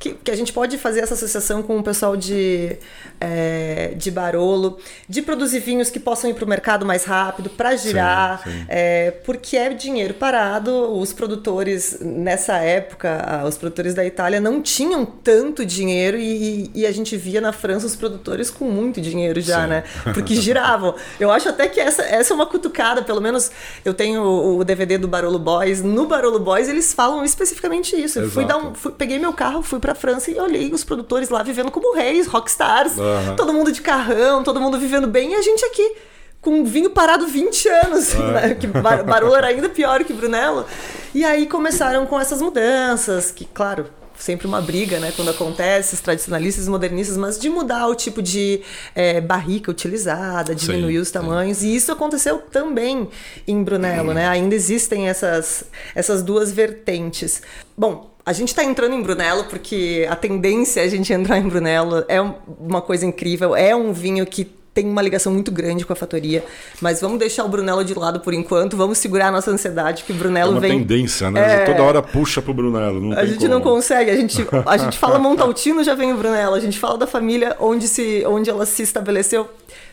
que, 0.02 0.16
que, 0.16 0.32
a 0.32 0.36
gente 0.36 0.52
pode 0.52 0.80
fazer 0.80 1.02
essa 1.02 1.14
associação 1.14 1.62
com 1.62 1.78
o 1.78 1.84
pessoal 1.84 2.18
de, 2.18 2.76
é, 3.20 3.94
de 3.96 4.10
Barolo, 4.10 4.80
de 5.08 5.22
produzir 5.22 5.60
vinhos 5.60 5.92
que 5.92 6.00
possam 6.00 6.28
ir 6.32 6.34
para 6.34 6.44
o 6.44 6.48
mercado 6.48 6.84
mais 6.84 7.06
rápido, 7.06 7.52
para 7.52 7.76
girar, 7.76 8.42
sim, 8.44 8.50
sim. 8.50 8.66
É, 8.68 9.12
porque 9.24 9.56
é 9.56 9.70
dinheiro 9.70 10.16
parado. 10.16 10.72
Os 11.00 11.14
produtores, 11.14 12.00
nessa 12.02 12.58
época, 12.58 13.44
os 13.48 13.58
produtores 13.60 13.94
da 13.94 14.04
Itália 14.04 14.42
não 14.42 14.60
tinham 14.60 15.06
tanto 15.06 15.64
dinheiro 15.64 16.18
e, 16.18 16.72
e 16.74 16.86
a 16.88 16.92
gente 16.92 17.16
via 17.16 17.40
na 17.40 17.54
França 17.54 17.86
os 17.86 17.96
produtores 17.96 18.50
com 18.50 18.66
muito 18.66 19.00
dinheiro 19.00 19.40
já, 19.40 19.64
sim. 19.64 19.70
né? 19.70 19.84
Porque 20.16 20.34
giravam. 20.34 20.96
Eu 21.20 21.30
acho 21.32 21.48
até 21.48 21.68
que 21.68 21.80
essa, 21.80 22.02
essa 22.02 22.34
é 22.34 22.36
uma 22.36 22.48
cutucada, 22.48 23.04
pelo 23.04 23.22
menos 23.22 23.52
eu 23.86 23.94
tenho 23.94 24.24
o 24.24 24.64
DVD 24.64 24.98
do 24.98 25.08
Barolo 25.08 25.38
Boys. 25.38 25.84
No 25.84 26.08
Barolo 26.08 26.40
Boys 26.40 26.68
eles 26.68 26.92
falam 26.92 27.24
especificamente 27.24 27.96
isso. 27.96 28.20
Eu 28.20 28.32
fui 28.32 28.46
dar 28.46 28.58
um, 28.58 28.74
fui, 28.74 28.92
peguei 28.92 29.20
meu 29.20 29.34
carro, 29.34 29.62
fui 29.62 29.80
para 29.80 29.91
pra 29.92 29.96
França 29.96 30.32
e 30.32 30.40
olhei 30.40 30.72
os 30.74 30.84
produtores 30.84 31.30
lá 31.30 31.44
vivendo 31.44 31.70
como 31.70 31.94
reis, 31.94 32.28
rockstars, 32.28 32.98
uhum. 32.98 33.36
todo 33.36 33.54
mundo 33.54 33.72
de 33.72 33.82
carrão, 33.82 34.44
todo 34.44 34.60
mundo 34.60 34.80
vivendo 34.80 35.08
bem, 35.08 35.34
e 35.34 35.36
a 35.36 35.42
gente 35.42 35.64
aqui 35.66 35.96
com 36.40 36.64
vinho 36.64 36.90
parado 36.90 37.28
20 37.28 37.70
anos, 37.70 38.14
uhum. 38.14 38.32
né? 38.32 38.56
que 38.56 38.68
Barolo 38.68 39.36
era 39.36 39.48
ainda 39.48 39.70
pior 39.70 40.04
que 40.04 40.14
Brunello. 40.14 40.66
E 41.14 41.24
aí 41.24 41.46
começaram 41.46 42.06
com 42.06 42.20
essas 42.20 42.42
mudanças, 42.42 43.32
que 43.32 43.46
claro, 43.46 43.86
sempre 44.18 44.48
uma 44.48 44.62
briga, 44.62 45.00
né, 45.00 45.12
quando 45.16 45.30
acontece, 45.30 45.96
os 45.96 46.00
tradicionalistas 46.00 46.68
e 46.68 46.70
modernistas, 46.70 47.18
mas 47.18 47.40
de 47.40 47.50
mudar 47.50 47.88
o 47.88 47.96
tipo 47.96 48.22
de 48.22 48.62
é, 48.96 49.20
barrica 49.20 49.72
utilizada, 49.72 50.56
diminuir 50.56 50.94
sim, 50.94 51.00
os 51.00 51.12
tamanhos, 51.12 51.58
sim. 51.58 51.68
e 51.68 51.76
isso 51.76 51.92
aconteceu 51.92 52.38
também 52.40 53.10
em 53.48 53.64
Brunello, 53.64 54.14
né? 54.14 54.28
Ainda 54.28 54.56
existem 54.56 55.10
essas, 55.10 55.66
essas 55.96 56.22
duas 56.22 56.52
vertentes. 56.52 57.42
Bom, 57.76 58.11
a 58.26 58.34
gente 58.34 58.50
está 58.50 58.64
entrando 58.64 58.94
em 58.94 59.02
Brunello 59.02 59.46
porque 59.46 60.08
a 60.10 60.16
tendência 60.16 60.82
é 60.82 60.84
a 60.86 60.90
gente 60.90 61.12
entrar 61.12 61.38
em 61.38 61.48
Brunello. 61.48 62.04
É 62.08 62.22
uma 62.22 62.82
coisa 62.82 63.06
incrível. 63.06 63.56
É 63.56 63.76
um 63.76 63.92
vinho 63.92 64.26
que 64.26 64.46
tem 64.74 64.86
uma 64.86 65.02
ligação 65.02 65.34
muito 65.34 65.52
grande 65.52 65.86
com 65.86 65.92
a 65.92 65.96
fatoria, 65.96 66.44
mas 66.80 67.02
vamos 67.02 67.20
deixar 67.20 67.44
o 67.44 67.50
Brunello 67.50 67.84
de 67.84 67.94
lado 67.94 68.22
por 68.22 68.34
enquanto, 68.34 68.78
vamos 68.78 68.98
segurar 68.98 69.28
a 69.28 69.32
nossa 69.32 69.52
ansiedade, 69.52 70.04
que 70.04 70.14
o 70.14 70.16
Brunello 70.16 70.52
é 70.52 70.54
uma 70.54 70.62
vem... 70.62 70.80
tendência, 70.80 71.30
né? 71.30 71.64
É... 71.64 71.66
Toda 71.66 71.84
hora 71.84 72.02
puxa 72.02 72.42
pro 72.42 72.54
Brunello, 72.54 73.02
não 73.02 73.18
A 73.18 73.26
gente 73.26 73.40
como. 73.40 73.50
não 73.50 73.62
consegue, 73.62 74.12
a 74.12 74.16
gente, 74.16 74.48
a 74.66 74.78
gente 74.78 74.96
fala 74.98 75.20
Montaltino, 75.20 75.84
já 75.84 75.94
vem 75.94 76.14
o 76.14 76.18
Brunello, 76.18 76.56
a 76.56 76.60
gente 76.60 76.80
fala 76.80 76.98
da 76.98 77.08
família 77.08 77.56
onde, 77.60 77.88
se, 77.88 78.24
onde 78.26 78.50
ela 78.50 78.66
se 78.66 78.82
estabeleceu, 78.82 79.50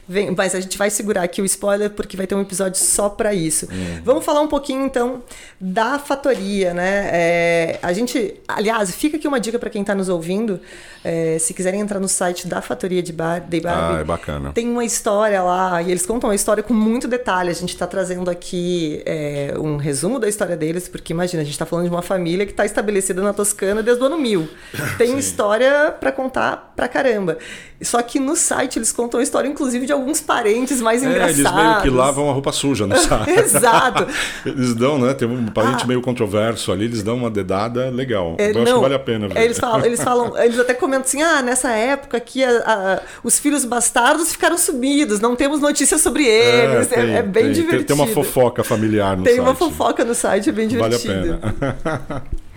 Vem, 0.09 0.35
mas 0.35 0.55
a 0.55 0.61
gente 0.61 0.79
vai 0.79 0.89
segurar 0.89 1.23
aqui 1.23 1.43
o 1.43 1.45
spoiler 1.45 1.91
porque 1.91 2.17
vai 2.17 2.27
ter 2.27 2.35
um 2.35 2.41
episódio 2.41 2.81
só 2.81 3.11
para 3.11 3.35
isso. 3.35 3.67
Uhum. 3.67 4.01
Vamos 4.03 4.25
falar 4.25 4.41
um 4.41 4.49
pouquinho 4.49 4.87
então 4.87 5.23
da 5.61 5.99
fatoria, 5.99 6.73
né? 6.73 7.11
É, 7.13 7.79
a 7.83 7.93
gente, 7.93 8.35
aliás, 8.49 8.91
fica 8.95 9.19
aqui 9.19 9.29
uma 9.29 9.39
dica 9.39 9.59
para 9.59 9.69
quem 9.69 9.83
está 9.83 9.95
nos 9.95 10.09
ouvindo. 10.09 10.61
É, 11.05 11.39
se 11.39 11.53
quiserem 11.53 11.81
entrar 11.81 12.01
no 12.01 12.09
site 12.09 12.47
da 12.47 12.61
Fatoria 12.61 13.03
de 13.03 13.13
Bar, 13.13 13.41
de 13.41 13.61
Barbie, 13.61 13.99
ah, 13.99 14.01
é 14.01 14.05
bacana. 14.05 14.53
tem 14.53 14.69
uma 14.69 14.85
história 14.85 15.43
lá 15.43 15.81
e 15.81 15.91
eles 15.91 16.05
contam 16.05 16.31
a 16.31 16.35
história 16.35 16.63
com 16.63 16.75
muito 16.75 17.07
detalhe. 17.07 17.51
A 17.51 17.55
gente 17.55 17.71
está 17.71 17.87
trazendo 17.87 18.31
aqui 18.31 19.03
é, 19.05 19.55
um 19.59 19.77
resumo 19.77 20.19
da 20.19 20.29
história 20.29 20.57
deles, 20.57 20.89
porque 20.89 21.13
imagina, 21.13 21.43
a 21.43 21.45
gente 21.45 21.53
está 21.53 21.67
falando 21.67 21.85
de 21.85 21.91
uma 21.91 22.03
família 22.03 22.47
que 22.47 22.53
está 22.53 22.65
estabelecida 22.65 23.23
na 23.23 23.33
Toscana 23.33 23.83
desde 23.83 24.03
o 24.03 24.07
ano 24.07 24.19
1000. 24.19 24.49
Tem 24.97 25.19
história 25.19 25.93
para 25.93 26.11
contar 26.11 26.73
pra 26.75 26.89
caramba. 26.89 27.39
Só 27.81 28.03
que 28.03 28.19
no 28.19 28.35
site 28.35 28.79
eles 28.79 28.91
contam 28.91 29.21
a 29.21 29.23
história, 29.23 29.49
inclusive, 29.49 29.87
de 29.87 29.93
alguns 29.99 30.21
parentes 30.21 30.81
mais 30.81 31.03
é, 31.03 31.07
engraçados. 31.07 31.39
Eles 31.39 31.53
meio 31.53 31.81
que 31.83 31.91
lavam 31.91 32.31
a 32.31 32.33
roupa 32.33 32.53
suja 32.53 32.87
no 32.87 32.97
site. 32.99 33.31
Exato. 33.31 34.07
eles 34.45 34.75
dão, 34.75 34.99
né? 34.99 35.15
Tem 35.15 35.29
um 35.29 35.47
parente 35.47 35.85
ah. 35.85 35.87
meio 35.87 36.01
controverso 36.01 36.73
ali, 36.73 36.87
eles 36.87 37.03
dão 37.03 37.17
uma 37.17 37.31
dedada 37.31 37.91
legal. 37.91 38.37
É, 38.39 38.51
Eu 38.51 38.55
não, 38.55 38.63
acho 38.63 38.75
que 38.75 38.81
vale 38.81 38.95
a 38.95 38.99
pena 38.99 39.29
ver. 39.29 39.43
Eles 39.43 39.59
falam, 39.59 39.85
eles 39.85 40.03
falam, 40.03 40.37
eles 40.43 40.59
até 40.59 40.75
comentam 40.75 41.07
assim: 41.07 41.23
ah, 41.23 41.43
nessa 41.43 41.71
época 41.71 42.17
aqui 42.17 42.45
a, 42.45 42.51
a, 42.51 43.01
os 43.23 43.39
filhos 43.39 43.65
bastardos 43.65 44.33
ficaram 44.33 44.57
sumidos, 44.57 45.21
não 45.21 45.37
temos 45.37 45.61
notícias 45.61 46.01
sobre 46.01 46.27
é, 46.27 46.65
eles. 46.65 46.93
É, 46.93 46.95
tem, 46.95 47.17
é 47.17 47.23
bem 47.23 47.45
tem, 47.45 47.53
divertido. 47.53 47.85
Tem, 47.85 47.97
tem, 47.97 48.05
uma 48.05 48.07
fofoca 48.07 48.65
familiar 48.65 49.17
no 49.17 49.25
tem 49.25 49.35
site. 49.35 49.45
Tem 49.45 49.45
uma 49.45 49.55
fofoca 49.55 50.05
no 50.05 50.15
site, 50.15 50.49
é 50.49 50.53
bem 50.53 50.69
divertido. 50.69 51.39
Vale 51.41 51.55
a 51.61 51.75
pena. 51.75 52.25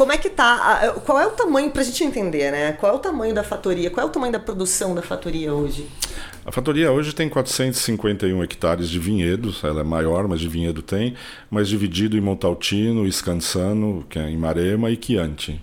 Como 0.00 0.12
é 0.12 0.16
que 0.16 0.30
tá? 0.30 0.94
Qual 1.04 1.20
é 1.20 1.26
o 1.26 1.32
tamanho, 1.32 1.70
pra 1.70 1.82
gente 1.82 2.02
entender, 2.02 2.50
né? 2.50 2.72
Qual 2.72 2.90
é 2.90 2.96
o 2.96 2.98
tamanho 2.98 3.34
da 3.34 3.44
fatoria? 3.44 3.90
Qual 3.90 4.06
é 4.06 4.08
o 4.08 4.10
tamanho 4.10 4.32
da 4.32 4.38
produção 4.38 4.94
da 4.94 5.02
fatoria 5.02 5.52
hoje? 5.52 5.86
A 6.42 6.50
fatoria 6.50 6.90
hoje 6.90 7.14
tem 7.14 7.28
451 7.28 8.42
hectares 8.42 8.88
de 8.88 8.98
vinhedos, 8.98 9.62
ela 9.62 9.82
é 9.82 9.84
maior, 9.84 10.26
mas 10.26 10.40
de 10.40 10.48
vinhedo 10.48 10.80
tem, 10.80 11.14
mas 11.50 11.68
dividido 11.68 12.16
em 12.16 12.20
Montaltino, 12.22 13.06
Scansano, 13.12 14.02
que 14.08 14.18
é 14.18 14.30
em 14.30 14.38
Marema, 14.38 14.90
e 14.90 14.98
Chianti. 14.98 15.60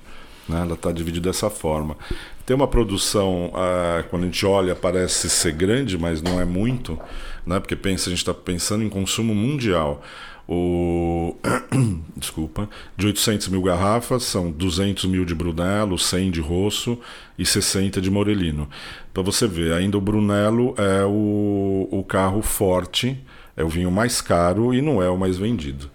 Né? 0.48 0.62
Ela 0.62 0.76
está 0.76 0.92
dividida 0.92 1.32
dessa 1.32 1.50
forma. 1.50 1.98
Tem 2.46 2.56
uma 2.56 2.68
produção, 2.68 3.52
ah, 3.56 4.04
quando 4.08 4.22
a 4.22 4.26
gente 4.28 4.46
olha, 4.46 4.76
parece 4.76 5.32
ser 5.32 5.54
grande, 5.54 5.98
mas 5.98 6.22
não 6.22 6.40
é 6.40 6.46
muito, 6.46 7.00
né? 7.44 7.60
porque 7.60 7.76
pensa, 7.76 8.08
a 8.08 8.12
gente 8.12 8.20
está 8.20 8.36
pensando 8.36 8.84
em 8.84 8.90
consumo 8.90 9.34
mundial 9.34 10.04
o 10.48 11.36
desculpa, 12.16 12.70
de 12.96 13.08
800 13.08 13.50
mil 13.50 13.62
garrafas, 13.62 14.24
são 14.24 14.52
200 14.52 15.06
mil 15.06 15.26
de 15.26 15.36
Brunello, 15.36 15.98
100 15.98 16.32
de 16.32 16.42
Rosso 16.42 16.98
e 17.38 17.46
60 17.46 18.02
de 18.02 18.10
Morelino. 18.10 18.70
Para 19.14 19.24
você 19.24 19.48
ver, 19.48 19.74
ainda 19.74 19.98
o 19.98 20.02
Brunello 20.02 20.74
é 20.78 21.04
o, 21.04 21.88
o 21.92 22.04
carro 22.04 22.42
forte, 22.42 23.20
é 23.56 23.64
o 23.64 23.70
vinho 23.70 23.92
mais 23.92 24.22
caro 24.22 24.74
e 24.74 24.82
não 24.82 25.02
é 25.02 25.10
o 25.10 25.18
mais 25.18 25.38
vendido. 25.38 25.90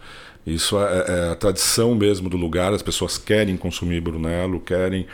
Isso 0.46 0.76
é, 0.78 1.04
é 1.06 1.30
a 1.30 1.34
tradição 1.36 1.94
mesmo 1.94 2.28
do 2.28 2.36
lugar, 2.36 2.72
as 2.72 2.82
pessoas 2.82 3.16
querem 3.16 3.56
consumir 3.56 4.00
Brunello, 4.00 4.60
querem 4.60 5.06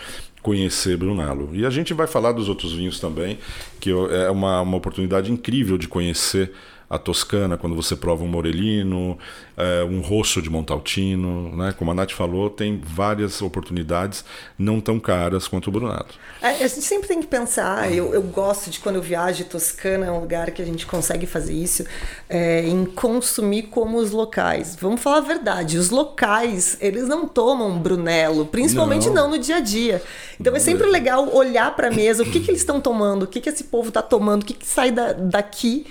conhecer 0.42 0.96
Brunello. 0.96 1.50
E 1.52 1.66
a 1.66 1.70
gente 1.70 1.92
vai 1.92 2.06
falar 2.06 2.32
dos 2.32 2.48
outros 2.48 2.72
vinhos 2.72 2.98
também, 2.98 3.38
que 3.78 3.90
é 3.90 4.30
uma, 4.30 4.62
uma 4.62 4.76
oportunidade 4.76 5.30
incrível 5.30 5.76
de 5.76 5.86
conhecer 5.86 6.52
a 6.90 6.96
Toscana, 6.96 7.58
quando 7.58 7.76
você 7.76 7.94
prova 7.94 8.24
um 8.24 8.28
Morelino, 8.28 9.18
é, 9.56 9.84
um 9.84 10.00
rosso 10.00 10.40
de 10.40 10.48
Montaltino, 10.48 11.54
né? 11.54 11.74
Como 11.76 11.90
a 11.90 11.94
Nath 11.94 12.12
falou, 12.12 12.48
tem 12.48 12.80
várias 12.82 13.42
oportunidades 13.42 14.24
não 14.58 14.80
tão 14.80 14.98
caras 14.98 15.46
quanto 15.46 15.68
o 15.68 15.70
Brunato. 15.70 16.18
É, 16.40 16.48
a 16.48 16.66
gente 16.66 16.82
sempre 16.82 17.06
tem 17.06 17.20
que 17.20 17.26
pensar, 17.26 17.92
eu, 17.92 18.14
eu 18.14 18.22
gosto 18.22 18.70
de 18.70 18.78
quando 18.78 18.96
eu 18.96 19.02
viajo, 19.02 19.44
Toscana 19.44 20.06
é 20.06 20.10
um 20.10 20.20
lugar 20.20 20.50
que 20.50 20.62
a 20.62 20.64
gente 20.64 20.86
consegue 20.86 21.26
fazer 21.26 21.52
isso, 21.52 21.84
é, 22.28 22.66
em 22.66 22.86
consumir 22.86 23.64
como 23.64 23.98
os 23.98 24.10
locais. 24.10 24.74
Vamos 24.80 25.02
falar 25.02 25.18
a 25.18 25.20
verdade, 25.20 25.76
os 25.76 25.90
locais, 25.90 26.78
eles 26.80 27.06
não 27.06 27.28
tomam 27.28 27.78
Brunello, 27.78 28.46
principalmente 28.46 29.08
não, 29.08 29.24
não 29.24 29.30
no 29.32 29.38
dia 29.38 29.56
a 29.56 29.60
dia. 29.60 30.02
Então 30.40 30.56
é 30.56 30.58
sempre 30.58 30.86
legal 30.86 31.34
olhar 31.34 31.76
para 31.76 31.88
a 31.88 31.90
mesa, 31.90 32.22
o 32.22 32.26
que, 32.26 32.40
que 32.40 32.50
eles 32.50 32.62
estão 32.62 32.80
tomando, 32.80 33.24
o 33.24 33.26
que, 33.26 33.42
que 33.42 33.50
esse 33.50 33.64
povo 33.64 33.88
está 33.88 34.00
tomando, 34.00 34.42
o 34.42 34.46
que, 34.46 34.54
que 34.54 34.66
sai 34.66 34.90
da, 34.90 35.12
daqui 35.12 35.86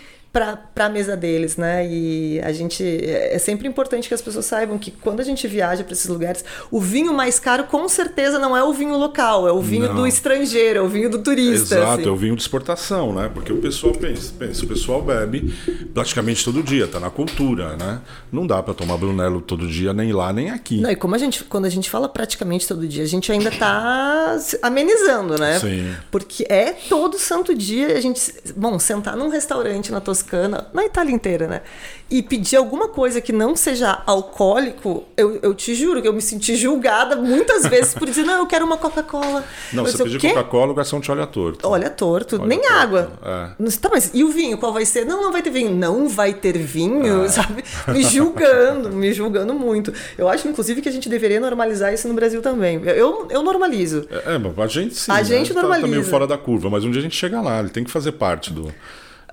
para 0.73 0.85
a 0.85 0.89
mesa 0.89 1.17
deles, 1.17 1.57
né? 1.57 1.87
E 1.87 2.39
a 2.41 2.51
gente 2.51 2.83
é 2.83 3.37
sempre 3.39 3.67
importante 3.67 4.07
que 4.07 4.13
as 4.13 4.21
pessoas 4.21 4.45
saibam 4.45 4.77
que 4.77 4.91
quando 4.91 5.19
a 5.19 5.23
gente 5.23 5.47
viaja 5.47 5.83
para 5.83 5.93
esses 5.93 6.07
lugares, 6.07 6.45
o 6.69 6.79
vinho 6.79 7.13
mais 7.13 7.39
caro 7.39 7.63
com 7.63 7.87
certeza 7.89 8.37
não 8.37 8.55
é 8.55 8.63
o 8.63 8.71
vinho 8.71 8.95
local, 8.95 9.47
é 9.47 9.51
o 9.51 9.61
vinho 9.61 9.87
não. 9.87 9.95
do 9.95 10.07
estrangeiro, 10.07 10.79
é 10.79 10.81
o 10.81 10.87
vinho 10.87 11.09
do 11.09 11.19
turista. 11.19 11.75
Exato, 11.75 12.01
assim. 12.01 12.09
é 12.09 12.11
o 12.11 12.15
vinho 12.15 12.35
de 12.35 12.41
exportação, 12.43 13.13
né? 13.13 13.31
Porque 13.33 13.51
o 13.51 13.57
pessoal 13.57 13.93
pensa, 13.93 14.31
pensa 14.37 14.63
o 14.63 14.67
pessoal 14.67 15.01
bebe 15.01 15.53
praticamente 15.93 16.45
todo 16.45 16.61
dia, 16.61 16.87
tá 16.87 16.99
na 16.99 17.09
cultura, 17.09 17.75
né? 17.75 17.99
Não 18.31 18.45
dá 18.45 18.61
para 18.61 18.75
tomar 18.75 18.97
Brunello 18.97 19.41
todo 19.41 19.67
dia 19.67 19.93
nem 19.93 20.13
lá 20.13 20.31
nem 20.31 20.51
aqui. 20.51 20.81
Não, 20.81 20.91
e 20.91 20.95
como 20.95 21.15
a 21.15 21.17
gente 21.17 21.43
quando 21.45 21.65
a 21.65 21.69
gente 21.69 21.89
fala 21.89 22.07
praticamente 22.07 22.67
todo 22.67 22.87
dia, 22.87 23.03
a 23.03 23.07
gente 23.07 23.31
ainda 23.31 23.49
tá 23.49 24.37
amenizando, 24.61 25.37
né? 25.39 25.59
Sim. 25.59 25.95
Porque 26.11 26.45
é 26.47 26.73
todo 26.73 27.17
santo 27.17 27.55
dia 27.55 27.97
a 27.97 28.01
gente, 28.01 28.21
bom, 28.55 28.77
sentar 28.77 29.17
num 29.17 29.29
restaurante 29.29 29.91
na 29.91 29.99
Toscana 29.99 30.26
Na 30.73 30.85
Itália 30.85 31.13
inteira, 31.13 31.47
né? 31.47 31.61
E 32.09 32.23
pedir 32.23 32.55
alguma 32.55 32.87
coisa 32.87 33.19
que 33.19 33.33
não 33.33 33.55
seja 33.55 34.01
alcoólico, 34.05 35.03
eu, 35.17 35.39
eu 35.41 35.53
te 35.53 35.75
juro 35.75 36.01
que 36.01 36.07
eu 36.07 36.13
me 36.13 36.21
senti 36.21 36.55
julgada 36.55 37.15
muitas 37.15 37.63
vezes 37.67 37.93
por 37.93 38.07
dizer, 38.07 38.23
não, 38.23 38.39
eu 38.39 38.45
quero 38.47 38.65
uma 38.65 38.77
Coca-Cola. 38.77 39.43
Não, 39.73 39.85
eu 39.85 39.91
você 39.91 40.03
pedir 40.03 40.19
Coca-Cola, 40.33 40.71
o 40.71 40.75
garçom 40.75 41.01
te 41.01 41.11
olha 41.11 41.27
torto. 41.27 41.67
Olha 41.67 41.89
torto, 41.89 42.37
Olha 42.37 42.47
nem 42.47 42.59
torto, 42.59 42.73
água. 42.73 43.11
é. 43.59 43.71
Tá, 43.81 43.89
mas 43.91 44.11
e 44.13 44.23
o 44.23 44.29
vinho? 44.29 44.57
Qual 44.57 44.71
vai 44.71 44.85
ser? 44.85 45.05
Não, 45.05 45.21
não 45.21 45.31
vai 45.31 45.41
ter 45.41 45.49
vinho. 45.49 45.71
Não 45.71 46.07
vai 46.07 46.33
ter 46.33 46.57
vinho, 46.57 47.27
sabe? 47.29 47.63
Me 47.91 48.01
julgando, 48.03 48.89
me 48.91 49.11
julgando 49.13 49.53
muito. 49.53 49.93
Eu 50.17 50.27
acho, 50.29 50.47
inclusive, 50.47 50.81
que 50.81 50.89
a 50.89 50.91
gente 50.91 51.09
deveria 51.09 51.39
normalizar 51.39 51.93
isso 51.93 52.07
no 52.07 52.13
Brasil 52.13 52.41
também. 52.41 52.81
Eu, 52.85 53.27
eu 53.29 53.43
normalizo. 53.43 54.07
É, 54.09 54.35
é, 54.35 54.37
mas 54.37 54.57
a 54.59 54.67
gente 54.67 54.95
sim. 54.95 55.11
A 55.11 55.15
né? 55.15 55.23
gente 55.23 55.53
tá- 55.53 55.61
Tá 55.61 55.67
meio 55.67 55.81
normaliza. 55.81 56.09
fora 56.09 56.25
da 56.27 56.37
curva, 56.37 56.69
mas 56.69 56.83
um 56.83 56.91
dia 56.91 56.99
a 56.99 57.03
gente 57.03 57.15
chega 57.15 57.41
lá, 57.41 57.59
ele 57.59 57.69
tem 57.69 57.83
que 57.83 57.91
fazer 57.91 58.13
parte 58.13 58.51
do, 58.53 58.73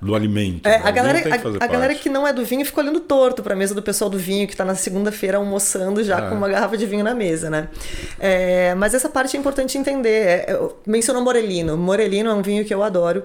do 0.01 0.13
alimento. 0.15 0.67
É, 0.67 0.77
né? 0.77 0.81
a 0.83 0.91
galera, 0.91 1.21
que 1.21 1.29
a, 1.29 1.63
a 1.63 1.67
galera 1.67 1.95
que 1.95 2.09
não 2.09 2.27
é 2.27 2.33
do 2.33 2.43
vinho 2.43 2.65
fica 2.65 2.81
olhando 2.81 2.99
torto 2.99 3.41
pra 3.41 3.55
mesa 3.55 3.73
do 3.73 3.81
pessoal 3.81 4.09
do 4.09 4.17
vinho 4.17 4.47
que 4.47 4.55
tá 4.55 4.65
na 4.65 4.75
segunda-feira 4.75 5.37
almoçando 5.37 6.03
já 6.03 6.17
É. 6.19 6.29
com 6.29 6.35
uma 6.35 6.49
garrafa 6.49 6.75
de 6.77 6.85
vinho 6.85 7.03
na 7.03 7.13
mesa, 7.15 7.49
né? 7.49 7.69
É, 8.19 8.75
mas 8.75 8.93
essa 8.93 9.07
parte 9.09 9.37
é 9.37 9.39
importante 9.39 9.77
entender. 9.77 10.09
É, 10.09 10.45
é, 10.51 10.69
mencionou 10.85 11.21
Morelino. 11.23 11.77
Morelino 11.77 12.29
é 12.29 12.33
um 12.33 12.41
vinho 12.41 12.65
que 12.65 12.73
eu 12.73 12.83
adoro. 12.83 13.23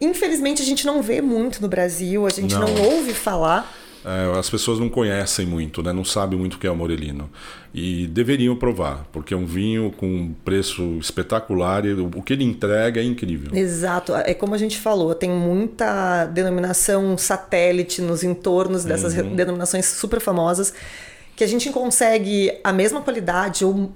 Infelizmente 0.00 0.62
a 0.62 0.64
gente 0.64 0.86
não 0.86 1.02
vê 1.02 1.20
muito 1.20 1.60
no 1.60 1.68
Brasil, 1.68 2.26
a 2.26 2.30
gente 2.30 2.54
não, 2.54 2.68
Não. 2.68 2.82
ouve 2.84 3.12
falar. 3.12 3.72
É, 4.08 4.38
as 4.38 4.48
pessoas 4.48 4.78
não 4.78 4.88
conhecem 4.88 5.44
muito, 5.44 5.82
né? 5.82 5.92
não 5.92 6.04
sabem 6.04 6.38
muito 6.38 6.54
o 6.54 6.58
que 6.58 6.66
é 6.66 6.70
o 6.70 6.76
Morelino. 6.76 7.28
E 7.74 8.06
deveriam 8.06 8.56
provar, 8.56 9.06
porque 9.12 9.34
é 9.34 9.36
um 9.36 9.44
vinho 9.44 9.92
com 9.96 10.06
um 10.06 10.34
preço 10.44 10.96
espetacular 10.98 11.84
e 11.84 11.92
o 11.92 12.22
que 12.22 12.32
ele 12.32 12.44
entrega 12.44 13.00
é 13.00 13.04
incrível. 13.04 13.54
Exato, 13.54 14.14
é 14.14 14.32
como 14.32 14.54
a 14.54 14.58
gente 14.58 14.78
falou, 14.78 15.14
tem 15.14 15.30
muita 15.30 16.24
denominação 16.26 17.18
satélite 17.18 18.00
nos 18.00 18.22
entornos 18.24 18.84
dessas 18.84 19.12
re- 19.14 19.22
denominações 19.22 19.84
super 19.84 20.20
famosas 20.20 20.72
que 21.36 21.44
a 21.44 21.46
gente 21.46 21.70
consegue 21.70 22.52
a 22.64 22.72
mesma 22.72 23.00
qualidade 23.00 23.64
ou 23.64 23.92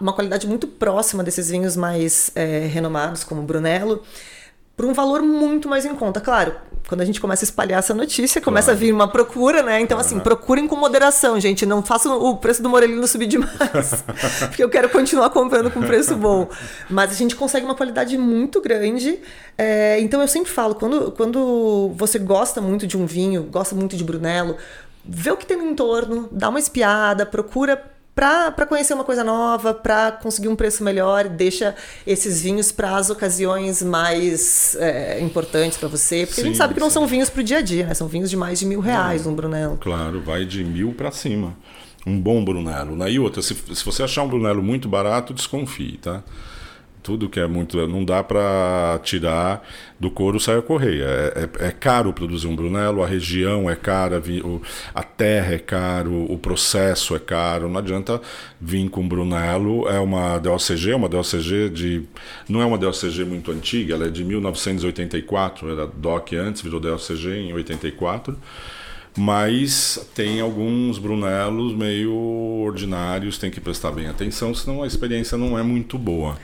uma 0.00 0.12
qualidade 0.12 0.46
muito 0.46 0.66
próxima 0.66 1.22
desses 1.22 1.50
vinhos 1.50 1.76
mais 1.76 2.30
é, 2.34 2.66
renomados, 2.66 3.24
como 3.24 3.40
o 3.42 3.44
Brunello, 3.44 4.02
por 4.78 4.86
um 4.86 4.92
valor 4.92 5.22
muito 5.22 5.68
mais 5.68 5.84
em 5.84 5.92
conta. 5.92 6.20
Claro, 6.20 6.54
quando 6.88 7.00
a 7.00 7.04
gente 7.04 7.20
começa 7.20 7.44
a 7.44 7.46
espalhar 7.46 7.80
essa 7.80 7.92
notícia, 7.92 8.40
começa 8.40 8.70
a 8.70 8.74
vir 8.76 8.92
uma 8.94 9.08
procura, 9.08 9.60
né? 9.60 9.80
Então, 9.80 9.98
assim, 9.98 10.20
procurem 10.20 10.68
com 10.68 10.76
moderação, 10.76 11.40
gente. 11.40 11.66
Não 11.66 11.82
façam 11.82 12.16
o 12.16 12.36
preço 12.36 12.62
do 12.62 12.68
Morelino 12.68 13.04
subir 13.08 13.26
demais. 13.26 14.04
porque 14.46 14.62
eu 14.62 14.70
quero 14.70 14.88
continuar 14.88 15.30
comprando 15.30 15.68
com 15.68 15.82
preço 15.82 16.14
bom. 16.14 16.48
Mas 16.88 17.10
a 17.10 17.14
gente 17.14 17.34
consegue 17.34 17.66
uma 17.66 17.74
qualidade 17.74 18.16
muito 18.16 18.60
grande. 18.60 19.18
É, 19.58 19.98
então, 19.98 20.22
eu 20.22 20.28
sempre 20.28 20.52
falo, 20.52 20.76
quando, 20.76 21.10
quando 21.10 21.92
você 21.96 22.20
gosta 22.20 22.60
muito 22.60 22.86
de 22.86 22.96
um 22.96 23.04
vinho, 23.04 23.42
gosta 23.50 23.74
muito 23.74 23.96
de 23.96 24.04
Brunello, 24.04 24.56
vê 25.04 25.32
o 25.32 25.36
que 25.36 25.44
tem 25.44 25.56
no 25.56 25.64
entorno, 25.64 26.28
dá 26.30 26.48
uma 26.48 26.60
espiada, 26.60 27.26
procura 27.26 27.97
para 28.18 28.66
conhecer 28.66 28.94
uma 28.94 29.04
coisa 29.04 29.22
nova, 29.22 29.72
para 29.72 30.10
conseguir 30.10 30.48
um 30.48 30.56
preço 30.56 30.82
melhor, 30.82 31.28
deixa 31.28 31.76
esses 32.04 32.42
vinhos 32.42 32.72
para 32.72 32.96
as 32.96 33.10
ocasiões 33.10 33.80
mais 33.80 34.76
é, 34.80 35.20
importantes 35.20 35.78
para 35.78 35.88
você, 35.88 36.26
porque 36.26 36.40
a 36.40 36.44
gente 36.44 36.54
Sim, 36.54 36.58
sabe 36.58 36.74
que 36.74 36.80
não 36.80 36.88
sim. 36.88 36.94
são 36.94 37.06
vinhos 37.06 37.30
pro 37.30 37.44
dia 37.44 37.58
a 37.58 37.60
dia, 37.60 37.86
né? 37.86 37.94
São 37.94 38.08
vinhos 38.08 38.28
de 38.28 38.36
mais 38.36 38.58
de 38.58 38.66
mil 38.66 38.80
reais, 38.80 39.24
um 39.24 39.34
Brunello. 39.34 39.76
Claro, 39.76 40.20
vai 40.20 40.44
de 40.44 40.64
mil 40.64 40.92
para 40.92 41.12
cima. 41.12 41.56
Um 42.04 42.20
bom 42.20 42.44
Brunello. 42.44 42.96
Né? 42.96 43.12
E 43.12 43.20
outra, 43.20 43.40
se, 43.40 43.54
se 43.54 43.84
você 43.84 44.02
achar 44.02 44.24
um 44.24 44.28
Brunello 44.28 44.64
muito 44.64 44.88
barato, 44.88 45.32
desconfie, 45.32 45.98
tá? 45.98 46.24
Tudo 47.08 47.26
que 47.26 47.40
é 47.40 47.46
muito. 47.46 47.88
Não 47.88 48.04
dá 48.04 48.22
para 48.22 49.00
tirar 49.02 49.66
do 49.98 50.10
couro 50.10 50.38
sai 50.38 50.58
a 50.58 50.62
correia. 50.62 51.04
É, 51.04 51.48
é- 51.62 51.68
é 51.68 51.70
caro 51.70 52.12
produzir 52.12 52.46
um 52.46 52.54
Brunello, 52.54 53.02
a 53.02 53.06
região 53.06 53.68
é 53.70 53.74
cara, 53.74 54.22
a 54.94 55.02
terra 55.02 55.54
é 55.54 55.58
caro, 55.58 56.30
o 56.30 56.36
processo 56.36 57.16
é 57.16 57.18
caro. 57.18 57.66
Não 57.66 57.78
adianta 57.78 58.20
vir 58.60 58.86
com 58.90 59.08
Brunello. 59.08 59.88
É 59.88 59.98
uma 59.98 60.36
DOCG, 60.36 60.92
uma 60.92 61.08
DOCG 61.08 61.70
de. 61.70 62.02
Não 62.46 62.60
é 62.60 62.66
uma 62.66 62.76
DOCG 62.76 63.24
muito 63.24 63.50
antiga, 63.52 63.94
ela 63.94 64.06
é 64.06 64.10
de 64.10 64.22
1984, 64.22 65.70
era 65.72 65.86
DOC 65.86 66.34
antes, 66.36 66.60
virou 66.60 66.78
DOCG 66.78 67.26
em 67.30 67.54
84. 67.54 68.36
Mas 69.18 69.98
tem 70.14 70.40
alguns 70.40 70.96
Brunelos 70.96 71.74
meio 71.74 72.14
ordinários, 72.14 73.36
tem 73.36 73.50
que 73.50 73.60
prestar 73.60 73.90
bem 73.90 74.06
atenção, 74.06 74.54
senão 74.54 74.84
a 74.84 74.86
experiência 74.86 75.36
não 75.36 75.58
é 75.58 75.62
muito 75.62 75.98
boa. 75.98 76.38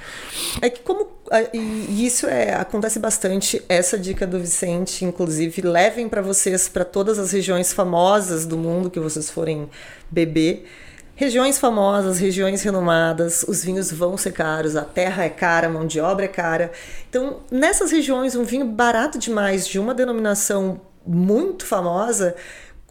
É 0.60 0.68
que 0.68 0.80
como 0.80 1.14
e 1.52 2.04
isso 2.04 2.26
é 2.26 2.52
acontece 2.52 2.98
bastante 2.98 3.62
essa 3.68 3.96
dica 3.96 4.26
do 4.26 4.40
Vicente, 4.40 5.04
inclusive 5.04 5.62
levem 5.62 6.08
para 6.08 6.20
vocês 6.20 6.68
para 6.68 6.84
todas 6.84 7.18
as 7.18 7.30
regiões 7.30 7.72
famosas 7.72 8.44
do 8.44 8.58
mundo 8.58 8.90
que 8.90 8.98
vocês 8.98 9.30
forem 9.30 9.70
beber. 10.10 10.66
Regiões 11.14 11.58
famosas, 11.58 12.18
regiões 12.18 12.62
renomadas, 12.62 13.44
os 13.46 13.62
vinhos 13.64 13.92
vão 13.92 14.16
ser 14.16 14.32
caros, 14.32 14.74
a 14.74 14.82
terra 14.82 15.22
é 15.22 15.28
cara, 15.28 15.68
a 15.68 15.70
mão 15.70 15.86
de 15.86 16.00
obra 16.00 16.24
é 16.24 16.28
cara. 16.28 16.72
Então, 17.08 17.38
nessas 17.52 17.92
regiões, 17.92 18.34
um 18.34 18.42
vinho 18.42 18.66
barato 18.66 19.16
demais 19.16 19.64
de 19.64 19.78
uma 19.78 19.94
denominação 19.94 20.80
muito 21.06 21.66
famosa, 21.66 22.34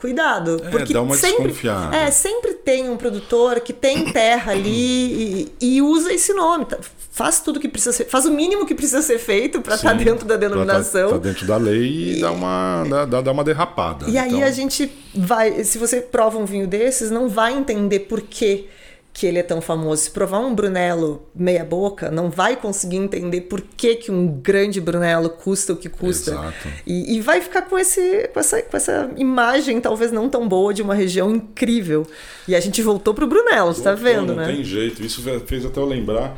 cuidado, 0.04 0.62
É, 0.66 0.70
porque 0.70 0.94
dá 0.94 1.02
uma 1.02 1.16
sempre, 1.16 1.44
desconfiada. 1.48 1.96
é, 1.96 2.12
sempre 2.12 2.54
tem 2.56 2.90
um 2.90 2.98
produtor 2.98 3.62
que 3.62 3.72
tem 3.72 4.12
terra 4.12 4.52
ali 4.52 5.48
e, 5.62 5.76
e 5.78 5.82
usa 5.82 6.12
esse 6.12 6.34
nome. 6.34 6.66
tá? 6.66 6.78
Faz 7.10 7.40
tudo 7.40 7.58
que 7.58 7.70
precisa 7.70 7.94
ser, 7.94 8.06
faz 8.06 8.26
o 8.26 8.32
mínimo 8.32 8.66
que 8.66 8.76
precisa 8.76 9.02
ser 9.02 9.18
feito 9.18 9.62
para 9.62 9.76
estar 9.76 9.98
Sim, 9.98 10.04
dentro 10.04 10.26
da 10.28 10.34
tá- 10.34 10.40
denominação. 10.42 11.12
Tá, 11.12 11.18
dentro 11.20 11.46
da 11.48 11.56
lei 11.56 12.18
e, 12.18 12.22
dá, 12.22 12.32
uma, 12.32 12.84
dá, 13.06 13.22
dá- 13.22 13.32
uma 13.32 13.44
derrapada. 13.46 14.10
E 14.10 14.18
aí 14.18 14.34
Então, 14.34 14.44
a 14.44 14.52
gente 14.52 14.92
vai, 15.16 15.64
se 15.64 15.78
você 15.78 16.02
prova 16.02 16.38
um 16.38 16.44
vinho 16.46 16.68
desses, 16.68 17.10
não 17.10 17.30
vai 17.30 17.54
entender 17.54 18.00
por 18.02 18.20
que 18.22 18.68
que 19.16 19.28
ele 19.28 19.38
é 19.38 19.44
tão 19.44 19.62
famoso. 19.62 20.02
Se 20.02 20.10
provar 20.12 20.40
um 20.40 20.56
Brunello 20.56 21.30
meia 21.36 21.64
boca, 21.64 22.10
não 22.10 22.32
vai 22.32 22.56
conseguir 22.56 22.98
entender 22.98 23.42
por 23.42 23.62
que, 23.62 23.94
que 23.96 24.12
um 24.12 24.26
grande 24.28 24.82
Brunello 24.82 25.30
custa 25.30 25.72
o 25.74 25.76
que 25.78 25.88
custa. 25.88 26.32
Exato. 26.32 26.68
E, 26.88 27.16
e 27.18 27.22
vai 27.22 27.40
ficar 27.40 27.62
com, 27.62 27.78
esse, 27.78 28.28
com, 28.34 28.40
essa, 28.40 28.60
com 28.64 28.76
essa 28.76 29.12
imagem 29.16 29.80
talvez 29.80 30.12
não 30.12 30.28
tão 30.28 30.48
boa 30.48 30.74
de 30.74 30.82
uma 30.82 30.96
região 30.96 31.30
incrível. 31.36 32.08
E 32.48 32.56
a 32.56 32.60
gente 32.60 32.82
voltou 32.82 33.14
pro 33.14 33.28
Brunello, 33.28 33.72
você 33.74 33.84
tá 33.84 33.94
vendo, 33.94 34.28
não 34.34 34.36
né? 34.36 34.48
tem 34.52 34.64
jeito. 34.64 35.04
Isso 35.04 35.22
fe- 35.22 35.40
fez 35.46 35.64
até 35.64 35.80
eu 35.80 35.86
lembrar. 35.86 36.36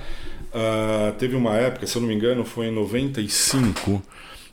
ah, 0.54 1.14
teve 1.18 1.36
uma 1.38 1.56
época, 1.56 1.88
se 1.88 1.96
eu 1.96 2.02
não 2.02 2.10
me 2.10 2.16
engano, 2.16 2.44
foi 2.44 2.66
em 2.68 2.72
95 2.72 4.02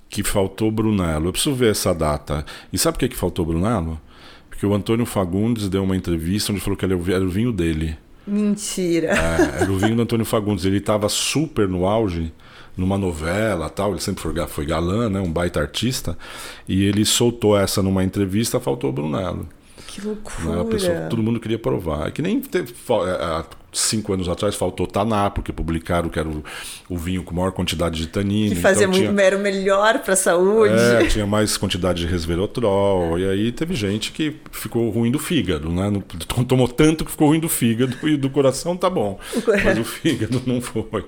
que 0.08 0.22
faltou 0.22 0.70
Brunello. 0.70 1.26
Eu 1.28 1.32
preciso 1.32 1.54
ver 1.56 1.70
essa 1.72 1.92
data. 1.94 2.44
E 2.72 2.78
sabe 2.78 2.96
por 2.96 3.00
que, 3.00 3.08
que 3.08 3.16
faltou 3.16 3.44
Brunello? 3.44 4.00
Porque 4.48 4.64
o 4.64 4.74
Antônio 4.74 5.06
Fagundes 5.06 5.68
deu 5.68 5.82
uma 5.82 5.96
entrevista 5.96 6.52
onde 6.52 6.60
falou 6.60 6.76
que 6.76 6.86
vi- 6.86 7.12
era 7.14 7.24
o 7.24 7.28
vinho 7.28 7.50
dele. 7.52 7.96
Mentira. 8.26 9.08
É, 9.08 9.62
era 9.62 9.72
o 9.72 9.78
vinho 9.78 9.96
do 9.96 10.02
Antônio 10.02 10.24
Fagundes. 10.24 10.64
Ele 10.64 10.78
estava 10.78 11.08
super 11.08 11.68
no 11.68 11.86
auge, 11.86 12.32
numa 12.76 12.96
novela 12.96 13.68
tal. 13.68 13.90
Ele 13.92 14.00
sempre 14.00 14.22
foi, 14.22 14.32
ga- 14.32 14.46
foi 14.46 14.64
galã, 14.66 15.08
né? 15.08 15.20
Um 15.20 15.32
baita 15.32 15.60
artista. 15.60 16.16
E 16.68 16.84
ele 16.84 17.04
soltou 17.04 17.56
essa 17.58 17.82
numa 17.82 18.04
entrevista, 18.04 18.60
faltou 18.60 18.90
o 18.90 18.92
Brunello. 18.92 19.48
Que 19.88 20.00
Né? 20.00 20.06
loucura. 20.06 20.60
A 20.60 20.64
pessoa, 20.64 20.94
todo 21.10 21.22
mundo 21.22 21.40
queria 21.40 21.58
provar. 21.58 22.08
É 22.08 22.10
que 22.10 22.22
nem 22.22 22.40
teve, 22.40 22.72
é, 22.72 23.44
cinco 23.72 24.12
anos 24.12 24.28
atrás 24.28 24.54
faltou 24.54 24.86
Taná, 24.86 25.30
porque 25.30 25.52
publicaram 25.52 26.08
que 26.10 26.18
era 26.18 26.28
o, 26.28 26.44
o 26.90 26.96
vinho 26.98 27.22
com 27.24 27.34
maior 27.34 27.52
quantidade 27.52 27.96
de 27.98 28.06
tanino. 28.06 28.54
Que 28.54 28.60
fazia 28.60 28.84
então 28.84 28.92
muito, 28.98 29.10
tinha, 29.10 29.22
era 29.22 29.36
o 29.36 29.40
melhor 29.40 29.98
pra 30.00 30.14
saúde. 30.14 30.74
é, 30.74 31.06
tinha 31.06 31.26
mais 31.26 31.56
quantidade 31.56 32.00
de 32.02 32.06
resveratrol. 32.06 33.18
E 33.18 33.28
aí 33.28 33.50
teve 33.52 33.74
gente 33.74 34.12
que 34.12 34.36
ficou 34.50 34.90
ruim 34.90 35.10
do 35.10 35.18
fígado, 35.18 35.70
né? 35.70 35.90
Não- 35.90 36.02
Tomou 36.44 36.68
tanto 36.68 37.04
que 37.04 37.10
ficou 37.10 37.28
ruim 37.28 37.40
do 37.40 37.48
fígado 37.48 37.96
e 38.08 38.16
do 38.16 38.28
coração 38.28 38.76
tá 38.76 38.90
bom. 38.90 39.18
Mas 39.64 39.78
o 39.78 39.84
fígado 39.84 40.42
não 40.46 40.60
foi. 40.60 41.04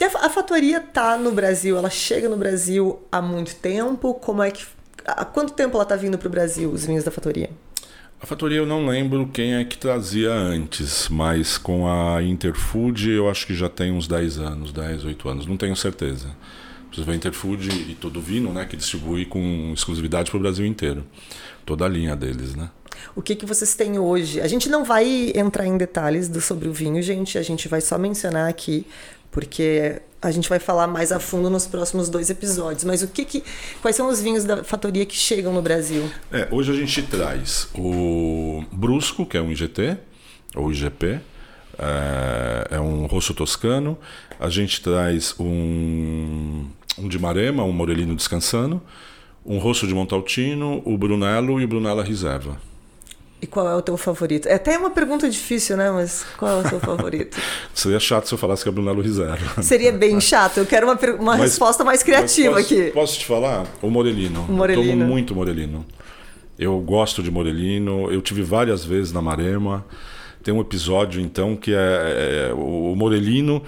A, 0.00 0.26
a 0.26 0.30
fatoria 0.30 0.80
tá 0.80 1.16
no 1.16 1.32
Brasil, 1.32 1.76
ela 1.76 1.90
chega 1.90 2.28
no 2.28 2.36
Brasil 2.36 3.00
há 3.10 3.20
muito 3.22 3.54
tempo. 3.56 4.14
Como 4.14 4.42
é 4.42 4.50
que. 4.50 4.64
Há 5.04 5.24
quanto 5.24 5.52
tempo 5.54 5.76
ela 5.76 5.84
tá 5.84 5.96
vindo 5.96 6.18
pro 6.18 6.28
Brasil, 6.28 6.70
os 6.70 6.84
vinhos 6.84 7.02
da 7.04 7.10
fatoria? 7.10 7.50
A 8.20 8.26
fatoria 8.26 8.58
eu 8.58 8.66
não 8.66 8.84
lembro 8.84 9.28
quem 9.28 9.54
é 9.54 9.64
que 9.64 9.78
trazia 9.78 10.32
antes, 10.32 11.08
mas 11.08 11.56
com 11.56 11.86
a 11.86 12.20
Interfood 12.20 13.10
eu 13.10 13.30
acho 13.30 13.46
que 13.46 13.54
já 13.54 13.68
tem 13.68 13.92
uns 13.92 14.08
10 14.08 14.38
anos, 14.38 14.72
10, 14.72 15.04
8 15.04 15.28
anos, 15.28 15.46
não 15.46 15.56
tenho 15.56 15.76
certeza. 15.76 16.26
Preciso 16.88 17.06
ver 17.06 17.14
Interfood 17.14 17.68
e 17.68 17.94
todo 17.94 18.18
o 18.18 18.22
Vino, 18.22 18.52
né, 18.52 18.64
que 18.64 18.76
distribui 18.76 19.24
com 19.24 19.72
exclusividade 19.72 20.32
para 20.32 20.38
o 20.38 20.40
Brasil 20.40 20.66
inteiro. 20.66 21.04
Toda 21.64 21.84
a 21.84 21.88
linha 21.88 22.16
deles, 22.16 22.56
né? 22.56 22.70
O 23.14 23.22
que, 23.22 23.36
que 23.36 23.46
vocês 23.46 23.74
têm 23.76 23.98
hoje? 23.98 24.40
A 24.40 24.48
gente 24.48 24.68
não 24.68 24.84
vai 24.84 25.32
entrar 25.34 25.66
em 25.66 25.76
detalhes 25.76 26.28
do, 26.28 26.40
sobre 26.40 26.68
o 26.68 26.72
vinho, 26.72 27.00
gente. 27.02 27.38
A 27.38 27.42
gente 27.42 27.68
vai 27.68 27.80
só 27.80 27.96
mencionar 27.96 28.48
aqui, 28.48 28.84
porque 29.30 30.00
a 30.20 30.30
gente 30.30 30.48
vai 30.48 30.58
falar 30.58 30.86
mais 30.86 31.12
a 31.12 31.20
fundo 31.20 31.48
nos 31.48 31.66
próximos 31.66 32.08
dois 32.08 32.28
episódios. 32.28 32.84
Mas 32.84 33.02
o 33.02 33.08
que, 33.08 33.24
que 33.24 33.42
quais 33.80 33.94
são 33.94 34.08
os 34.08 34.20
vinhos 34.20 34.44
da 34.44 34.64
fatoria 34.64 35.06
que 35.06 35.14
chegam 35.14 35.52
no 35.52 35.62
Brasil? 35.62 36.10
É, 36.32 36.48
hoje 36.50 36.72
a 36.72 36.74
gente 36.74 37.02
traz 37.02 37.68
o 37.74 38.64
Brusco, 38.72 39.24
que 39.24 39.36
é 39.36 39.40
um 39.40 39.50
IGT, 39.50 39.96
ou 40.56 40.72
IGP, 40.72 41.20
é, 41.78 42.68
é 42.72 42.80
um 42.80 43.06
rosso 43.06 43.32
toscano. 43.32 43.96
A 44.40 44.48
gente 44.48 44.80
traz 44.82 45.34
um, 45.38 46.66
um 46.98 47.08
de 47.08 47.18
Marema, 47.18 47.62
um 47.62 47.72
Morelino 47.72 48.16
descansando. 48.16 48.82
um 49.46 49.58
rosto 49.58 49.86
de 49.86 49.94
Montaltino, 49.94 50.82
o 50.84 50.98
Brunello 50.98 51.60
e 51.60 51.64
o 51.64 51.68
Brunella 51.68 52.04
Reserva. 52.04 52.60
E 53.40 53.46
qual 53.46 53.68
é 53.68 53.76
o 53.76 53.80
teu 53.80 53.96
favorito? 53.96 54.48
É 54.48 54.54
até 54.54 54.76
uma 54.76 54.90
pergunta 54.90 55.30
difícil, 55.30 55.76
né? 55.76 55.90
Mas 55.92 56.26
qual 56.36 56.58
é 56.58 56.66
o 56.66 56.68
teu 56.68 56.80
favorito? 56.80 57.38
Seria 57.72 58.00
chato 58.00 58.26
se 58.26 58.34
eu 58.34 58.38
falasse 58.38 58.64
que 58.64 58.68
é 58.68 58.72
Brunello 58.72 59.00
Reserva. 59.00 59.62
Seria 59.62 59.92
bem 59.92 60.18
chato. 60.20 60.58
Eu 60.58 60.66
quero 60.66 60.86
uma, 60.86 60.98
uma 61.20 61.36
mas, 61.36 61.40
resposta 61.42 61.84
mais 61.84 62.02
criativa 62.02 62.56
posso, 62.56 62.74
aqui. 62.74 62.90
Posso 62.90 63.18
te 63.18 63.26
falar? 63.26 63.64
O 63.80 63.88
Morelino. 63.90 64.44
O 64.48 64.52
Morelino. 64.52 64.88
Eu 64.88 64.98
tomo 64.98 65.04
muito 65.04 65.34
Morelino. 65.36 65.86
Eu 66.58 66.80
gosto 66.80 67.22
de 67.22 67.30
Morelino. 67.30 68.10
Eu 68.10 68.20
tive 68.20 68.42
várias 68.42 68.84
vezes 68.84 69.12
na 69.12 69.22
Marema. 69.22 69.86
Tem 70.42 70.52
um 70.52 70.60
episódio, 70.60 71.20
então, 71.20 71.54
que 71.54 71.72
é, 71.72 71.76
é, 71.76 72.48
é 72.50 72.54
o 72.54 72.94
Morelino... 72.96 73.62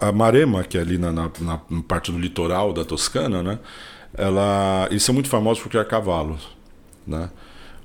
A 0.00 0.10
Marema, 0.10 0.64
que 0.64 0.78
é 0.78 0.80
ali 0.80 0.96
na, 0.96 1.12
na, 1.12 1.30
na 1.40 1.60
parte 1.86 2.10
do 2.10 2.18
litoral 2.18 2.72
da 2.72 2.84
Toscana, 2.86 3.42
né? 3.42 3.58
Ela, 4.14 4.88
eles 4.90 5.02
são 5.02 5.14
muito 5.14 5.28
famosos 5.28 5.62
porque 5.62 5.76
é 5.76 5.84
cavalos, 5.84 6.48
né? 7.06 7.30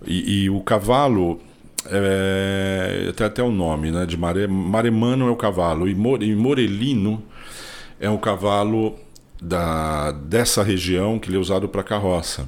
E, 0.06 0.44
e 0.44 0.50
o 0.50 0.62
cavalo 0.62 1.40
é, 1.86 3.12
tem 3.16 3.28
até 3.28 3.44
o 3.44 3.52
nome, 3.52 3.92
né? 3.92 4.06
De 4.06 4.18
mare, 4.18 4.48
maremano 4.48 5.28
é 5.28 5.32
o 5.32 5.36
cavalo 5.36 5.88
e, 5.88 5.96
more, 5.96 6.26
e 6.26 6.36
morelino 6.36 7.24
é 8.00 8.10
o 8.10 8.18
cavalo 8.18 8.96
da, 9.42 10.12
dessa 10.12 10.64
região 10.64 11.20
que 11.20 11.30
ele 11.30 11.38
é 11.38 11.40
usado 11.40 11.68
para 11.68 11.84
carroça. 11.84 12.48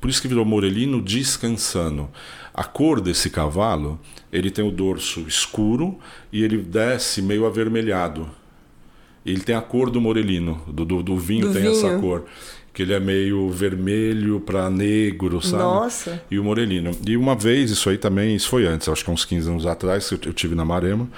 Por 0.00 0.10
isso 0.10 0.20
que 0.20 0.28
virou 0.28 0.44
morelino 0.44 1.00
descansando. 1.00 2.08
A 2.52 2.64
cor 2.64 3.00
desse 3.00 3.30
cavalo, 3.30 3.98
ele 4.32 4.50
tem 4.50 4.66
o 4.66 4.70
dorso 4.70 5.20
escuro 5.20 5.98
e 6.32 6.42
ele 6.42 6.58
desce 6.58 7.22
meio 7.22 7.46
avermelhado. 7.46 8.28
Ele 9.24 9.40
tem 9.40 9.54
a 9.54 9.62
cor 9.62 9.88
do 9.88 10.00
morelino, 10.00 10.60
do, 10.66 10.84
do, 10.84 11.02
do 11.02 11.16
vinho 11.16 11.46
do 11.46 11.52
tem 11.52 11.62
vinho. 11.62 11.74
essa 11.74 11.98
cor 11.98 12.24
que 12.72 12.82
ele 12.82 12.94
é 12.94 13.00
meio 13.00 13.50
vermelho 13.50 14.40
para 14.40 14.70
negro, 14.70 15.42
sabe? 15.42 15.62
Nossa. 15.62 16.22
E 16.30 16.38
o 16.38 16.44
morelino. 16.44 16.92
E 17.06 17.16
uma 17.16 17.34
vez, 17.34 17.70
isso 17.70 17.90
aí 17.90 17.98
também, 17.98 18.34
isso 18.34 18.48
foi 18.48 18.66
antes, 18.66 18.88
acho 18.88 19.04
que 19.04 19.10
uns 19.10 19.24
15 19.24 19.50
anos 19.50 19.66
atrás, 19.66 20.10
eu, 20.10 20.18
eu 20.24 20.32
tive 20.32 20.54
na 20.54 20.64
Marema. 20.64 21.08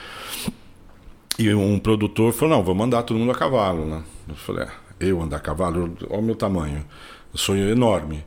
E 1.39 1.53
um 1.55 1.79
produtor 1.79 2.33
falou: 2.33 2.57
"Não, 2.57 2.65
vou 2.65 2.75
mandar 2.75 3.03
todo 3.03 3.19
mundo 3.19 3.33
a 3.33 3.35
cavalo", 3.35 3.85
né? 3.87 4.03
Eu 4.29 4.35
falei: 4.35 4.65
é, 4.65 4.69
"Eu 5.01 5.23
andar 5.23 5.37
a 5.37 5.41
cavalo, 5.41 5.97
olha 6.09 6.21
o 6.21 6.23
meu 6.23 6.35
tamanho. 6.35 6.85
Eu 7.33 7.39
sou 7.39 7.57
enorme". 7.57 8.25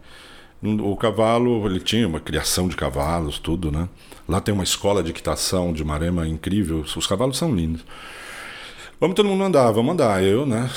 O 0.62 0.96
cavalo, 0.98 1.68
ele 1.68 1.80
tinha 1.80 2.08
uma 2.08 2.20
criação 2.20 2.68
de 2.68 2.76
cavalos, 2.76 3.38
tudo, 3.38 3.72
né? 3.72 3.88
Lá 4.28 4.42
tem 4.42 4.54
uma 4.54 4.63
escola 4.63 5.04
de 5.04 5.12
equitação 5.12 5.72
de 5.72 5.84
Marema 5.84 6.28
incrível. 6.28 6.80
Os 6.80 7.06
cavalos 7.06 7.38
são 7.38 7.54
lindos. 7.54 7.86
Vamos 9.00 9.16
todo 9.16 9.30
mundo 9.30 9.44
andar, 9.44 9.72
vamos 9.72 9.94
andar. 9.94 10.24
Eu, 10.24 10.46
né? 10.46 10.68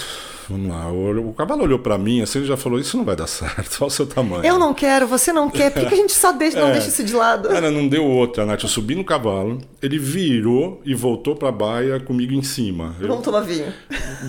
Vamos 0.50 0.68
lá. 0.68 0.90
O, 0.90 1.30
o 1.30 1.32
cavalo 1.32 1.62
olhou 1.62 1.78
para 1.78 1.96
mim 1.96 2.20
assim 2.20 2.40
e 2.40 2.44
já 2.44 2.56
falou: 2.56 2.78
Isso 2.80 2.96
não 2.96 3.04
vai 3.04 3.14
dar 3.14 3.28
certo. 3.28 3.78
Olha 3.80 3.86
o 3.86 3.90
seu 3.90 4.06
tamanho. 4.06 4.44
Eu 4.44 4.58
não 4.58 4.74
quero, 4.74 5.06
você 5.06 5.32
não 5.32 5.48
quer. 5.48 5.70
Por 5.70 5.86
que, 5.86 5.94
a 5.94 5.96
gente 5.96 6.12
só 6.12 6.32
deixa, 6.32 6.60
não 6.60 6.68
é, 6.68 6.72
deixa 6.72 6.88
isso 6.88 7.04
de 7.04 7.14
lado? 7.14 7.48
Cara, 7.48 7.70
não 7.70 7.86
deu 7.86 8.04
outra, 8.04 8.44
Nath. 8.44 8.64
Eu 8.64 8.68
subi 8.68 8.96
no 8.96 9.04
cavalo, 9.04 9.58
ele 9.80 9.98
virou 9.98 10.80
e 10.84 10.92
voltou 10.92 11.36
pra 11.36 11.52
baia 11.52 12.00
comigo 12.00 12.32
em 12.32 12.42
cima. 12.42 12.96
Vamos 13.00 13.22
tomar 13.22 13.42
vinho. 13.42 13.72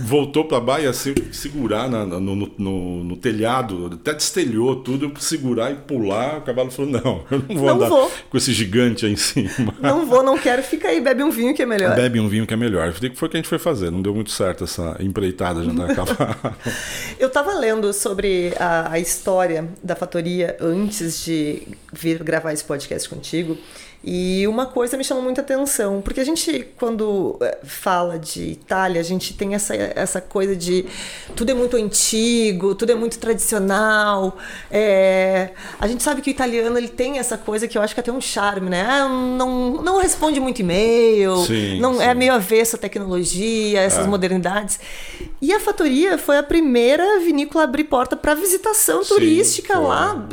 Voltou 0.05 0.45
pra 0.45 0.59
baia 0.59 0.89
assim, 0.89 1.15
segurar 1.31 1.89
na, 1.89 2.05
no, 2.05 2.19
no, 2.19 2.51
no, 2.57 3.03
no, 3.03 3.17
telhado, 3.17 3.89
até 3.93 4.13
destelhou 4.13 4.75
tudo, 4.75 5.05
eu 5.05 5.11
segurar 5.19 5.71
e 5.71 5.75
pular. 5.75 6.37
O 6.37 6.41
cavalo 6.41 6.69
falou: 6.69 6.91
Não, 6.91 7.23
eu 7.31 7.43
não 7.49 7.55
vou 7.55 7.67
não 7.67 7.75
andar 7.75 7.89
vou. 7.89 8.11
com 8.29 8.37
esse 8.37 8.53
gigante 8.53 9.07
aí 9.07 9.13
em 9.13 9.15
cima. 9.15 9.73
Não 9.81 10.05
vou, 10.05 10.21
não 10.21 10.37
quero. 10.37 10.61
Fica 10.61 10.89
aí, 10.89 11.01
bebe 11.01 11.23
um 11.23 11.31
vinho 11.31 11.55
que 11.55 11.63
é 11.63 11.65
melhor. 11.65 11.95
Bebe 11.95 12.19
um 12.19 12.27
vinho 12.27 12.45
que 12.45 12.53
é 12.53 12.57
melhor. 12.57 12.93
Foi 13.15 13.27
o 13.27 13.31
que 13.31 13.37
a 13.37 13.39
gente 13.39 13.49
foi 13.49 13.57
fazer. 13.57 13.91
Não 13.91 14.01
deu 14.01 14.13
muito 14.13 14.29
certo 14.29 14.63
essa 14.63 14.95
empreitada 14.99 15.61
de 15.61 15.69
andar 15.69 15.91
a 15.91 15.95
cavalo. 15.95 16.10
Eu 17.19 17.27
estava 17.27 17.53
lendo 17.53 17.93
sobre 17.93 18.53
a, 18.59 18.93
a, 18.93 18.99
história 18.99 19.67
da 19.83 19.95
Fatoria 19.95 20.57
antes 20.59 21.23
de 21.23 21.67
vir 21.91 22.23
gravar 22.23 22.53
esse 22.53 22.63
podcast 22.63 23.07
contigo. 23.07 23.57
E 24.03 24.47
uma 24.47 24.65
coisa 24.65 24.97
me 24.97 25.03
chamou 25.03 25.23
muita 25.23 25.41
atenção, 25.41 26.01
porque 26.01 26.19
a 26.19 26.23
gente, 26.23 26.67
quando 26.79 27.37
eh, 27.39 27.59
fala 27.63 28.17
de 28.17 28.53
Itália, 28.53 28.99
a 28.99 29.03
gente 29.03 29.35
tem 29.35 29.53
essa, 29.53 29.75
essa 29.75 30.19
coisa 30.19 30.55
de 30.55 30.87
tudo 31.35 31.51
é 31.51 31.53
muito 31.53 31.77
antigo, 31.77 32.73
tudo 32.73 32.91
é 32.91 32.95
muito 32.95 33.19
tradicional. 33.19 34.35
É, 34.71 35.51
a 35.79 35.87
gente 35.87 36.01
sabe 36.01 36.23
que 36.23 36.31
o 36.31 36.31
italiano 36.31 36.75
ele 36.79 36.87
tem 36.87 37.19
essa 37.19 37.37
coisa 37.37 37.67
que 37.67 37.77
eu 37.77 37.81
acho 37.83 37.93
que 37.93 37.99
é 37.99 38.01
até 38.01 38.11
um 38.11 38.19
charme, 38.19 38.71
né? 38.71 38.81
Ah, 38.89 39.07
não, 39.07 39.83
não 39.83 40.01
responde 40.01 40.39
muito 40.39 40.61
e-mail, 40.61 41.37
sim, 41.45 41.79
não 41.79 41.97
sim. 41.97 42.03
é 42.03 42.15
meio 42.15 42.33
avesso 42.33 42.77
à 42.77 42.79
tecnologia, 42.79 43.81
essas 43.81 44.05
é. 44.05 44.09
modernidades. 44.09 44.79
E 45.39 45.53
a 45.53 45.59
Fatoria 45.59 46.17
foi 46.17 46.39
a 46.39 46.43
primeira 46.43 47.19
vinícola 47.19 47.63
a 47.63 47.67
abrir 47.67 47.83
porta 47.83 48.15
para 48.15 48.33
visitação 48.33 49.03
sim, 49.03 49.09
turística 49.13 49.75
foi. 49.75 49.83
lá. 49.83 50.27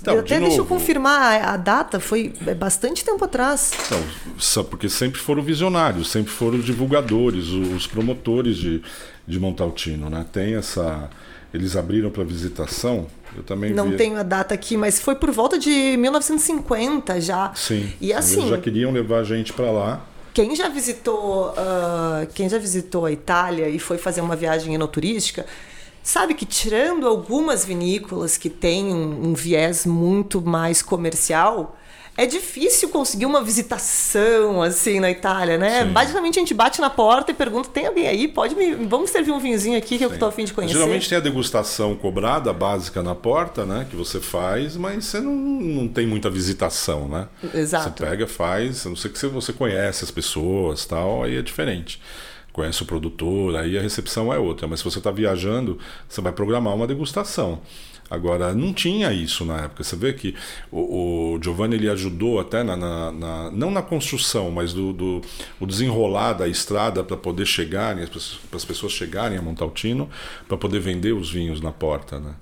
Então, 0.00 0.18
até 0.18 0.40
de 0.40 0.46
deixa 0.46 0.58
eu 0.58 0.66
confirmar 0.66 1.40
a, 1.40 1.54
a 1.54 1.56
data, 1.56 2.00
foi 2.00 2.32
é 2.46 2.54
bastante 2.54 3.04
tempo 3.04 3.11
tempo 3.12 3.24
atrás. 3.24 3.72
Então, 3.86 4.64
porque 4.64 4.88
sempre 4.88 5.20
foram 5.20 5.42
visionários, 5.42 6.10
sempre 6.10 6.32
foram 6.32 6.58
divulgadores, 6.58 7.48
os 7.48 7.86
promotores 7.86 8.56
de, 8.56 8.82
de 9.26 9.38
Montaltino, 9.38 10.08
né? 10.08 10.24
Tem 10.32 10.54
essa. 10.54 11.10
Eles 11.52 11.76
abriram 11.76 12.10
para 12.10 12.24
visitação. 12.24 13.06
Eu 13.36 13.42
também 13.42 13.72
não 13.72 13.96
tenho 13.96 14.18
a 14.18 14.22
data 14.22 14.54
aqui, 14.54 14.76
mas 14.76 15.00
foi 15.00 15.14
por 15.14 15.30
volta 15.30 15.58
de 15.58 15.96
1950 15.98 17.20
já. 17.20 17.52
Sim. 17.54 17.92
E 18.00 18.12
assim. 18.12 18.40
Eles 18.40 18.50
já 18.50 18.58
queriam 18.58 18.90
levar 18.90 19.18
a 19.18 19.24
gente 19.24 19.52
para 19.52 19.70
lá. 19.70 20.06
Quem 20.32 20.56
já 20.56 20.68
visitou, 20.70 21.50
uh, 21.50 22.26
quem 22.34 22.48
já 22.48 22.58
visitou 22.58 23.04
a 23.04 23.12
Itália 23.12 23.68
e 23.68 23.78
foi 23.78 23.98
fazer 23.98 24.22
uma 24.22 24.34
viagem 24.34 24.74
enoturística, 24.74 25.44
sabe 26.02 26.32
que 26.32 26.46
tirando 26.46 27.06
algumas 27.06 27.66
vinícolas 27.66 28.38
que 28.38 28.48
têm 28.48 28.94
um, 28.94 29.28
um 29.28 29.34
viés 29.34 29.84
muito 29.84 30.40
mais 30.40 30.80
comercial, 30.80 31.76
é 32.16 32.26
difícil 32.26 32.90
conseguir 32.90 33.24
uma 33.24 33.42
visitação 33.42 34.60
assim 34.60 35.00
na 35.00 35.10
Itália, 35.10 35.56
né? 35.56 35.82
Sim. 35.82 35.92
Basicamente 35.92 36.38
a 36.38 36.42
gente 36.42 36.52
bate 36.52 36.80
na 36.80 36.90
porta 36.90 37.30
e 37.30 37.34
pergunta: 37.34 37.70
tem 37.70 37.86
alguém 37.86 38.06
aí? 38.06 38.28
Pode 38.28 38.54
me. 38.54 38.74
Vamos 38.74 39.10
servir 39.10 39.30
um 39.30 39.38
vinhozinho 39.38 39.78
aqui 39.78 39.96
que 39.96 39.98
Sim. 39.98 40.04
eu 40.04 40.12
estou 40.12 40.28
afim 40.28 40.44
de 40.44 40.52
conhecer. 40.52 40.74
Geralmente 40.74 41.08
tem 41.08 41.16
a 41.16 41.20
degustação 41.22 41.94
cobrada, 41.96 42.52
básica 42.52 43.02
na 43.02 43.14
porta, 43.14 43.64
né? 43.64 43.86
Que 43.88 43.96
você 43.96 44.20
faz, 44.20 44.76
mas 44.76 45.06
você 45.06 45.20
não, 45.20 45.34
não 45.34 45.88
tem 45.88 46.06
muita 46.06 46.28
visitação, 46.28 47.08
né? 47.08 47.28
Exato. 47.54 47.98
Você 47.98 48.10
pega, 48.10 48.26
faz, 48.26 48.86
a 48.86 48.90
não 48.90 48.96
ser 48.96 49.08
que 49.08 49.26
você 49.26 49.52
conhece 49.52 50.04
as 50.04 50.10
pessoas 50.10 50.84
tal, 50.84 51.24
aí 51.24 51.36
é 51.36 51.42
diferente 51.42 52.00
conhece 52.52 52.82
o 52.82 52.84
produtor, 52.84 53.56
aí 53.56 53.78
a 53.78 53.80
recepção 53.80 54.30
é 54.30 54.38
outra. 54.38 54.68
Mas 54.68 54.80
se 54.80 54.84
você 54.84 54.98
está 54.98 55.10
viajando, 55.10 55.78
você 56.06 56.20
vai 56.20 56.32
programar 56.32 56.74
uma 56.74 56.86
degustação. 56.86 57.62
Agora, 58.12 58.52
não 58.52 58.74
tinha 58.74 59.10
isso 59.10 59.42
na 59.42 59.62
época. 59.62 59.82
Você 59.82 59.96
vê 59.96 60.12
que 60.12 60.34
o, 60.70 61.36
o 61.36 61.42
Giovanni 61.42 61.76
ele 61.76 61.88
ajudou 61.88 62.38
até 62.38 62.62
na, 62.62 62.76
na, 62.76 63.10
na, 63.10 63.50
não 63.50 63.70
na 63.70 63.80
construção, 63.80 64.50
mas 64.50 64.74
do, 64.74 64.92
do 64.92 65.22
o 65.58 65.66
desenrolar 65.66 66.34
da 66.34 66.46
estrada 66.46 67.02
para 67.02 67.16
poder 67.16 67.46
chegarem, 67.46 68.06
para 68.06 68.56
as 68.58 68.64
pessoas 68.66 68.92
chegarem 68.92 69.38
a 69.38 69.42
Montaltino, 69.42 70.10
para 70.46 70.58
poder 70.58 70.78
vender 70.78 71.12
os 71.12 71.30
vinhos 71.30 71.62
na 71.62 71.72
porta, 71.72 72.20
né? 72.20 72.34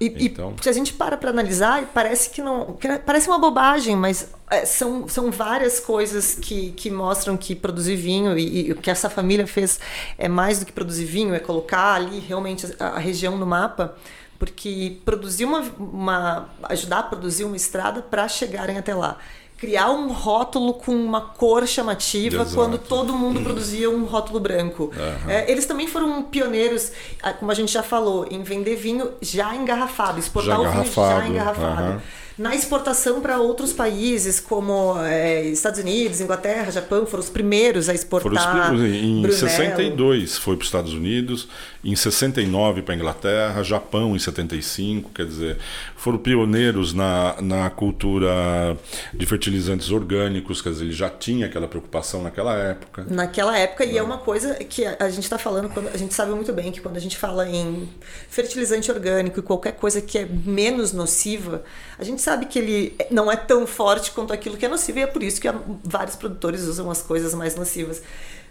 E, 0.00 0.06
então... 0.18 0.54
e 0.58 0.62
se 0.62 0.68
a 0.70 0.72
gente 0.72 0.94
para 0.94 1.14
para 1.18 1.28
analisar, 1.28 1.84
parece 1.92 2.30
que 2.30 2.40
não. 2.40 2.72
Que 2.72 2.96
parece 2.96 3.28
uma 3.28 3.38
bobagem, 3.38 3.96
mas 3.96 4.32
é, 4.48 4.64
são, 4.64 5.06
são 5.08 5.30
várias 5.30 5.78
coisas 5.78 6.36
que, 6.36 6.70
que 6.70 6.90
mostram 6.90 7.36
que 7.36 7.54
produzir 7.54 7.96
vinho 7.96 8.38
e, 8.38 8.68
e, 8.68 8.72
o 8.72 8.76
que 8.76 8.90
essa 8.90 9.10
família 9.10 9.46
fez 9.46 9.78
é 10.16 10.26
mais 10.26 10.58
do 10.58 10.64
que 10.64 10.72
produzir 10.72 11.04
vinho, 11.04 11.34
é 11.34 11.38
colocar 11.38 11.96
ali 11.96 12.18
realmente 12.18 12.66
a, 12.80 12.86
a 12.86 12.98
região 12.98 13.36
no 13.36 13.44
mapa 13.44 13.94
porque 14.38 14.98
produzir 15.04 15.44
uma, 15.44 15.60
uma 15.78 16.48
ajudar 16.64 17.00
a 17.00 17.02
produzir 17.02 17.44
uma 17.44 17.56
estrada 17.56 18.02
para 18.02 18.28
chegarem 18.28 18.78
até 18.78 18.94
lá 18.94 19.18
criar 19.58 19.90
um 19.90 20.12
rótulo 20.12 20.74
com 20.74 20.92
uma 20.92 21.20
cor 21.20 21.66
chamativa 21.66 22.42
Exato. 22.42 22.54
quando 22.54 22.78
todo 22.78 23.12
mundo 23.12 23.40
produzia 23.40 23.90
um 23.90 24.04
rótulo 24.04 24.38
branco. 24.38 24.92
Uhum. 24.96 25.30
É, 25.30 25.50
eles 25.50 25.66
também 25.66 25.88
foram 25.88 26.22
pioneiros, 26.22 26.92
como 27.40 27.50
a 27.50 27.54
gente 27.54 27.72
já 27.72 27.82
falou, 27.82 28.24
em 28.30 28.40
vender 28.44 28.76
vinho 28.76 29.10
já 29.20 29.56
engarrafado, 29.56 30.20
exportar 30.20 30.62
já 30.62 30.68
o 30.68 30.70
vinho 30.70 30.94
já 30.94 31.28
engarrafado. 31.28 31.92
Uhum 31.94 32.00
na 32.38 32.54
exportação 32.54 33.20
para 33.20 33.40
outros 33.40 33.72
países, 33.72 34.38
como 34.38 34.96
é, 35.00 35.42
Estados 35.46 35.80
Unidos, 35.80 36.20
Inglaterra, 36.20 36.70
Japão, 36.70 37.04
foram 37.04 37.22
os 37.22 37.28
primeiros 37.28 37.88
a 37.88 37.94
exportar. 37.94 38.30
Foram 38.30 38.62
os 38.62 38.70
primeiros. 38.70 39.02
Em 39.02 39.22
Brunello. 39.22 39.32
62 39.32 40.38
foi 40.38 40.54
para 40.54 40.62
os 40.62 40.68
Estados 40.68 40.92
Unidos, 40.92 41.48
em 41.82 41.96
69 41.96 42.82
para 42.82 42.94
a 42.94 42.96
Inglaterra, 42.96 43.62
Japão 43.64 44.14
em 44.14 44.18
75, 44.20 45.10
quer 45.10 45.26
dizer, 45.26 45.58
foram 45.96 46.18
pioneiros 46.18 46.94
na, 46.94 47.36
na 47.40 47.70
cultura 47.70 48.76
de 49.12 49.26
fertilizantes 49.26 49.90
orgânicos, 49.90 50.62
quer 50.62 50.70
dizer, 50.70 50.84
ele 50.84 50.92
já 50.92 51.10
tinha 51.10 51.46
aquela 51.46 51.66
preocupação 51.66 52.22
naquela 52.22 52.54
época. 52.54 53.04
Naquela 53.10 53.58
época, 53.58 53.84
e 53.84 53.98
é 53.98 54.02
uma 54.02 54.18
coisa 54.18 54.54
que 54.54 54.84
a 54.84 55.10
gente 55.10 55.24
está 55.24 55.38
falando, 55.38 55.68
quando, 55.70 55.88
a 55.88 55.96
gente 55.96 56.14
sabe 56.14 56.30
muito 56.32 56.52
bem 56.52 56.70
que 56.70 56.80
quando 56.80 56.96
a 56.96 57.00
gente 57.00 57.16
fala 57.16 57.48
em 57.48 57.88
fertilizante 58.28 58.92
orgânico 58.92 59.40
e 59.40 59.42
qualquer 59.42 59.72
coisa 59.72 60.00
que 60.00 60.18
é 60.18 60.28
menos 60.44 60.92
nociva, 60.92 61.64
a 61.98 62.04
gente 62.04 62.22
sabe 62.22 62.46
que 62.46 62.58
ele 62.58 62.96
não 63.10 63.30
é 63.30 63.36
tão 63.36 63.66
forte 63.66 64.12
quanto 64.12 64.32
aquilo 64.32 64.56
que 64.56 64.64
é 64.64 64.68
nocivo 64.68 65.00
e 65.00 65.02
é 65.02 65.06
por 65.06 65.22
isso 65.22 65.40
que 65.40 65.48
vários 65.82 66.14
produtores 66.14 66.62
usam 66.62 66.90
as 66.90 67.02
coisas 67.02 67.34
mais 67.34 67.56
nocivas. 67.56 68.00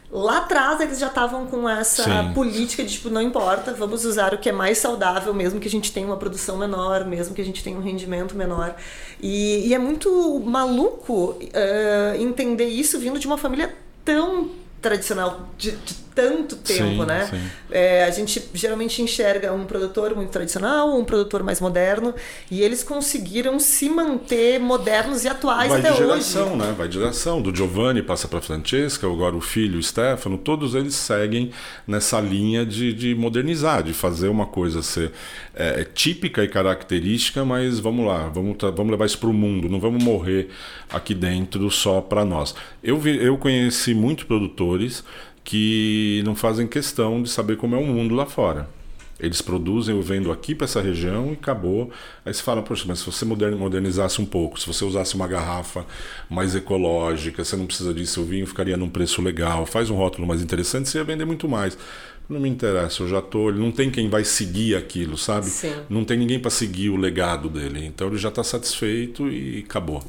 Lá 0.10 0.38
atrás 0.38 0.80
eles 0.80 1.00
já 1.00 1.08
estavam 1.08 1.48
com 1.48 1.68
essa 1.68 2.04
Sim. 2.04 2.34
política 2.34 2.82
de 2.84 2.94
tipo, 2.94 3.10
não 3.10 3.22
importa, 3.22 3.74
vamos 3.74 4.06
usar 4.06 4.34
o 4.34 4.38
que 4.38 4.48
é 4.48 4.54
mais 4.54 4.78
saudável, 4.78 5.34
mesmo 5.34 5.60
que 5.60 5.68
a 5.68 5.72
gente 5.72 5.92
tenha 5.92 6.08
uma 6.08 6.16
produção 6.16 6.58
menor, 6.58 7.06
mesmo 7.06 7.36
que 7.36 7.42
a 7.42 7.46
gente 7.46 7.62
tenha 7.62 7.78
um 7.78 7.82
rendimento 7.82 8.34
menor. 8.36 8.76
E, 9.22 9.68
e 9.68 9.74
é 9.74 9.78
muito 9.78 10.40
maluco 10.46 11.32
uh, 11.32 12.22
entender 12.22 12.68
isso 12.68 12.98
vindo 13.00 13.20
de 13.20 13.28
uma 13.28 13.38
família 13.38 13.76
tão 14.06 14.50
tradicional 14.82 15.50
de, 15.58 15.72
de 15.72 16.07
tanto 16.17 16.56
tempo, 16.56 17.01
sim, 17.01 17.06
né? 17.06 17.27
Sim. 17.30 17.41
É, 17.69 18.03
a 18.03 18.10
gente 18.10 18.41
geralmente 18.51 19.03
enxerga 19.03 19.53
um 19.53 19.65
produtor 19.65 20.15
muito 20.15 20.32
tradicional, 20.32 20.97
um 20.97 21.06
produtor 21.06 21.43
mais 21.43 21.62
moderno, 21.62 22.12
e 22.49 22.63
eles 22.63 22.84
conseguiram 22.84 23.60
se 23.60 23.88
manter 23.88 24.60
modernos 24.60 25.23
e 25.23 25.27
atuais 25.27 25.69
Vai 25.69 25.80
até 25.80 25.91
de 25.91 25.97
geração, 25.97 26.47
hoje. 26.47 26.56
né? 26.56 26.75
Vai 26.75 26.88
de 26.88 26.97
geração. 26.97 27.39
Do 27.39 27.56
Giovanni 27.56 28.01
passa 28.01 28.27
para 28.27 28.41
Francesca, 28.41 29.06
agora 29.06 29.36
o 29.36 29.41
filho, 29.41 29.77
o 29.77 29.84
Stefano, 29.84 30.39
todos 30.39 30.73
eles 30.73 30.95
seguem 30.95 31.51
nessa 31.86 32.20
linha 32.20 32.65
de, 32.65 32.91
de 32.93 33.13
modernizar, 33.13 33.84
de 33.84 33.93
fazer 33.93 34.28
uma 34.30 34.47
coisa 34.47 34.82
ser 34.82 35.11
é, 35.53 35.84
típica 35.84 36.43
e 36.43 36.47
característica, 36.47 37.45
mas 37.45 37.78
vamos 37.78 38.07
lá, 38.07 38.28
vamos, 38.28 38.57
vamos 38.59 38.89
levar 38.89 39.05
isso 39.05 39.20
para 39.20 39.30
o 39.30 39.34
mundo, 39.34 39.70
não 39.70 39.80
vamos 39.80 40.03
morrer 40.03 40.49
aqui 40.89 41.13
dentro 41.13 41.70
só 41.70 42.01
para 42.01 42.26
nós. 42.26 42.55
Eu, 42.84 42.97
vi, 42.97 43.24
eu 43.24 43.38
conheci 43.38 43.93
muitos 43.93 44.24
produtores 44.24 45.03
que 45.48 46.22
não 46.26 46.36
fazem 46.36 46.68
questão 46.68 47.24
de 47.24 47.30
saber 47.30 47.56
como 47.56 47.74
é 47.74 47.80
o 47.80 47.86
mundo 47.86 48.14
lá 48.14 48.26
fora. 48.26 48.68
Eles 49.18 49.41
produzem, 49.41 49.95
eu 49.95 50.02
vendo 50.02 50.30
aqui 50.30 50.54
para 50.54 50.66
essa 50.66 50.82
região 50.82 51.30
e 51.30 51.34
acabou. 51.36 51.89
Aí 52.26 52.34
você 52.34 52.43
fala, 52.43 52.62
poxa, 52.62 52.84
mas 52.86 53.00
se 53.00 53.06
você 53.06 53.24
modernizasse 53.24 54.22
um 54.22 54.26
pouco, 54.26 54.60
se 54.60 54.68
você 54.68 54.84
usasse 54.84 55.16
uma 55.16 55.26
garrafa 55.26 55.86
mais 56.30 56.54
ecológica, 56.54 57.45
você 57.45 57.56
não 57.56 57.66
precisa 57.66 57.93
disso, 57.93 58.22
o 58.22 58.26
vinho 58.26 58.45
ficaria 58.45 58.76
num 58.76 58.89
preço 58.89 59.22
legal, 59.22 59.66
faz 59.66 59.89
um 59.89 59.95
rótulo 59.95 60.28
mais 60.28 60.41
interessante, 60.41 60.89
você 60.89 60.98
ia 60.98 61.06
vender 61.06 61.24
muito 61.24 61.48
mais. 61.48 61.78
Não 62.28 62.41
me 62.41 62.50
interessa, 62.50 63.04
eu 63.04 63.08
já 63.08 63.22
tô. 63.22 63.50
Não 63.50 63.72
tem 63.72 63.89
quem 63.89 64.10
vai 64.10 64.26
seguir 64.26 64.76
aquilo, 64.76 65.18
sabe? 65.18 65.45
Sim. 65.45 65.74
Não 65.89 66.04
tem 66.04 66.18
ninguém 66.18 66.39
para 66.39 66.52
seguir 66.52 66.89
o 66.89 66.98
legado 66.98 67.48
dele. 67.48 67.86
Então 67.86 68.08
ele 68.08 68.18
já 68.18 68.28
está 68.28 68.43
satisfeito 68.43 69.30
e 69.30 69.64
acabou. 69.66 70.04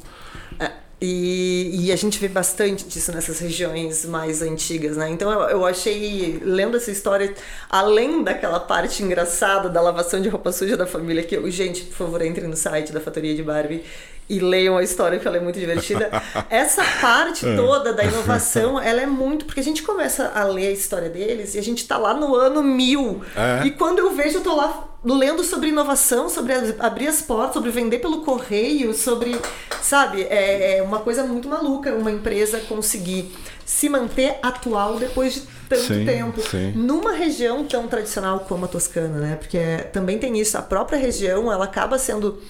E, 1.01 1.85
e, 1.85 1.91
a 1.93 1.95
gente 1.95 2.19
vê 2.19 2.27
bastante 2.27 2.85
disso 2.85 3.13
nessas 3.13 3.39
regiões 3.39 4.03
mais 4.05 4.41
antigas, 4.41 4.97
né? 4.97 5.09
Então 5.09 5.31
eu, 5.31 5.39
eu, 5.49 5.65
achei, 5.65 6.37
lendo 6.43 6.75
essa 6.75 6.91
história, 6.91 7.33
além 7.69 8.21
daquela 8.21 8.59
parte 8.59 9.01
engraçada 9.01 9.69
da 9.69 9.79
lavação 9.79 10.21
de 10.21 10.27
roupa 10.27 10.51
suja 10.51 10.75
da 10.75 10.85
família, 10.85 11.23
que 11.23 11.37
eu, 11.37 11.49
gente, 11.49 11.85
por 11.85 11.95
favor, 11.95 12.21
entre 12.21 12.45
no 12.47 12.55
site 12.57 12.91
da 12.91 12.99
Fatoria 12.99 13.33
de 13.33 13.41
Barbie 13.41 13.81
e 14.29 14.39
leiam 14.39 14.77
a 14.77 14.83
história, 14.83 15.17
que 15.17 15.27
ela 15.27 15.37
é 15.37 15.39
muito 15.39 15.59
divertida. 15.59 16.09
Essa 16.49 16.83
parte 17.01 17.47
é. 17.47 17.55
toda 17.55 17.91
da 17.91 18.03
inovação, 18.03 18.79
ela 18.79 19.01
é 19.01 19.07
muito. 19.07 19.45
Porque 19.45 19.59
a 19.59 19.63
gente 19.63 19.81
começa 19.81 20.31
a 20.35 20.43
ler 20.43 20.67
a 20.67 20.71
história 20.71 21.09
deles 21.09 21.55
e 21.55 21.59
a 21.59 21.63
gente 21.63 21.87
tá 21.87 21.97
lá 21.97 22.13
no 22.13 22.35
ano 22.35 22.61
mil. 22.61 23.21
É. 23.35 23.65
E 23.65 23.71
quando 23.71 23.99
eu 23.99 24.11
vejo, 24.11 24.37
eu 24.37 24.43
tô 24.43 24.55
lá 24.55 24.85
lendo 25.03 25.43
sobre 25.43 25.69
inovação, 25.69 26.29
sobre 26.29 26.53
abrir 26.77 27.07
as 27.07 27.21
portas, 27.21 27.53
sobre 27.53 27.71
vender 27.71 27.99
pelo 27.99 28.21
correio, 28.21 28.93
sobre, 28.93 29.39
sabe, 29.81 30.23
é, 30.23 30.77
é 30.77 30.83
uma 30.83 30.99
coisa 30.99 31.23
muito 31.23 31.47
maluca 31.47 31.93
uma 31.95 32.11
empresa 32.11 32.59
conseguir 32.67 33.33
se 33.65 33.87
manter 33.87 34.37
atual 34.41 34.97
depois 34.97 35.35
de 35.35 35.41
tanto 35.69 35.93
sim, 35.93 36.05
tempo 36.05 36.41
sim. 36.41 36.73
numa 36.75 37.13
região 37.13 37.63
tão 37.63 37.87
tradicional 37.87 38.39
como 38.41 38.65
a 38.65 38.67
Toscana, 38.67 39.19
né? 39.19 39.35
Porque 39.35 39.59
também 39.93 40.17
tem 40.17 40.37
isso, 40.37 40.57
a 40.57 40.61
própria 40.61 40.97
região 40.97 41.51
ela 41.51 41.65
acaba 41.65 41.97
sendo 41.97 42.41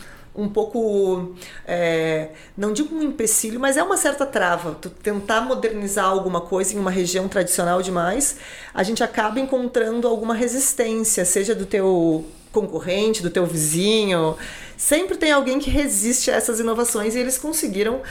um 0.42 0.50
pouco, 0.50 1.34
é, 1.68 2.30
não 2.58 2.72
digo 2.74 2.96
um 2.96 3.02
empecilho, 3.02 3.60
mas 3.60 3.78
é 3.78 3.84
uma 3.84 3.98
certa 3.98 4.26
trava. 4.26 4.76
Tu 4.82 4.90
tentar 4.90 5.42
modernizar 5.42 6.06
alguma 6.06 6.42
coisa 6.42 6.76
em 6.76 6.80
uma 6.80 6.92
região 6.92 7.28
tradicional 7.28 7.82
demais, 7.82 8.38
a 8.74 8.84
gente 8.84 9.04
acaba 9.04 9.40
encontrando 9.40 10.08
alguma 10.08 10.34
resistência, 10.34 11.26
seja 11.26 11.54
do 11.54 11.66
teu 11.66 12.26
concorrente, 12.52 13.22
do 13.22 13.30
teu 13.30 13.46
vizinho. 13.46 14.36
Sempre 14.78 15.18
tem 15.18 15.32
alguém 15.32 15.60
que 15.60 15.70
resiste 15.70 16.32
a 16.32 16.36
essas 16.36 16.60
inovações 16.60 17.16
e 17.16 17.20
eles 17.20 17.38
conseguiram 17.38 18.02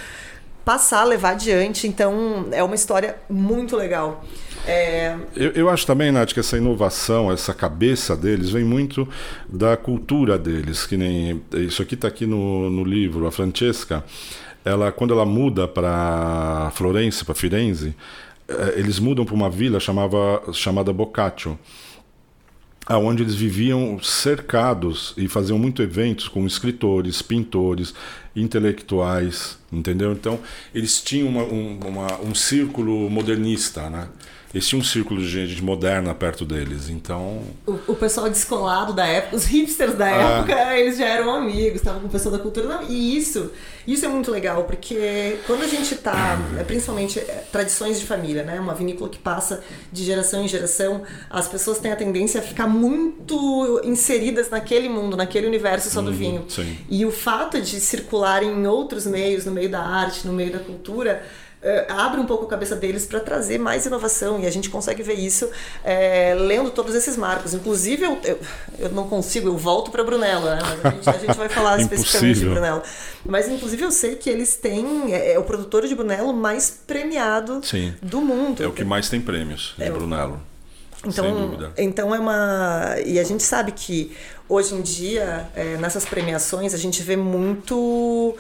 passar, 0.69 1.05
levar 1.05 1.31
adiante. 1.31 1.89
Então 1.89 2.49
é 2.53 2.63
uma 2.63 2.75
história 2.75 3.17
muito 3.31 3.75
legal. 3.75 4.23
É... 4.67 5.17
Eu, 5.35 5.53
eu, 5.53 5.71
acho 5.71 5.87
também, 5.87 6.13
Nath, 6.13 6.35
que 6.35 6.41
essa 6.41 6.59
inovação, 6.59 7.33
essa 7.33 7.55
cabeça 7.55 8.15
deles 8.15 8.51
vem 8.51 8.65
muito 8.65 9.09
da 9.49 9.79
cultura 9.79 10.39
deles. 10.39 10.85
Que 10.85 10.99
nem 10.99 11.43
isso 11.55 11.81
aqui 11.81 11.95
está 11.95 12.07
aqui 12.07 12.27
no, 12.27 12.69
no 12.69 12.85
livro, 12.85 13.27
a 13.27 13.33
Francesca. 13.33 14.05
Ela, 14.63 14.93
quando 14.93 15.15
ela 15.15 15.25
muda 15.25 15.67
para 15.67 16.71
Florença, 16.75 17.25
para 17.25 17.35
Firenze, 17.35 17.97
eh, 18.47 18.75
eles 18.77 18.99
mudam 18.99 19.25
para 19.25 19.35
uma 19.35 19.49
vila 19.49 19.81
chamava, 19.81 20.43
chamada 20.53 20.93
Boccaccio 20.93 21.59
aonde 22.89 23.23
eles 23.23 23.35
viviam 23.35 24.03
cercados 24.03 25.13
e 25.17 25.29
faziam 25.29 25.59
muito 25.59 25.83
eventos 25.83 26.27
com 26.27 26.47
escritores, 26.47 27.21
pintores, 27.21 27.95
intelectuais, 28.35 29.59
entendeu? 29.71 30.13
Então 30.13 30.41
eles 30.75 31.03
tinham 31.03 31.29
uma, 31.29 31.43
um, 31.43 31.79
uma, 31.87 32.21
um 32.23 32.35
círculo 32.35 33.11
modernista, 33.11 33.91
né? 33.91 34.09
Eles 34.53 34.67
tinham 34.67 34.81
um 34.81 34.85
círculo 34.85 35.21
de 35.21 35.29
gente 35.29 35.63
moderna 35.63 36.15
perto 36.15 36.45
deles, 36.47 36.89
então... 36.89 37.43
O, 37.67 37.79
o 37.89 37.95
pessoal 37.95 38.31
descolado 38.31 38.95
da 38.95 39.07
época, 39.07 39.37
os 39.37 39.45
hipsters 39.45 39.95
da 39.95 40.07
ah. 40.07 40.39
época, 40.39 40.79
eles 40.79 40.97
já 40.97 41.07
eram 41.07 41.35
amigos, 41.35 41.77
estavam 41.77 42.01
com 42.01 42.07
o 42.07 42.11
pessoal 42.11 42.35
da 42.35 42.43
cultura. 42.43 42.67
Não, 42.67 42.83
e 42.89 43.17
isso, 43.17 43.51
isso 43.87 44.07
é 44.07 44.09
muito 44.09 44.31
legal, 44.31 44.65
porque 44.65 45.39
quando 45.47 45.65
a 45.65 45.67
gente 45.67 45.95
tá, 45.97 46.39
é, 46.59 46.65
principalmente 46.65 47.19
é, 47.19 47.45
tradições 47.53 48.01
de 48.01 48.07
família, 48.07 48.43
né? 48.43 48.59
Uma 48.59 48.75
vinícola 48.75 49.11
que 49.11 49.19
passa 49.19 49.63
de 49.93 50.03
geração 50.03 50.43
em 50.43 50.49
geração, 50.49 51.03
as 51.29 51.47
pessoas 51.47 51.79
têm 51.79 51.93
a 51.93 51.97
tendência 51.97 52.41
a 52.41 52.43
ficar 52.43 52.67
muito 52.67 53.83
inseridas 53.85 54.49
naquele 54.49 54.89
mundo, 54.89 55.15
naquele 55.15 55.47
universo 55.47 55.91
só 55.91 56.01
do 56.01 56.11
uhum, 56.11 56.17
vinho. 56.17 56.45
Sim. 56.49 56.79
E 56.89 57.05
o 57.05 57.13
fato 57.13 57.61
de 57.61 57.81
circular 57.81 58.43
em 58.43 58.67
outros 58.67 59.07
meios, 59.07 59.45
no 59.45 59.53
meio 59.53 59.69
da 59.69 59.81
arte, 59.81 60.27
no 60.27 60.33
meio 60.33 60.53
da 60.53 60.59
cultura 60.59 61.23
Uh, 61.61 61.93
abre 61.93 62.21
um 62.21 62.25
pouco 62.25 62.45
a 62.45 62.49
cabeça 62.49 62.77
deles 62.77 63.05
para 63.05 63.19
trazer 63.19 63.59
mais 63.59 63.85
inovação 63.85 64.39
e 64.39 64.47
a 64.47 64.51
gente 64.51 64.71
consegue 64.71 65.03
ver 65.03 65.15
isso 65.15 65.51
é, 65.83 66.33
lendo 66.39 66.71
todos 66.71 66.95
esses 66.95 67.17
marcos. 67.17 67.53
Inclusive, 67.53 68.05
eu, 68.05 68.19
eu, 68.23 68.39
eu 68.79 68.89
não 68.91 69.09
consigo, 69.09 69.49
eu 69.49 69.57
volto 69.57 69.91
para 69.91 70.05
Brunello, 70.05 70.45
né? 70.45 70.61
Mas 70.63 70.85
a 70.85 70.91
gente, 70.91 71.09
a 71.09 71.19
gente 71.19 71.37
vai 71.37 71.49
falar 71.49 71.81
especificamente 71.83 72.39
de 72.39 72.47
Brunello. 72.47 72.81
Mas, 73.27 73.49
inclusive, 73.49 73.83
eu 73.83 73.91
sei 73.91 74.15
que 74.15 74.31
eles 74.31 74.55
têm. 74.55 75.13
É, 75.13 75.33
é 75.33 75.39
o 75.39 75.43
produtor 75.43 75.85
de 75.85 75.97
Brunello 75.97 76.33
mais 76.33 76.71
premiado 76.87 77.61
Sim. 77.65 77.93
do 78.01 78.21
mundo. 78.21 78.63
É 78.63 78.67
o 78.69 78.73
que 78.73 78.85
mais 78.85 79.09
tem 79.09 79.21
prêmios 79.21 79.75
de 79.77 79.83
é, 79.83 79.91
Brunello. 79.91 80.41
Então, 81.05 81.73
então 81.77 82.15
é 82.15 82.21
uma. 82.21 82.97
E 83.05 83.19
a 83.19 83.25
gente 83.25 83.43
sabe 83.43 83.73
que 83.73 84.17
hoje 84.49 84.75
em 84.75 84.81
dia, 84.81 85.49
é, 85.55 85.77
nessas 85.77 86.05
premiações, 86.05 86.73
a 86.73 86.79
gente 86.79 87.03
vê 87.03 87.17
muito 87.17 88.37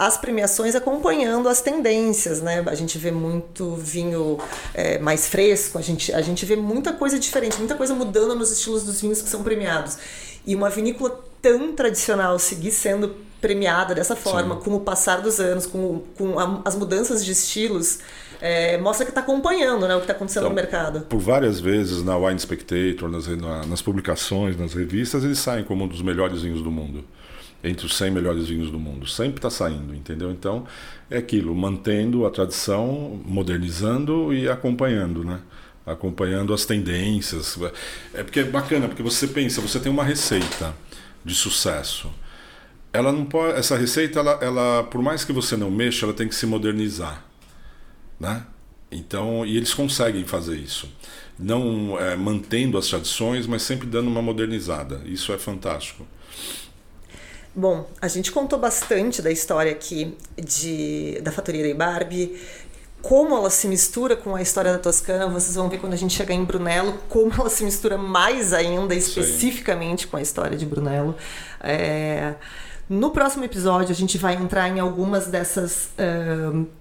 as 0.00 0.16
premiações 0.16 0.74
acompanhando 0.74 1.46
as 1.46 1.60
tendências, 1.60 2.40
né? 2.40 2.64
A 2.66 2.74
gente 2.74 2.96
vê 2.96 3.10
muito 3.10 3.74
vinho 3.74 4.38
é, 4.72 4.98
mais 4.98 5.28
fresco, 5.28 5.76
a 5.76 5.82
gente, 5.82 6.10
a 6.14 6.22
gente 6.22 6.46
vê 6.46 6.56
muita 6.56 6.94
coisa 6.94 7.18
diferente, 7.18 7.58
muita 7.58 7.74
coisa 7.74 7.94
mudando 7.94 8.34
nos 8.34 8.50
estilos 8.50 8.82
dos 8.82 9.02
vinhos 9.02 9.20
que 9.20 9.28
são 9.28 9.42
premiados. 9.42 9.98
E 10.46 10.56
uma 10.56 10.70
vinícola 10.70 11.22
tão 11.42 11.74
tradicional 11.74 12.38
seguir 12.38 12.70
sendo 12.70 13.14
premiada 13.42 13.94
dessa 13.94 14.16
forma, 14.16 14.54
Sim. 14.54 14.62
com 14.62 14.74
o 14.76 14.80
passar 14.80 15.20
dos 15.20 15.38
anos, 15.38 15.66
com, 15.66 16.02
com 16.16 16.38
a, 16.38 16.62
as 16.64 16.74
mudanças 16.74 17.22
de 17.22 17.32
estilos, 17.32 17.98
é, 18.40 18.78
mostra 18.78 19.04
que 19.04 19.10
está 19.10 19.20
acompanhando 19.20 19.86
né, 19.86 19.94
o 19.94 19.98
que 19.98 20.04
está 20.04 20.14
acontecendo 20.14 20.44
então, 20.44 20.50
no 20.50 20.56
mercado. 20.56 21.02
Por 21.10 21.20
várias 21.20 21.60
vezes 21.60 22.02
na 22.02 22.16
Wine 22.16 22.40
Spectator, 22.40 23.10
nas, 23.10 23.26
nas 23.68 23.82
publicações, 23.82 24.56
nas 24.56 24.72
revistas, 24.72 25.24
eles 25.24 25.38
saem 25.38 25.62
como 25.62 25.84
um 25.84 25.88
dos 25.88 26.00
melhores 26.00 26.40
vinhos 26.40 26.62
do 26.62 26.70
mundo 26.70 27.04
entre 27.62 27.86
os 27.86 27.96
100 27.96 28.10
melhores 28.10 28.48
vinhos 28.48 28.70
do 28.70 28.78
mundo. 28.78 29.06
Sempre 29.06 29.36
está 29.36 29.50
saindo, 29.50 29.94
entendeu? 29.94 30.30
Então, 30.30 30.66
é 31.10 31.18
aquilo, 31.18 31.54
mantendo 31.54 32.26
a 32.26 32.30
tradição, 32.30 33.20
modernizando 33.24 34.32
e 34.32 34.48
acompanhando, 34.48 35.24
né? 35.24 35.40
Acompanhando 35.84 36.54
as 36.54 36.64
tendências. 36.64 37.58
É 38.14 38.22
porque 38.22 38.40
é 38.40 38.44
bacana, 38.44 38.88
porque 38.88 39.02
você 39.02 39.26
pensa, 39.26 39.60
você 39.60 39.78
tem 39.78 39.90
uma 39.90 40.04
receita 40.04 40.74
de 41.24 41.34
sucesso. 41.34 42.10
Ela 42.92 43.12
não 43.12 43.24
pode, 43.24 43.58
essa 43.58 43.76
receita, 43.76 44.18
ela, 44.18 44.38
ela, 44.42 44.82
por 44.84 45.02
mais 45.02 45.24
que 45.24 45.32
você 45.32 45.56
não 45.56 45.70
mexa, 45.70 46.06
ela 46.06 46.14
tem 46.14 46.28
que 46.28 46.34
se 46.34 46.46
modernizar, 46.46 47.24
né? 48.18 48.44
Então, 48.90 49.46
e 49.46 49.56
eles 49.56 49.72
conseguem 49.72 50.24
fazer 50.24 50.56
isso, 50.56 50.88
não 51.38 51.96
é, 51.98 52.16
mantendo 52.16 52.76
as 52.76 52.88
tradições, 52.88 53.46
mas 53.46 53.62
sempre 53.62 53.86
dando 53.86 54.08
uma 54.08 54.20
modernizada. 54.20 55.00
Isso 55.04 55.32
é 55.32 55.38
fantástico. 55.38 56.04
Bom, 57.54 57.88
a 58.00 58.06
gente 58.06 58.30
contou 58.30 58.58
bastante 58.58 59.20
da 59.20 59.30
história 59.30 59.72
aqui 59.72 60.16
de, 60.36 61.20
da 61.22 61.32
Fatoria 61.32 61.68
da 61.68 61.74
Barbie, 61.74 62.40
como 63.02 63.34
ela 63.34 63.50
se 63.50 63.66
mistura 63.66 64.14
com 64.14 64.36
a 64.36 64.42
história 64.42 64.72
da 64.72 64.78
Toscana. 64.78 65.26
Vocês 65.28 65.56
vão 65.56 65.68
ver 65.68 65.78
quando 65.78 65.94
a 65.94 65.96
gente 65.96 66.14
chegar 66.14 66.34
em 66.34 66.44
Brunello, 66.44 66.98
como 67.08 67.32
ela 67.32 67.50
se 67.50 67.64
mistura 67.64 67.98
mais 67.98 68.52
ainda, 68.52 68.94
especificamente 68.94 70.06
com 70.06 70.16
a 70.16 70.22
história 70.22 70.56
de 70.56 70.64
Brunello. 70.64 71.16
É... 71.60 72.34
No 72.88 73.10
próximo 73.10 73.44
episódio, 73.44 73.92
a 73.92 73.94
gente 73.94 74.18
vai 74.18 74.34
entrar 74.34 74.68
em 74.68 74.80
algumas 74.80 75.26
dessas. 75.26 75.90
Uh 75.98 76.79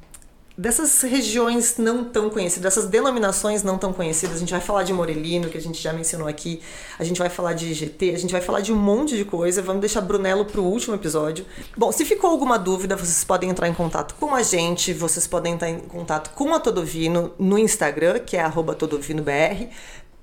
dessas 0.60 1.02
regiões 1.04 1.78
não 1.78 2.04
tão 2.04 2.30
conhecidas, 2.30 2.64
dessas 2.64 2.90
denominações 2.90 3.64
não 3.64 3.78
tão 3.78 3.94
conhecidas. 3.94 4.36
A 4.36 4.40
gente 4.40 4.52
vai 4.52 4.60
falar 4.60 4.84
de 4.84 4.92
Morelino, 4.92 5.48
que 5.48 5.58
a 5.58 5.62
gente 5.62 5.82
já 5.82 5.94
mencionou 5.94 6.28
aqui, 6.28 6.62
a 7.00 7.04
gente 7.06 7.18
vai 7.18 7.30
falar 7.30 7.54
de 7.54 7.72
IGT, 7.72 8.14
a 8.14 8.18
gente 8.18 8.32
vai 8.32 8.42
falar 8.42 8.60
de 8.60 8.74
um 8.74 8.76
monte 8.76 9.16
de 9.16 9.24
coisa. 9.24 9.62
Vamos 9.62 9.80
deixar 9.80 10.02
Brunello 10.02 10.44
para 10.44 10.60
o 10.60 10.66
último 10.66 10.96
episódio. 10.96 11.46
Bom, 11.78 11.94
se 11.94 12.04
ficou 12.04 12.30
alguma 12.30 12.60
dúvida, 12.60 12.98
vocês 12.98 13.24
podem 13.24 13.50
entrar 13.50 13.70
em 13.70 13.74
contato 13.74 14.16
com 14.20 14.36
a 14.36 14.44
gente, 14.44 14.92
vocês 14.92 15.26
podem 15.26 15.54
entrar 15.54 15.70
em 15.70 15.80
contato 15.80 16.32
com 16.32 16.54
a 16.54 16.60
Todovino 16.60 17.32
no 17.40 17.58
Instagram, 17.58 18.20
que 18.20 18.36
é 18.36 18.44
TodoVinoBR. 18.50 19.70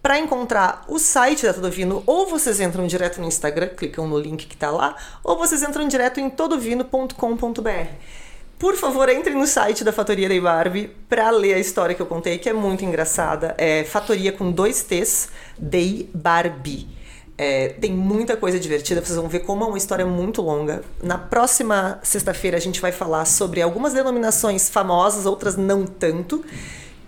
Para 0.02 0.18
encontrar 0.18 0.84
o 0.86 0.98
site 0.98 1.46
da 1.46 1.54
Todovino, 1.54 2.02
ou 2.06 2.26
vocês 2.26 2.60
entram 2.60 2.86
direto 2.86 3.22
no 3.22 3.26
Instagram, 3.26 3.68
clicam 3.68 4.06
no 4.06 4.18
link 4.18 4.46
que 4.46 4.54
está 4.54 4.70
lá, 4.70 4.96
ou 5.24 5.38
vocês 5.38 5.62
entram 5.62 5.88
direto 5.88 6.20
em 6.20 6.28
todovino.com.br. 6.28 8.25
Por 8.58 8.74
favor, 8.74 9.08
entre 9.10 9.34
no 9.34 9.46
site 9.46 9.84
da 9.84 9.92
Fatoria 9.92 10.28
da 10.28 10.40
Barbie 10.40 10.90
para 11.10 11.30
ler 11.30 11.54
a 11.54 11.58
história 11.58 11.94
que 11.94 12.00
eu 12.00 12.06
contei, 12.06 12.38
que 12.38 12.48
é 12.48 12.54
muito 12.54 12.84
engraçada. 12.84 13.54
É 13.58 13.84
Fatoria 13.84 14.32
com 14.32 14.50
dois 14.50 14.82
T's, 14.82 15.28
Dei 15.58 16.08
Barbie. 16.14 16.88
É, 17.36 17.68
tem 17.68 17.92
muita 17.92 18.34
coisa 18.34 18.58
divertida, 18.58 19.04
vocês 19.04 19.18
vão 19.18 19.28
ver 19.28 19.40
como 19.40 19.62
é 19.62 19.66
uma 19.66 19.76
história 19.76 20.06
muito 20.06 20.40
longa. 20.40 20.82
Na 21.02 21.18
próxima 21.18 22.00
sexta-feira 22.02 22.56
a 22.56 22.60
gente 22.60 22.80
vai 22.80 22.92
falar 22.92 23.26
sobre 23.26 23.60
algumas 23.60 23.92
denominações 23.92 24.70
famosas, 24.70 25.26
outras 25.26 25.54
não 25.54 25.84
tanto, 25.84 26.42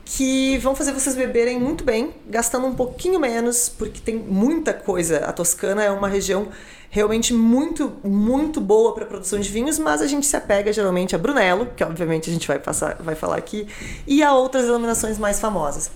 que 0.05 0.59
vão 0.59 0.76
fazer 0.76 0.92
vocês 0.92 1.16
beberem 1.16 1.59
muito 1.59 1.82
bem, 1.82 2.14
gastando 2.26 2.66
um 2.66 2.74
pouquinho 2.74 3.18
menos, 3.18 3.70
porque 3.70 4.01
tem 4.03 4.16
muita 4.16 4.74
coisa. 4.74 5.24
A 5.24 5.32
Toscana 5.32 5.82
é 5.82 5.90
uma 5.90 6.09
região 6.09 6.49
realmente 6.91 7.34
muito, 7.34 7.93
muito 8.03 8.61
boa 8.61 8.95
para 8.95 9.05
produção 9.05 9.39
de 9.39 9.49
vinhos, 9.49 9.78
mas 9.78 10.01
a 10.01 10.07
gente 10.07 10.26
se 10.26 10.36
apega 10.36 10.72
geralmente 10.72 11.14
a 11.14 11.18
Brunello, 11.18 11.68
que 11.76 11.84
obviamente 11.84 12.30
a 12.30 12.32
gente 12.32 12.49
vai, 12.49 12.59
passar, 12.59 12.97
vai 13.01 13.14
falar 13.14 13.36
aqui, 13.36 13.66
e 14.07 14.22
a 14.22 14.32
outras 14.32 14.64
denominações 14.64 15.18
mais 15.18 15.39
famosas. 15.39 15.91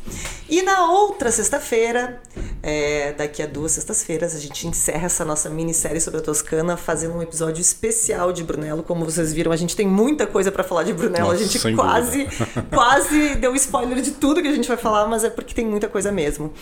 E 0.49 0.61
na 0.61 0.91
outra 0.91 1.33
sexta-feira, 1.33 2.21
é, 2.63 3.13
daqui 3.13 3.43
a 3.43 3.47
duas 3.47 3.73
sextas-feiras, 3.73 4.35
a 4.37 4.39
gente 4.39 4.67
encerra 4.67 5.07
essa 5.07 5.25
nossa 5.25 5.49
minissérie 5.49 6.01
sobre 6.01 6.21
a 6.21 6.23
Toscana, 6.23 6.77
fazendo 6.77 7.15
um 7.15 7.23
episódio 7.23 7.63
especial 7.63 8.33
de 8.33 8.45
Brunello. 8.45 8.83
Como 8.83 9.05
vocês 9.05 9.33
viram, 9.33 9.51
a 9.51 9.57
gente 9.57 9.75
tem 9.75 9.87
muita 9.87 10.27
coisa 10.27 10.53
para 10.53 10.63
falar 10.63 10.83
de 10.83 10.93
Brunello. 10.93 11.31
Nossa, 11.31 11.43
a 11.43 11.47
gente 11.47 11.75
quase, 11.75 12.29
quase 12.71 13.37
deu 13.37 13.55
spoiler 13.55 14.03
de 14.03 14.11
tudo 14.11 14.43
que 14.43 14.49
a 14.49 14.53
gente 14.55 14.69
vai 14.69 14.77
falar, 14.77 15.07
mas 15.07 15.25
é 15.25 15.31
porque 15.31 15.55
tem 15.55 15.65
muita 15.67 15.89
coisa 15.89 16.13
mesmo. 16.13 16.53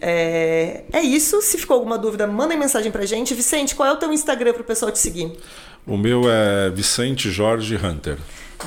É, 0.00 0.84
é 0.92 1.02
isso. 1.02 1.42
Se 1.42 1.58
ficou 1.58 1.76
alguma 1.76 1.98
dúvida, 1.98 2.26
mandem 2.26 2.58
mensagem 2.58 2.90
pra 2.90 3.04
gente. 3.04 3.34
Vicente, 3.34 3.74
qual 3.74 3.88
é 3.88 3.92
o 3.92 3.96
teu 3.96 4.12
Instagram 4.12 4.52
pro 4.52 4.64
pessoal 4.64 4.90
te 4.90 4.98
seguir? 4.98 5.32
O 5.86 5.96
meu 5.96 6.22
é 6.30 6.70
Vicente 6.70 7.30
Jorge 7.30 7.76
Hunter. 7.76 8.16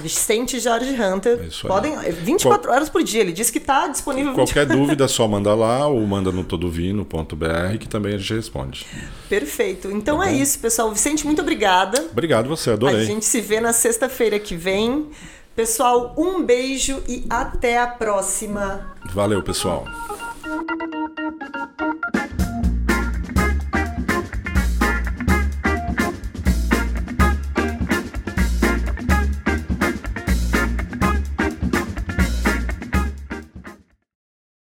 Vicente 0.01 0.59
Jorge 0.59 0.99
Hunter. 0.99 1.39
É 1.39 1.45
isso 1.45 1.67
aí. 1.67 1.71
Podem, 1.71 1.97
24 1.99 2.61
Qual, 2.61 2.75
horas 2.75 2.89
por 2.89 3.03
dia. 3.03 3.21
Ele 3.21 3.31
disse 3.31 3.51
que 3.51 3.59
está 3.59 3.87
disponível. 3.87 4.33
Qualquer 4.33 4.65
dúvida, 4.65 5.07
só 5.07 5.27
manda 5.27 5.53
lá 5.53 5.87
ou 5.87 6.01
manda 6.05 6.31
no 6.31 6.43
todovino.br 6.43 7.77
que 7.79 7.87
também 7.87 8.15
a 8.15 8.17
gente 8.17 8.33
responde. 8.33 8.85
Perfeito. 9.29 9.91
Então 9.91 10.19
tá 10.19 10.29
é 10.29 10.33
isso, 10.33 10.59
pessoal. 10.59 10.91
Vicente, 10.91 11.25
muito 11.25 11.41
obrigada. 11.41 12.07
Obrigado 12.11 12.47
você, 12.47 12.71
adorei. 12.71 13.01
A 13.01 13.05
gente 13.05 13.25
se 13.25 13.39
vê 13.41 13.59
na 13.59 13.73
sexta-feira 13.73 14.39
que 14.39 14.55
vem. 14.55 15.07
Pessoal, 15.55 16.15
um 16.17 16.43
beijo 16.43 17.03
e 17.07 17.25
até 17.29 17.77
a 17.77 17.85
próxima. 17.85 18.95
Valeu, 19.13 19.43
pessoal. 19.43 19.85
Thank 20.43 22.41
you. 22.41 22.72